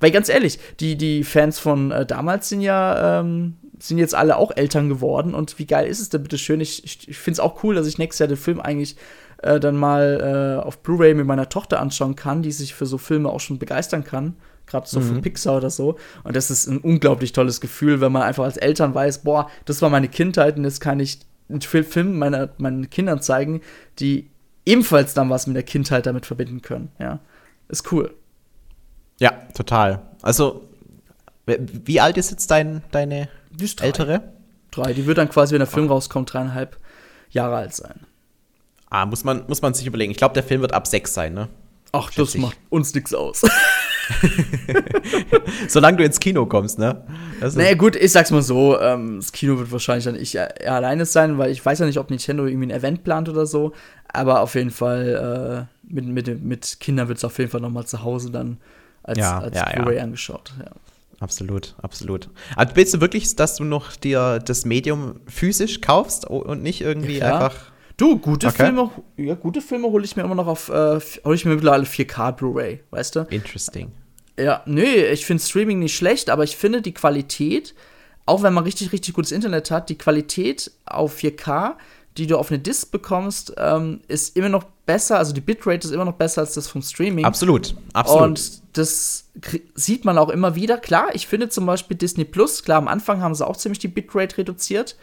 Weil 0.00 0.10
ganz 0.10 0.28
ehrlich, 0.28 0.58
die, 0.80 0.96
die 0.96 1.24
Fans 1.24 1.58
von 1.58 1.90
äh, 1.92 2.04
damals 2.04 2.48
sind 2.48 2.62
ja, 2.62 3.20
ähm, 3.20 3.54
sind 3.78 3.98
jetzt 3.98 4.14
alle 4.14 4.36
auch 4.36 4.50
Eltern 4.56 4.88
geworden 4.88 5.34
und 5.34 5.58
wie 5.58 5.66
geil 5.66 5.86
ist 5.86 6.00
es 6.00 6.08
denn 6.08 6.22
bitte 6.22 6.38
schön? 6.38 6.60
Ich, 6.60 6.84
ich, 6.84 7.08
ich 7.08 7.18
finde 7.18 7.34
es 7.34 7.40
auch 7.40 7.62
cool, 7.62 7.74
dass 7.74 7.86
ich 7.86 7.98
nächstes 7.98 8.20
Jahr 8.20 8.28
den 8.28 8.38
Film 8.38 8.60
eigentlich 8.60 8.96
äh, 9.42 9.60
dann 9.60 9.76
mal 9.76 10.58
äh, 10.60 10.66
auf 10.66 10.78
Blu-ray 10.78 11.14
mit 11.14 11.26
meiner 11.26 11.48
Tochter 11.48 11.80
anschauen 11.80 12.16
kann, 12.16 12.42
die 12.42 12.52
sich 12.52 12.74
für 12.74 12.86
so 12.86 12.98
Filme 12.98 13.28
auch 13.28 13.40
schon 13.40 13.58
begeistern 13.58 14.02
kann. 14.02 14.34
Gerade 14.66 14.88
so 14.88 15.00
mhm. 15.00 15.04
von 15.04 15.22
Pixar 15.22 15.58
oder 15.58 15.70
so. 15.70 15.96
Und 16.24 16.34
das 16.34 16.50
ist 16.50 16.66
ein 16.66 16.78
unglaublich 16.78 17.32
tolles 17.32 17.60
Gefühl, 17.60 18.00
wenn 18.00 18.12
man 18.12 18.22
einfach 18.22 18.44
als 18.44 18.56
Eltern 18.56 18.94
weiß, 18.94 19.22
boah, 19.22 19.50
das 19.64 19.80
war 19.82 19.90
meine 19.90 20.08
Kindheit 20.08 20.56
und 20.56 20.64
jetzt 20.64 20.80
kann 20.80 21.00
ich 21.00 21.20
einen 21.48 21.60
Film 21.60 22.18
meiner, 22.18 22.48
meinen 22.58 22.90
Kindern 22.90 23.22
zeigen, 23.22 23.60
die 23.98 24.28
ebenfalls 24.64 25.14
dann 25.14 25.30
was 25.30 25.46
mit 25.46 25.56
der 25.56 25.62
Kindheit 25.62 26.06
damit 26.06 26.26
verbinden 26.26 26.62
können. 26.62 26.90
Ja, 26.98 27.20
ist 27.68 27.90
cool. 27.92 28.14
Ja, 29.18 29.30
total. 29.54 30.02
Also, 30.22 30.68
wie 31.46 32.00
alt 32.00 32.16
ist 32.16 32.32
jetzt 32.32 32.50
dein, 32.50 32.82
deine 32.90 33.28
drei. 33.56 33.86
ältere? 33.86 34.32
Drei. 34.72 34.92
Die 34.92 35.06
wird 35.06 35.18
dann 35.18 35.30
quasi, 35.30 35.52
wenn 35.52 35.60
der 35.60 35.68
Film 35.68 35.86
rauskommt, 35.86 36.32
dreieinhalb 36.32 36.76
Jahre 37.30 37.56
alt 37.56 37.74
sein. 37.74 38.06
Ah, 38.90 39.06
muss 39.06 39.24
man, 39.24 39.44
muss 39.46 39.62
man 39.62 39.74
sich 39.74 39.86
überlegen. 39.86 40.10
Ich 40.10 40.18
glaube, 40.18 40.34
der 40.34 40.42
Film 40.42 40.60
wird 40.60 40.72
ab 40.72 40.86
sechs 40.86 41.14
sein, 41.14 41.34
ne? 41.34 41.48
Ach, 41.92 42.10
das 42.10 42.34
ich. 42.34 42.40
macht 42.40 42.58
uns 42.68 42.94
nichts 42.94 43.14
aus. 43.14 43.42
Solange 45.68 45.98
du 45.98 46.04
ins 46.04 46.20
Kino 46.20 46.46
kommst, 46.46 46.78
ne? 46.78 47.02
naja, 47.40 47.74
gut, 47.74 47.96
ich 47.96 48.12
sag's 48.12 48.30
mal 48.30 48.42
so: 48.42 48.78
ähm, 48.80 49.16
Das 49.16 49.32
Kino 49.32 49.58
wird 49.58 49.72
wahrscheinlich 49.72 50.04
dann 50.04 50.16
ich 50.16 50.34
eher 50.34 50.72
alleine 50.72 51.04
sein, 51.06 51.38
weil 51.38 51.50
ich 51.50 51.64
weiß 51.64 51.78
ja 51.80 51.86
nicht, 51.86 51.98
ob 51.98 52.10
Nintendo 52.10 52.46
irgendwie 52.46 52.68
ein 52.68 52.78
Event 52.78 53.04
plant 53.04 53.28
oder 53.28 53.46
so. 53.46 53.72
Aber 54.08 54.40
auf 54.40 54.54
jeden 54.54 54.70
Fall, 54.70 55.66
äh, 55.68 55.92
mit, 55.92 56.06
mit, 56.06 56.44
mit 56.44 56.80
Kindern 56.80 57.08
wird 57.08 57.18
es 57.18 57.24
auf 57.24 57.38
jeden 57.38 57.50
Fall 57.50 57.60
noch 57.60 57.70
mal 57.70 57.84
zu 57.84 58.02
Hause 58.02 58.30
dann 58.30 58.58
als, 59.02 59.18
ja, 59.18 59.38
als 59.38 59.56
ja, 59.56 59.70
Blu-ray 59.74 59.96
ja. 59.96 60.02
angeschaut. 60.02 60.52
Ja. 60.58 60.70
Absolut, 61.20 61.74
absolut. 61.80 62.28
Also 62.56 62.76
willst 62.76 62.94
du 62.94 63.00
wirklich, 63.00 63.34
dass 63.36 63.56
du 63.56 63.64
noch 63.64 63.96
dir 63.96 64.38
das 64.38 64.64
Medium 64.64 65.20
physisch 65.26 65.80
kaufst 65.80 66.26
und 66.26 66.62
nicht 66.62 66.82
irgendwie 66.82 67.22
einfach. 67.22 67.54
Du, 67.96 68.18
gute 68.18 68.48
okay. 68.48 68.64
Filme, 68.64 68.90
ja, 69.16 69.34
gute 69.34 69.60
Filme 69.60 69.88
hole 69.88 70.04
ich 70.04 70.16
mir 70.16 70.22
immer 70.22 70.34
noch 70.34 70.46
auf, 70.46 70.68
äh, 70.68 71.00
hole 71.24 71.34
ich 71.34 71.44
mir 71.44 71.54
mittlerweile 71.54 71.84
4K 71.84 72.32
Blu-ray, 72.32 72.80
weißt 72.90 73.16
du? 73.16 73.20
Interesting. 73.30 73.90
Ja, 74.38 74.62
nö, 74.66 74.84
ich 74.84 75.24
finde 75.24 75.42
Streaming 75.42 75.78
nicht 75.78 75.96
schlecht, 75.96 76.28
aber 76.28 76.44
ich 76.44 76.56
finde 76.56 76.82
die 76.82 76.92
Qualität, 76.92 77.74
auch 78.26 78.42
wenn 78.42 78.52
man 78.52 78.64
richtig, 78.64 78.92
richtig 78.92 79.14
gutes 79.14 79.32
Internet 79.32 79.70
hat, 79.70 79.88
die 79.88 79.96
Qualität 79.96 80.70
auf 80.84 81.16
4K 81.16 81.76
die 82.16 82.26
du 82.26 82.38
auf 82.38 82.50
eine 82.50 82.58
Disc 82.58 82.90
bekommst, 82.90 83.54
ähm, 83.58 84.00
ist 84.08 84.36
immer 84.36 84.48
noch 84.48 84.64
besser, 84.86 85.18
also 85.18 85.32
die 85.32 85.40
Bitrate 85.40 85.86
ist 85.86 85.92
immer 85.92 86.04
noch 86.04 86.14
besser 86.14 86.42
als 86.42 86.54
das 86.54 86.68
vom 86.68 86.80
Streaming. 86.80 87.24
Absolut, 87.24 87.74
absolut. 87.92 88.22
Und 88.22 88.62
das 88.72 89.26
sieht 89.74 90.04
man 90.04 90.16
auch 90.16 90.30
immer 90.30 90.54
wieder. 90.54 90.78
Klar, 90.78 91.08
ich 91.12 91.26
finde 91.26 91.48
zum 91.48 91.66
Beispiel 91.66 91.96
Disney 91.96 92.24
Plus, 92.24 92.62
klar, 92.62 92.78
am 92.78 92.88
Anfang 92.88 93.20
haben 93.20 93.34
sie 93.34 93.46
auch 93.46 93.56
ziemlich 93.56 93.78
die 93.80 93.88
Bitrate 93.88 94.38
reduziert. 94.38 94.96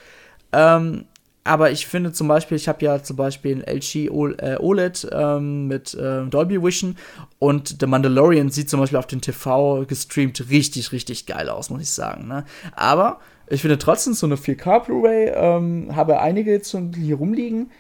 Ähm, 0.51 1.06
aber 1.43 1.71
ich 1.71 1.88
finde 1.88 2.13
zum 2.13 2.27
Beispiel, 2.27 2.56
ich 2.56 2.67
habe 2.67 2.84
ja 2.86 3.03
zum 3.03 3.17
Beispiel 3.17 3.56
ein 3.58 3.62
LG 3.62 4.10
OLED 4.10 5.08
ähm, 5.12 5.67
mit 5.67 5.93
äh, 5.93 6.25
Dolby 6.25 6.62
Vision 6.63 6.95
und 7.39 7.77
The 7.79 7.86
Mandalorian 7.86 8.49
sieht 8.49 8.69
zum 8.69 8.79
Beispiel 8.79 8.97
auf 8.97 9.08
den 9.08 9.21
TV 9.21 9.86
gestreamt 9.86 10.49
richtig, 10.49 10.91
richtig 10.91 11.25
geil 11.25 11.49
aus, 11.49 11.69
muss 11.69 11.82
ich 11.82 11.89
sagen. 11.89 12.27
Ne? 12.27 12.45
Aber 12.75 13.19
ich 13.47 13.62
finde 13.62 13.77
trotzdem 13.77 14.13
so 14.13 14.25
eine 14.25 14.36
4K 14.36 14.86
Blu-ray, 14.86 15.32
ähm, 15.36 15.95
habe 15.95 16.19
einige 16.19 16.51
jetzt 16.51 16.75
hier 16.95 17.15
rumliegen, 17.17 17.71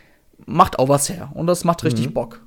macht 0.45 0.77
auch 0.77 0.89
was 0.89 1.07
her. 1.07 1.31
Und 1.33 1.47
das 1.47 1.63
macht 1.63 1.85
richtig 1.85 2.07
mhm. 2.07 2.13
Bock. 2.13 2.41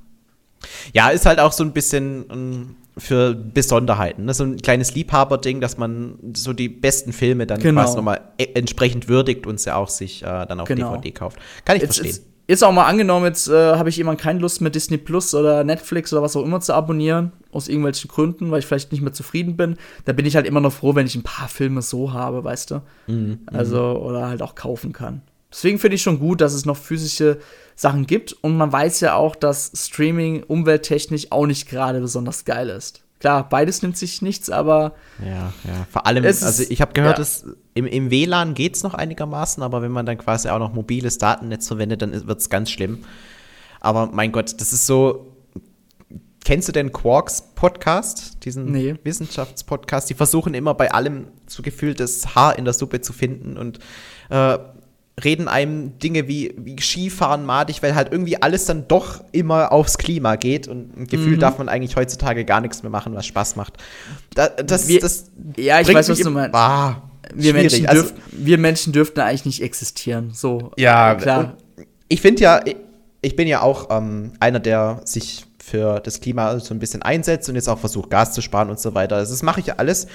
Ja, 0.92 1.08
ist 1.08 1.26
halt 1.26 1.40
auch 1.40 1.52
so 1.52 1.64
ein 1.64 1.72
bisschen 1.72 2.76
für 2.98 3.34
Besonderheiten. 3.34 4.24
Ne? 4.24 4.34
So 4.34 4.44
ein 4.44 4.56
kleines 4.56 4.94
Liebhaberding, 4.94 5.60
dass 5.60 5.76
man 5.76 6.18
so 6.34 6.52
die 6.52 6.68
besten 6.68 7.12
Filme 7.12 7.46
dann 7.46 7.60
genau. 7.60 7.82
quasi 7.82 7.96
nochmal 7.96 8.20
e 8.38 8.46
entsprechend 8.54 9.08
würdigt 9.08 9.46
und 9.46 9.60
sie 9.60 9.74
auch 9.74 9.88
sich 9.88 10.22
äh, 10.22 10.46
dann 10.46 10.60
auf 10.60 10.68
genau. 10.68 10.94
DVD 10.96 11.10
kauft. 11.12 11.38
Kann 11.64 11.76
ich 11.76 11.82
jetzt, 11.82 11.96
verstehen. 11.96 12.06
Jetzt, 12.06 12.26
jetzt 12.48 12.64
auch 12.64 12.72
mal 12.72 12.86
angenommen, 12.86 13.26
jetzt 13.26 13.48
äh, 13.48 13.74
habe 13.74 13.90
ich 13.90 13.98
jemand 13.98 14.18
keine 14.18 14.38
Lust 14.38 14.62
mehr, 14.62 14.70
Disney 14.70 14.96
Plus 14.96 15.34
oder 15.34 15.62
Netflix 15.62 16.12
oder 16.14 16.22
was 16.22 16.36
auch 16.36 16.42
immer 16.42 16.60
zu 16.60 16.72
abonnieren, 16.72 17.32
aus 17.52 17.68
irgendwelchen 17.68 18.08
Gründen, 18.08 18.50
weil 18.50 18.60
ich 18.60 18.66
vielleicht 18.66 18.92
nicht 18.92 19.02
mehr 19.02 19.12
zufrieden 19.12 19.58
bin. 19.58 19.76
Da 20.06 20.14
bin 20.14 20.24
ich 20.24 20.34
halt 20.34 20.46
immer 20.46 20.60
noch 20.60 20.72
froh, 20.72 20.94
wenn 20.94 21.06
ich 21.06 21.16
ein 21.16 21.22
paar 21.22 21.48
Filme 21.48 21.82
so 21.82 22.14
habe, 22.14 22.44
weißt 22.44 22.70
du? 22.70 22.82
Mhm. 23.08 23.40
Also, 23.46 23.78
oder 23.78 24.28
halt 24.28 24.40
auch 24.40 24.54
kaufen 24.54 24.94
kann. 24.94 25.20
Deswegen 25.50 25.78
finde 25.78 25.94
ich 25.94 26.02
schon 26.02 26.18
gut, 26.18 26.40
dass 26.40 26.54
es 26.54 26.66
noch 26.66 26.76
physische 26.76 27.38
Sachen 27.74 28.06
gibt 28.06 28.32
und 28.32 28.56
man 28.56 28.72
weiß 28.72 29.00
ja 29.00 29.14
auch, 29.14 29.36
dass 29.36 29.70
Streaming 29.74 30.42
umwelttechnisch 30.42 31.30
auch 31.30 31.46
nicht 31.46 31.68
gerade 31.68 32.00
besonders 32.00 32.44
geil 32.44 32.68
ist. 32.68 33.02
Klar, 33.18 33.48
beides 33.48 33.80
nimmt 33.82 33.96
sich 33.96 34.20
nichts, 34.20 34.50
aber. 34.50 34.94
Ja, 35.24 35.52
ja. 35.64 35.86
Vor 35.90 36.06
allem, 36.06 36.24
also 36.24 36.64
ich 36.68 36.80
habe 36.82 36.92
gehört, 36.92 37.16
ja. 37.16 37.18
dass 37.18 37.46
im, 37.74 37.86
im 37.86 38.10
WLAN 38.10 38.54
geht 38.54 38.76
es 38.76 38.82
noch 38.82 38.92
einigermaßen, 38.92 39.62
aber 39.62 39.80
wenn 39.80 39.90
man 39.90 40.04
dann 40.04 40.18
quasi 40.18 40.48
auch 40.48 40.58
noch 40.58 40.74
mobiles 40.74 41.16
Datennetz 41.16 41.66
verwendet, 41.66 42.02
dann 42.02 42.26
wird 42.26 42.40
es 42.40 42.50
ganz 42.50 42.70
schlimm. 42.70 43.04
Aber 43.80 44.06
mein 44.12 44.32
Gott, 44.32 44.60
das 44.60 44.72
ist 44.72 44.86
so. 44.86 45.32
Kennst 46.44 46.68
du 46.68 46.72
den 46.72 46.92
Quarks 46.92 47.42
Podcast, 47.54 48.44
diesen 48.44 48.70
nee. 48.70 48.94
Wissenschaftspodcast? 49.02 50.08
Die 50.08 50.14
versuchen 50.14 50.54
immer 50.54 50.74
bei 50.74 50.92
allem 50.92 51.28
so 51.46 51.62
gefühlt 51.62 51.98
das 51.98 52.36
Haar 52.36 52.56
in 52.56 52.64
der 52.64 52.74
Suppe 52.74 53.00
zu 53.00 53.12
finden 53.12 53.56
und 53.56 53.80
äh, 54.30 54.58
reden 55.22 55.48
einem 55.48 55.98
Dinge 55.98 56.28
wie, 56.28 56.54
wie 56.58 56.76
Skifahren 56.78 57.46
madig, 57.46 57.82
weil 57.82 57.94
halt 57.94 58.12
irgendwie 58.12 58.40
alles 58.42 58.66
dann 58.66 58.86
doch 58.86 59.24
immer 59.32 59.72
aufs 59.72 59.96
Klima 59.96 60.36
geht 60.36 60.68
und 60.68 61.08
gefühlt 61.08 61.36
mhm. 61.36 61.40
darf 61.40 61.58
man 61.58 61.68
eigentlich 61.68 61.96
heutzutage 61.96 62.44
gar 62.44 62.60
nichts 62.60 62.82
mehr 62.82 62.90
machen, 62.90 63.14
was 63.14 63.24
Spaß 63.26 63.56
macht. 63.56 63.74
Da, 64.34 64.48
das, 64.48 64.88
wir, 64.88 65.00
das 65.00 65.30
ja, 65.56 65.80
ich 65.80 65.92
weiß, 65.92 66.10
was 66.10 66.18
du 66.18 66.30
meinst. 66.30 66.54
Ah, 66.54 67.02
wir, 67.34 67.54
Menschen 67.54 67.86
also, 67.86 68.10
wir 68.30 68.58
Menschen 68.58 68.92
dürften 68.92 69.20
eigentlich 69.20 69.46
nicht 69.46 69.62
existieren. 69.62 70.32
So, 70.34 70.72
ja, 70.76 71.14
klar. 71.14 71.56
Ich 72.08 72.20
finde 72.20 72.42
ja, 72.42 72.60
ich 73.22 73.36
bin 73.36 73.48
ja 73.48 73.62
auch 73.62 73.88
ähm, 73.90 74.34
einer, 74.38 74.60
der 74.60 75.00
sich 75.04 75.46
für 75.58 75.98
das 76.00 76.20
Klima 76.20 76.60
so 76.60 76.74
ein 76.74 76.78
bisschen 76.78 77.02
einsetzt 77.02 77.48
und 77.48 77.56
jetzt 77.56 77.68
auch 77.68 77.78
versucht, 77.78 78.10
Gas 78.10 78.32
zu 78.32 78.42
sparen 78.42 78.68
und 78.70 78.78
so 78.78 78.94
weiter. 78.94 79.16
Das 79.16 79.42
mache 79.42 79.60
ich 79.60 79.66
ja 79.66 79.74
alles. 79.78 80.06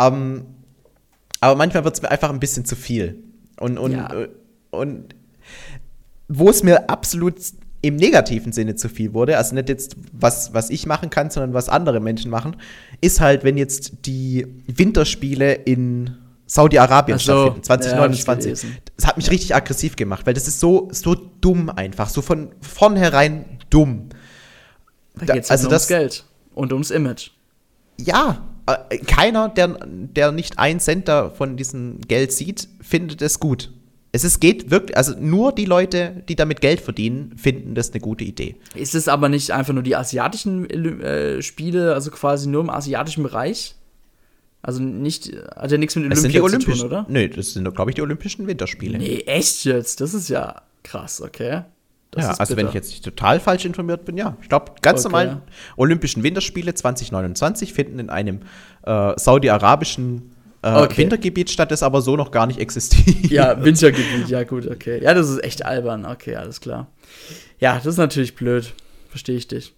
Ähm, 0.00 0.46
aber 1.40 1.54
manchmal 1.54 1.84
wird 1.84 1.94
es 1.94 2.02
mir 2.02 2.10
einfach 2.10 2.30
ein 2.30 2.40
bisschen 2.40 2.64
zu 2.64 2.74
viel. 2.74 3.22
Und, 3.60 3.78
und 3.78 3.92
ja. 3.92 4.08
Und 4.76 5.14
wo 6.28 6.48
es 6.48 6.62
mir 6.62 6.90
absolut 6.90 7.36
im 7.82 7.96
negativen 7.96 8.52
Sinne 8.52 8.74
zu 8.74 8.88
viel 8.88 9.14
wurde, 9.14 9.38
also 9.38 9.54
nicht 9.54 9.68
jetzt, 9.68 9.96
was, 10.12 10.52
was 10.54 10.70
ich 10.70 10.86
machen 10.86 11.10
kann, 11.10 11.30
sondern 11.30 11.54
was 11.54 11.68
andere 11.68 12.00
Menschen 12.00 12.30
machen, 12.30 12.56
ist 13.00 13.20
halt, 13.20 13.44
wenn 13.44 13.56
jetzt 13.56 14.06
die 14.06 14.46
Winterspiele 14.66 15.52
in 15.52 16.16
Saudi-Arabien 16.46 17.18
so, 17.18 17.24
stattfinden, 17.24 17.62
2029. 17.62 18.62
Ja, 18.62 18.68
das 18.96 19.06
hat 19.06 19.16
mich 19.16 19.30
richtig 19.30 19.54
aggressiv 19.54 19.96
gemacht, 19.96 20.26
weil 20.26 20.34
das 20.34 20.48
ist 20.48 20.60
so, 20.60 20.88
so 20.92 21.14
dumm 21.14 21.70
einfach, 21.70 22.08
so 22.08 22.22
von 22.22 22.50
vornherein 22.60 23.44
dumm. 23.70 24.08
Da 25.16 25.34
geht 25.34 25.50
also 25.50 25.68
ums 25.68 25.88
Geld 25.88 26.24
und 26.54 26.72
ums 26.72 26.90
Image. 26.90 27.30
Ja, 27.98 28.44
äh, 28.66 28.98
keiner, 28.98 29.48
der, 29.48 29.78
der 29.86 30.32
nicht 30.32 30.58
einen 30.58 30.80
Cent 30.80 31.10
von 31.34 31.56
diesem 31.56 32.00
Geld 32.00 32.32
sieht, 32.32 32.68
findet 32.80 33.22
es 33.22 33.40
gut. 33.40 33.72
Es 34.16 34.24
ist, 34.24 34.40
geht 34.40 34.70
wirklich, 34.70 34.96
also 34.96 35.12
nur 35.20 35.52
die 35.52 35.66
Leute, 35.66 36.22
die 36.26 36.36
damit 36.36 36.62
Geld 36.62 36.80
verdienen, 36.80 37.36
finden 37.36 37.74
das 37.74 37.90
eine 37.90 38.00
gute 38.00 38.24
Idee. 38.24 38.56
Ist 38.74 38.94
es 38.94 39.08
aber 39.08 39.28
nicht 39.28 39.50
einfach 39.50 39.74
nur 39.74 39.82
die 39.82 39.94
asiatischen 39.94 40.70
äh, 40.70 41.42
Spiele, 41.42 41.92
also 41.92 42.10
quasi 42.10 42.48
nur 42.48 42.62
im 42.62 42.70
asiatischen 42.70 43.22
Bereich? 43.22 43.74
Also 44.62 44.82
nicht, 44.82 45.36
hat 45.54 45.70
ja 45.70 45.76
nichts 45.76 45.96
mit 45.96 46.06
Olympia 46.06 46.48
zu 46.48 46.58
tun, 46.60 46.80
oder? 46.80 47.04
Nee, 47.10 47.28
das 47.28 47.52
sind, 47.52 47.70
glaube 47.74 47.90
ich, 47.90 47.94
die 47.96 48.00
Olympischen 48.00 48.46
Winterspiele. 48.46 48.96
Nee, 48.96 49.24
echt 49.26 49.66
jetzt? 49.66 50.00
Das 50.00 50.14
ist 50.14 50.30
ja 50.30 50.62
krass, 50.82 51.20
okay. 51.20 51.64
Das 52.12 52.24
ja, 52.24 52.30
also 52.38 52.56
wenn 52.56 52.68
ich 52.68 52.72
jetzt 52.72 52.88
nicht 52.88 53.04
total 53.04 53.38
falsch 53.38 53.66
informiert 53.66 54.06
bin, 54.06 54.16
ja. 54.16 54.38
Ich 54.40 54.48
glaube, 54.48 54.72
ganz 54.80 55.04
okay. 55.04 55.12
normal 55.12 55.42
Olympischen 55.76 56.22
Winterspiele 56.22 56.72
2029 56.72 57.74
finden 57.74 57.98
in 57.98 58.08
einem 58.08 58.40
äh, 58.86 59.12
saudi-arabischen 59.18 60.30
äh, 60.66 60.82
okay. 60.82 60.98
Wintergebiet 60.98 61.50
statt, 61.50 61.70
das 61.70 61.82
aber 61.82 62.02
so 62.02 62.16
noch 62.16 62.30
gar 62.30 62.46
nicht 62.46 62.58
existiert. 62.58 63.30
Ja, 63.30 63.62
Wintergebiet, 63.62 64.28
ja 64.28 64.42
gut, 64.44 64.68
okay. 64.68 65.02
Ja, 65.02 65.14
das 65.14 65.28
ist 65.28 65.44
echt 65.44 65.64
albern, 65.64 66.04
okay, 66.04 66.36
alles 66.36 66.60
klar. 66.60 66.88
Ja, 67.58 67.76
das 67.76 67.86
ist 67.86 67.96
natürlich 67.98 68.34
blöd. 68.34 68.74
Verstehe 69.08 69.36
ich 69.36 69.48
dich. 69.48 69.74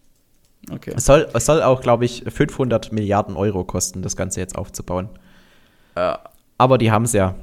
Okay. 0.70 0.93
Es 0.97 1.05
soll, 1.05 1.28
es 1.32 1.47
soll 1.47 1.62
auch, 1.62 1.80
glaube 1.80 2.05
ich, 2.05 2.24
500 2.26 2.93
Milliarden 2.93 3.36
Euro 3.36 3.64
kosten, 3.64 4.03
das 4.03 4.16
Ganze 4.16 4.41
jetzt 4.41 4.57
aufzubauen. 4.57 5.09
Ja. 5.97 6.20
Aber 6.57 6.78
die 6.78 6.91
haben 6.91 7.05
es 7.05 7.12
ja. 7.12 7.34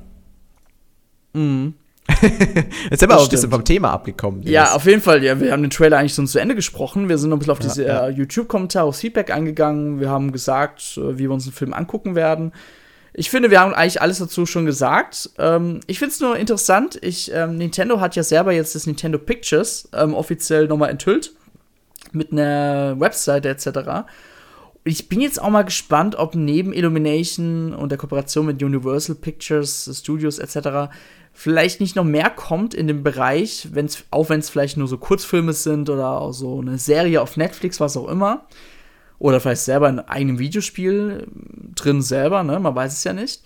Mhm. 1.34 1.76
Jetzt 2.92 3.00
sind 3.00 3.10
wir 3.10 3.18
auch 3.18 3.24
ein 3.24 3.30
bisschen 3.30 3.50
vom 3.50 3.66
Thema 3.66 3.92
abgekommen. 3.92 4.44
Ja, 4.44 4.74
auf 4.74 4.86
jeden 4.86 5.02
Fall. 5.02 5.24
Ja, 5.24 5.40
wir 5.40 5.52
haben 5.52 5.64
den 5.64 5.72
Trailer 5.72 5.98
eigentlich 5.98 6.14
schon 6.14 6.28
zu 6.28 6.38
Ende 6.38 6.54
gesprochen. 6.54 7.10
Wir 7.10 7.18
sind 7.18 7.32
noch 7.32 7.38
ein 7.38 7.40
bisschen 7.40 7.52
auf 7.52 7.60
diese 7.60 7.84
ja, 7.84 8.08
ja. 8.08 8.16
YouTube-Kommentare, 8.16 8.86
aufs 8.86 9.00
Feedback 9.00 9.32
eingegangen. 9.32 10.00
Wir 10.00 10.10
haben 10.10 10.32
gesagt, 10.32 10.98
äh, 10.98 11.18
wie 11.18 11.24
wir 11.24 11.32
uns 11.32 11.46
den 11.46 11.54
Film 11.54 11.74
angucken 11.74 12.14
werden. 12.14 12.52
Ich 13.18 13.30
finde, 13.30 13.50
wir 13.50 13.62
haben 13.62 13.74
eigentlich 13.74 14.02
alles 14.02 14.20
dazu 14.20 14.46
schon 14.46 14.66
gesagt. 14.66 15.30
Ähm, 15.38 15.80
ich 15.88 16.00
finde 16.00 16.14
es 16.14 16.20
nur 16.20 16.38
interessant. 16.38 17.00
Ich, 17.02 17.32
ähm, 17.34 17.58
Nintendo 17.58 18.02
hat 18.02 18.16
ja 18.16 18.24
selber 18.24 18.52
jetzt 18.52 18.76
das 18.76 18.88
Nintendo 18.88 19.18
Pictures 19.18 19.88
ähm, 19.94 20.14
offiziell 20.14 20.68
nochmal 20.68 20.90
enthüllt. 20.90 21.34
Mit 22.12 22.32
einer 22.32 23.00
Webseite 23.00 23.50
etc. 23.50 24.08
Ich 24.84 25.10
bin 25.10 25.22
jetzt 25.22 25.42
auch 25.42 25.50
mal 25.50 25.64
gespannt, 25.64 26.16
ob 26.16 26.36
neben 26.36 26.74
Illumination 26.74 27.74
und 27.74 27.90
der 27.90 27.98
Kooperation 27.98 28.46
mit 28.46 28.62
Universal 28.62 29.16
Pictures 29.16 29.90
Studios 30.02 30.38
etc 30.38 30.90
vielleicht 31.36 31.82
nicht 31.82 31.98
noch 31.98 32.06
mehr 32.06 32.30
kommt 32.30 32.74
in 32.74 32.88
dem 32.88 33.04
Bereich, 33.04 33.68
wenn's, 33.74 34.06
auch 34.10 34.30
wenn 34.30 34.40
es 34.40 34.50
vielleicht 34.50 34.78
nur 34.78 34.88
so 34.88 34.98
Kurzfilme 34.98 35.52
sind 35.52 35.90
oder 35.90 36.22
auch 36.22 36.32
so 36.32 36.62
eine 36.62 36.78
Serie 36.78 37.22
auf 37.22 37.36
Netflix, 37.36 37.80
was 37.82 37.98
auch 37.98 38.08
immer. 38.08 38.46
Oder 39.20 39.40
vielleicht 39.40 39.62
selber 39.62 39.90
in 39.90 40.00
einem 40.00 40.40
Videospiel 40.40 41.28
drin 41.76 42.02
selber, 42.02 42.44
ne? 42.44 42.60
Man 42.60 42.76
weiß 42.76 42.94
es 42.94 43.04
ja 43.04 43.14
nicht. 43.14 43.42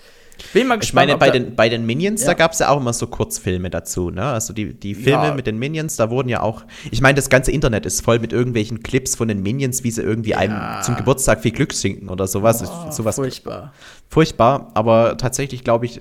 Bin 0.53 0.67
mal 0.67 0.79
gespannt, 0.79 1.09
ich 1.09 1.17
meine, 1.17 1.19
bei 1.19 1.29
den, 1.31 1.55
bei 1.55 1.69
den 1.69 1.85
Minions, 1.85 2.21
ja. 2.21 2.27
da 2.27 2.33
gab 2.33 2.53
es 2.53 2.59
ja 2.59 2.69
auch 2.69 2.77
immer 2.77 2.93
so 2.93 3.07
Kurzfilme 3.07 3.69
dazu, 3.69 4.09
ne? 4.09 4.23
Also 4.23 4.53
die, 4.53 4.73
die 4.73 4.95
Filme 4.95 5.27
ja. 5.27 5.33
mit 5.33 5.47
den 5.47 5.57
Minions, 5.57 5.95
da 5.97 6.09
wurden 6.09 6.29
ja 6.29 6.41
auch. 6.41 6.63
Ich 6.91 7.01
meine, 7.01 7.15
das 7.15 7.29
ganze 7.29 7.51
Internet 7.51 7.85
ist 7.85 8.01
voll 8.01 8.19
mit 8.19 8.33
irgendwelchen 8.33 8.81
Clips 8.81 9.15
von 9.15 9.27
den 9.27 9.41
Minions, 9.41 9.83
wie 9.83 9.91
sie 9.91 10.01
irgendwie 10.01 10.31
ja. 10.31 10.37
einem 10.37 10.83
zum 10.83 10.95
Geburtstag 10.95 11.41
viel 11.41 11.51
Glück 11.51 11.73
schenken 11.73 12.09
oder 12.09 12.27
sowas. 12.27 12.63
Oh, 12.63 12.91
sowas 12.91 13.15
furchtbar. 13.15 13.73
Furchtbar, 14.09 14.71
aber 14.73 15.17
tatsächlich 15.17 15.63
glaube 15.63 15.85
ich, 15.85 15.99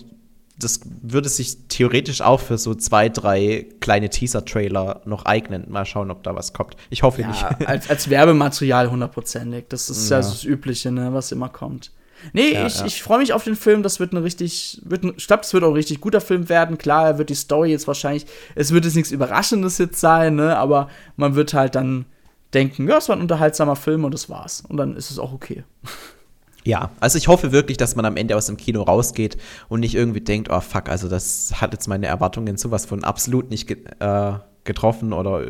das 0.58 0.80
würde 1.02 1.28
sich 1.28 1.68
theoretisch 1.68 2.20
auch 2.20 2.40
für 2.40 2.58
so 2.58 2.74
zwei, 2.74 3.08
drei 3.08 3.66
kleine 3.80 4.10
Teaser-Trailer 4.10 5.02
noch 5.04 5.24
eignen. 5.24 5.66
Mal 5.68 5.86
schauen, 5.86 6.10
ob 6.10 6.22
da 6.24 6.34
was 6.34 6.52
kommt. 6.52 6.76
Ich 6.90 7.02
hoffe 7.02 7.22
ja, 7.22 7.28
nicht. 7.28 7.44
als, 7.66 7.88
als 7.88 8.10
Werbematerial 8.10 8.90
hundertprozentig. 8.90 9.66
Das 9.68 9.88
ist 9.88 10.10
ja. 10.10 10.18
ja 10.18 10.22
das 10.22 10.44
Übliche, 10.44 10.90
ne, 10.90 11.12
was 11.12 11.30
immer 11.30 11.48
kommt. 11.48 11.92
Nee, 12.32 12.54
ja, 12.54 12.66
ich, 12.66 12.82
ich 12.84 13.02
freue 13.02 13.18
mich 13.18 13.32
auf 13.32 13.44
den 13.44 13.54
Film. 13.54 13.84
Das 13.84 14.00
wird 14.00 14.12
ein 14.12 14.18
richtig, 14.18 14.80
wird 14.84 15.04
ein, 15.04 15.14
ich 15.16 15.28
glaube, 15.28 15.42
es 15.42 15.54
wird 15.54 15.62
auch 15.62 15.68
ein 15.68 15.74
richtig 15.74 16.00
guter 16.00 16.20
Film 16.20 16.48
werden. 16.48 16.76
Klar, 16.76 17.06
er 17.06 17.18
wird 17.18 17.30
die 17.30 17.34
Story 17.34 17.70
jetzt 17.70 17.86
wahrscheinlich, 17.86 18.26
es 18.56 18.72
wird 18.72 18.84
jetzt 18.84 18.96
nichts 18.96 19.12
Überraschendes 19.12 19.78
jetzt 19.78 20.00
sein, 20.00 20.34
ne, 20.34 20.56
aber 20.56 20.88
man 21.16 21.36
wird 21.36 21.54
halt 21.54 21.76
dann 21.76 22.06
denken, 22.52 22.88
ja, 22.88 22.98
es 22.98 23.08
war 23.08 23.16
ein 23.16 23.22
unterhaltsamer 23.22 23.76
Film 23.76 24.04
und 24.04 24.12
das 24.12 24.28
war's. 24.28 24.64
Und 24.66 24.76
dann 24.76 24.96
ist 24.96 25.10
es 25.10 25.18
auch 25.18 25.32
okay. 25.32 25.64
Ja, 26.64 26.90
also 27.00 27.18
ich 27.18 27.28
hoffe 27.28 27.52
wirklich, 27.52 27.76
dass 27.76 27.96
man 27.96 28.04
am 28.04 28.16
Ende 28.16 28.36
aus 28.36 28.46
dem 28.46 28.56
Kino 28.56 28.82
rausgeht 28.82 29.38
und 29.68 29.80
nicht 29.80 29.94
irgendwie 29.94 30.20
denkt, 30.20 30.50
oh 30.50 30.60
fuck, 30.60 30.88
also 30.88 31.08
das 31.08 31.60
hat 31.60 31.72
jetzt 31.72 31.88
meine 31.88 32.06
Erwartungen 32.06 32.56
sowas 32.56 32.84
von 32.84 33.04
absolut 33.04 33.50
nicht 33.50 33.66
ge 33.66 33.78
äh, 34.00 34.32
getroffen 34.64 35.12
oder 35.12 35.42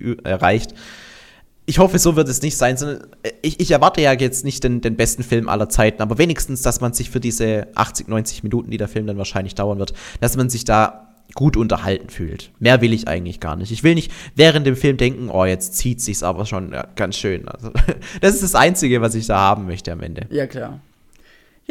äh, 0.00 0.16
erreicht. 0.24 0.74
Ich 1.64 1.78
hoffe, 1.78 1.98
so 1.98 2.16
wird 2.16 2.28
es 2.28 2.42
nicht 2.42 2.56
sein, 2.56 2.76
sondern 2.76 3.06
äh, 3.22 3.32
ich, 3.42 3.60
ich 3.60 3.70
erwarte 3.70 4.00
ja 4.00 4.12
jetzt 4.12 4.44
nicht 4.44 4.64
den, 4.64 4.80
den, 4.80 4.96
besten 4.96 5.22
Film 5.22 5.48
aller 5.48 5.68
Zeiten, 5.68 6.00
aber 6.00 6.18
wenigstens, 6.18 6.62
dass 6.62 6.80
man 6.80 6.92
sich 6.92 7.10
für 7.10 7.20
diese 7.20 7.68
80, 7.74 8.08
90 8.08 8.42
Minuten, 8.42 8.70
die 8.70 8.78
der 8.78 8.88
Film 8.88 9.06
dann 9.06 9.18
wahrscheinlich 9.18 9.54
dauern 9.54 9.78
wird, 9.78 9.92
dass 10.20 10.36
man 10.36 10.48
sich 10.48 10.64
da 10.64 11.11
gut 11.34 11.56
unterhalten 11.56 12.08
fühlt. 12.08 12.50
Mehr 12.58 12.80
will 12.80 12.92
ich 12.92 13.08
eigentlich 13.08 13.40
gar 13.40 13.56
nicht. 13.56 13.72
Ich 13.72 13.82
will 13.82 13.94
nicht 13.94 14.12
während 14.34 14.66
dem 14.66 14.76
Film 14.76 14.96
denken, 14.96 15.30
oh, 15.30 15.44
jetzt 15.44 15.76
zieht 15.76 16.00
sich's 16.00 16.22
aber 16.22 16.46
schon 16.46 16.72
ja, 16.72 16.86
ganz 16.96 17.16
schön. 17.16 17.48
Also, 17.48 17.70
das 18.20 18.34
ist 18.34 18.42
das 18.42 18.54
Einzige, 18.54 19.00
was 19.00 19.14
ich 19.14 19.26
da 19.26 19.38
haben 19.38 19.66
möchte 19.66 19.92
am 19.92 20.00
Ende. 20.00 20.26
Ja, 20.30 20.46
klar. 20.46 20.80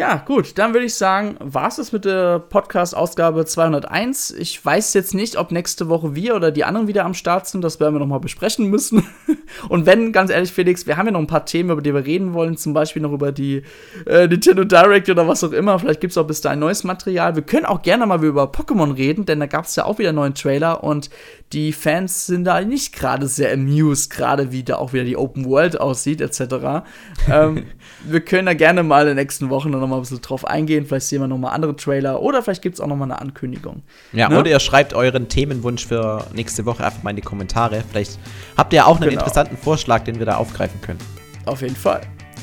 Ja, 0.02 0.16
gut, 0.16 0.58
dann 0.58 0.74
würde 0.74 0.88
ich 0.88 0.95
sagen, 0.95 1.36
war 1.38 1.68
es 1.68 1.76
das 1.76 1.91
mit 1.91 2.06
der 2.06 2.39
Podcast-Ausgabe 2.39 3.45
201. 3.45 4.32
Ich 4.32 4.66
weiß 4.66 4.95
jetzt 4.95 5.14
nicht, 5.14 5.38
ob 5.38 5.52
nächste 5.52 5.89
Woche 5.89 6.16
wir 6.16 6.36
oder 6.36 6.49
die 6.49 6.64
anderen 6.64 6.88
wieder 6.88 7.06
am 7.06 7.14
Start 7.14 7.45
sind. 7.45 7.64
Das 7.64 7.80
werden 7.80 7.93
wir 7.93 7.99
nochmal 7.99 8.20
besprechen 8.20 8.66
müssen. 8.66 9.06
Und 9.70 9.86
wenn, 9.86 10.12
ganz 10.12 10.32
ehrlich, 10.32 10.52
Felix, 10.52 10.88
wir 10.88 10.97
haben 10.97 11.06
ja 11.06 11.12
noch 11.12 11.20
ein 11.20 11.28
paar 11.28 11.45
Themen, 11.45 11.70
über 11.70 11.84
die 11.84 11.93
wir 11.93 12.04
reden 12.04 12.34
wollen. 12.34 12.58
Zum 12.58 12.74
Beispiel 12.74 13.04
noch 13.04 13.12
über 13.12 13.32
die 13.32 13.62
äh, 14.08 14.26
Nintendo 14.28 14.64
Direct 14.64 15.08
oder 15.08 15.28
was 15.28 15.43
auch 15.43 15.52
immer. 15.52 15.78
Vielleicht 15.78 16.02
gibt 16.02 16.10
es 16.10 16.18
auch 16.18 16.26
bis 16.26 16.41
dahin 16.41 16.58
neues 16.58 16.84
Material. 16.84 17.36
Wir 17.36 17.43
können 17.43 17.68
auch 17.68 17.84
gerne 17.84 18.08
mal 18.08 18.24
über 18.24 18.45
Pokémon 18.45 18.97
reden, 18.97 19.28
denn 19.28 19.39
da 19.39 19.45
gab 19.45 19.66
es 19.66 19.76
ja 19.76 19.86
auch 19.86 19.99
wieder 19.99 20.10
einen 20.10 20.16
neuen 20.16 20.34
Trailer. 20.34 20.84
Und 20.84 21.12
die 21.54 21.74
Fans 21.74 22.26
sind 22.26 22.45
da 22.45 22.62
nicht 22.62 22.95
gerade 22.95 23.28
sehr 23.28 23.54
amused, 23.54 24.10
gerade 24.10 24.52
wie 24.52 24.64
da 24.64 24.78
auch 24.78 24.93
wieder 24.93 25.04
die 25.04 25.18
Open 25.18 25.45
World 25.45 25.80
aussieht, 25.80 26.22
etc. 26.22 26.86
ähm, 27.30 27.66
wir 28.04 28.22
können 28.22 28.47
da 28.47 28.56
gerne 28.56 28.82
mal 28.82 29.02
in 29.02 29.10
den 29.10 29.18
nächsten 29.18 29.52
Wochen 29.52 29.70
noch 29.70 29.91
mal 29.92 29.98
ein 29.98 30.02
bisschen 30.02 30.22
drauf 30.22 30.46
eingehen. 30.46 30.86
Vielleicht 30.86 31.08
sehen 31.08 31.22
wir 31.22 31.28
noch 31.28 31.38
mal 31.38 31.50
andere 31.50 31.76
Trailer 31.76 32.22
oder 32.22 32.42
vielleicht 32.42 32.62
gibt 32.62 32.76
es 32.76 32.82
auch 32.82 32.88
noch 32.88 32.96
mal 32.96 33.06
eine 33.06 33.22
Ankündigung. 33.22 33.84
Ja, 34.14 34.30
ne? 34.30 34.39
oder 34.39 34.50
ihr 34.50 34.60
schreibt 34.60 34.94
euren 34.94 35.30
Themenwunsch 35.30 35.86
für 35.86 36.26
nächste 36.34 36.66
Woche 36.66 36.84
einfach 36.84 37.04
mal 37.04 37.12
in 37.12 37.18
die 37.18 37.22
Kommentare. 37.22 37.84
Vielleicht 37.89 38.20
habt 38.58 38.74
ihr 38.74 38.88
auch 38.88 38.98
einen 39.00 39.10
genau. 39.10 39.22
interessanten 39.22 39.58
Vorschlag, 39.58 40.04
den 40.04 40.20
wir 40.20 40.26
da 40.26 40.38
aufgreifen 40.38 40.82
können. 40.82 41.00
Auf 41.46 41.62
jeden 41.62 41.76
Fall. 41.76 42.02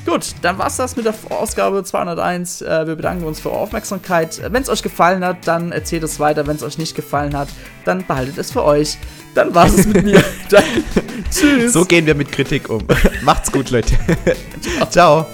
Gut, 0.08 0.34
dann 0.40 0.56
war's 0.56 0.76
das 0.76 0.96
mit 0.96 1.04
der 1.04 1.14
Ausgabe 1.28 1.84
201. 1.84 2.62
Äh, 2.62 2.86
wir 2.86 2.96
bedanken 2.96 3.24
uns 3.24 3.40
für 3.40 3.50
eure 3.50 3.60
Aufmerksamkeit. 3.60 4.40
Wenn 4.50 4.62
es 4.62 4.70
euch 4.70 4.82
gefallen 4.82 5.22
hat, 5.22 5.46
dann 5.46 5.70
erzählt 5.70 6.02
es 6.02 6.18
weiter. 6.18 6.46
Wenn 6.46 6.56
es 6.56 6.62
euch 6.62 6.78
nicht 6.78 6.94
gefallen 6.94 7.36
hat, 7.36 7.48
dann 7.84 8.06
behaltet 8.06 8.38
es 8.38 8.50
für 8.50 8.64
euch. 8.64 8.96
Dann 9.34 9.54
war's 9.54 9.74
es 9.74 9.86
mit 9.86 10.04
mir. 10.04 10.24
Tschüss. 11.30 11.74
So 11.74 11.84
gehen 11.84 12.06
wir 12.06 12.14
mit 12.14 12.32
Kritik 12.32 12.70
um. 12.70 12.82
Macht's 13.22 13.52
gut, 13.52 13.68
Leute. 13.70 13.96
Ciao. 14.88 14.90
Ciao. 14.90 15.26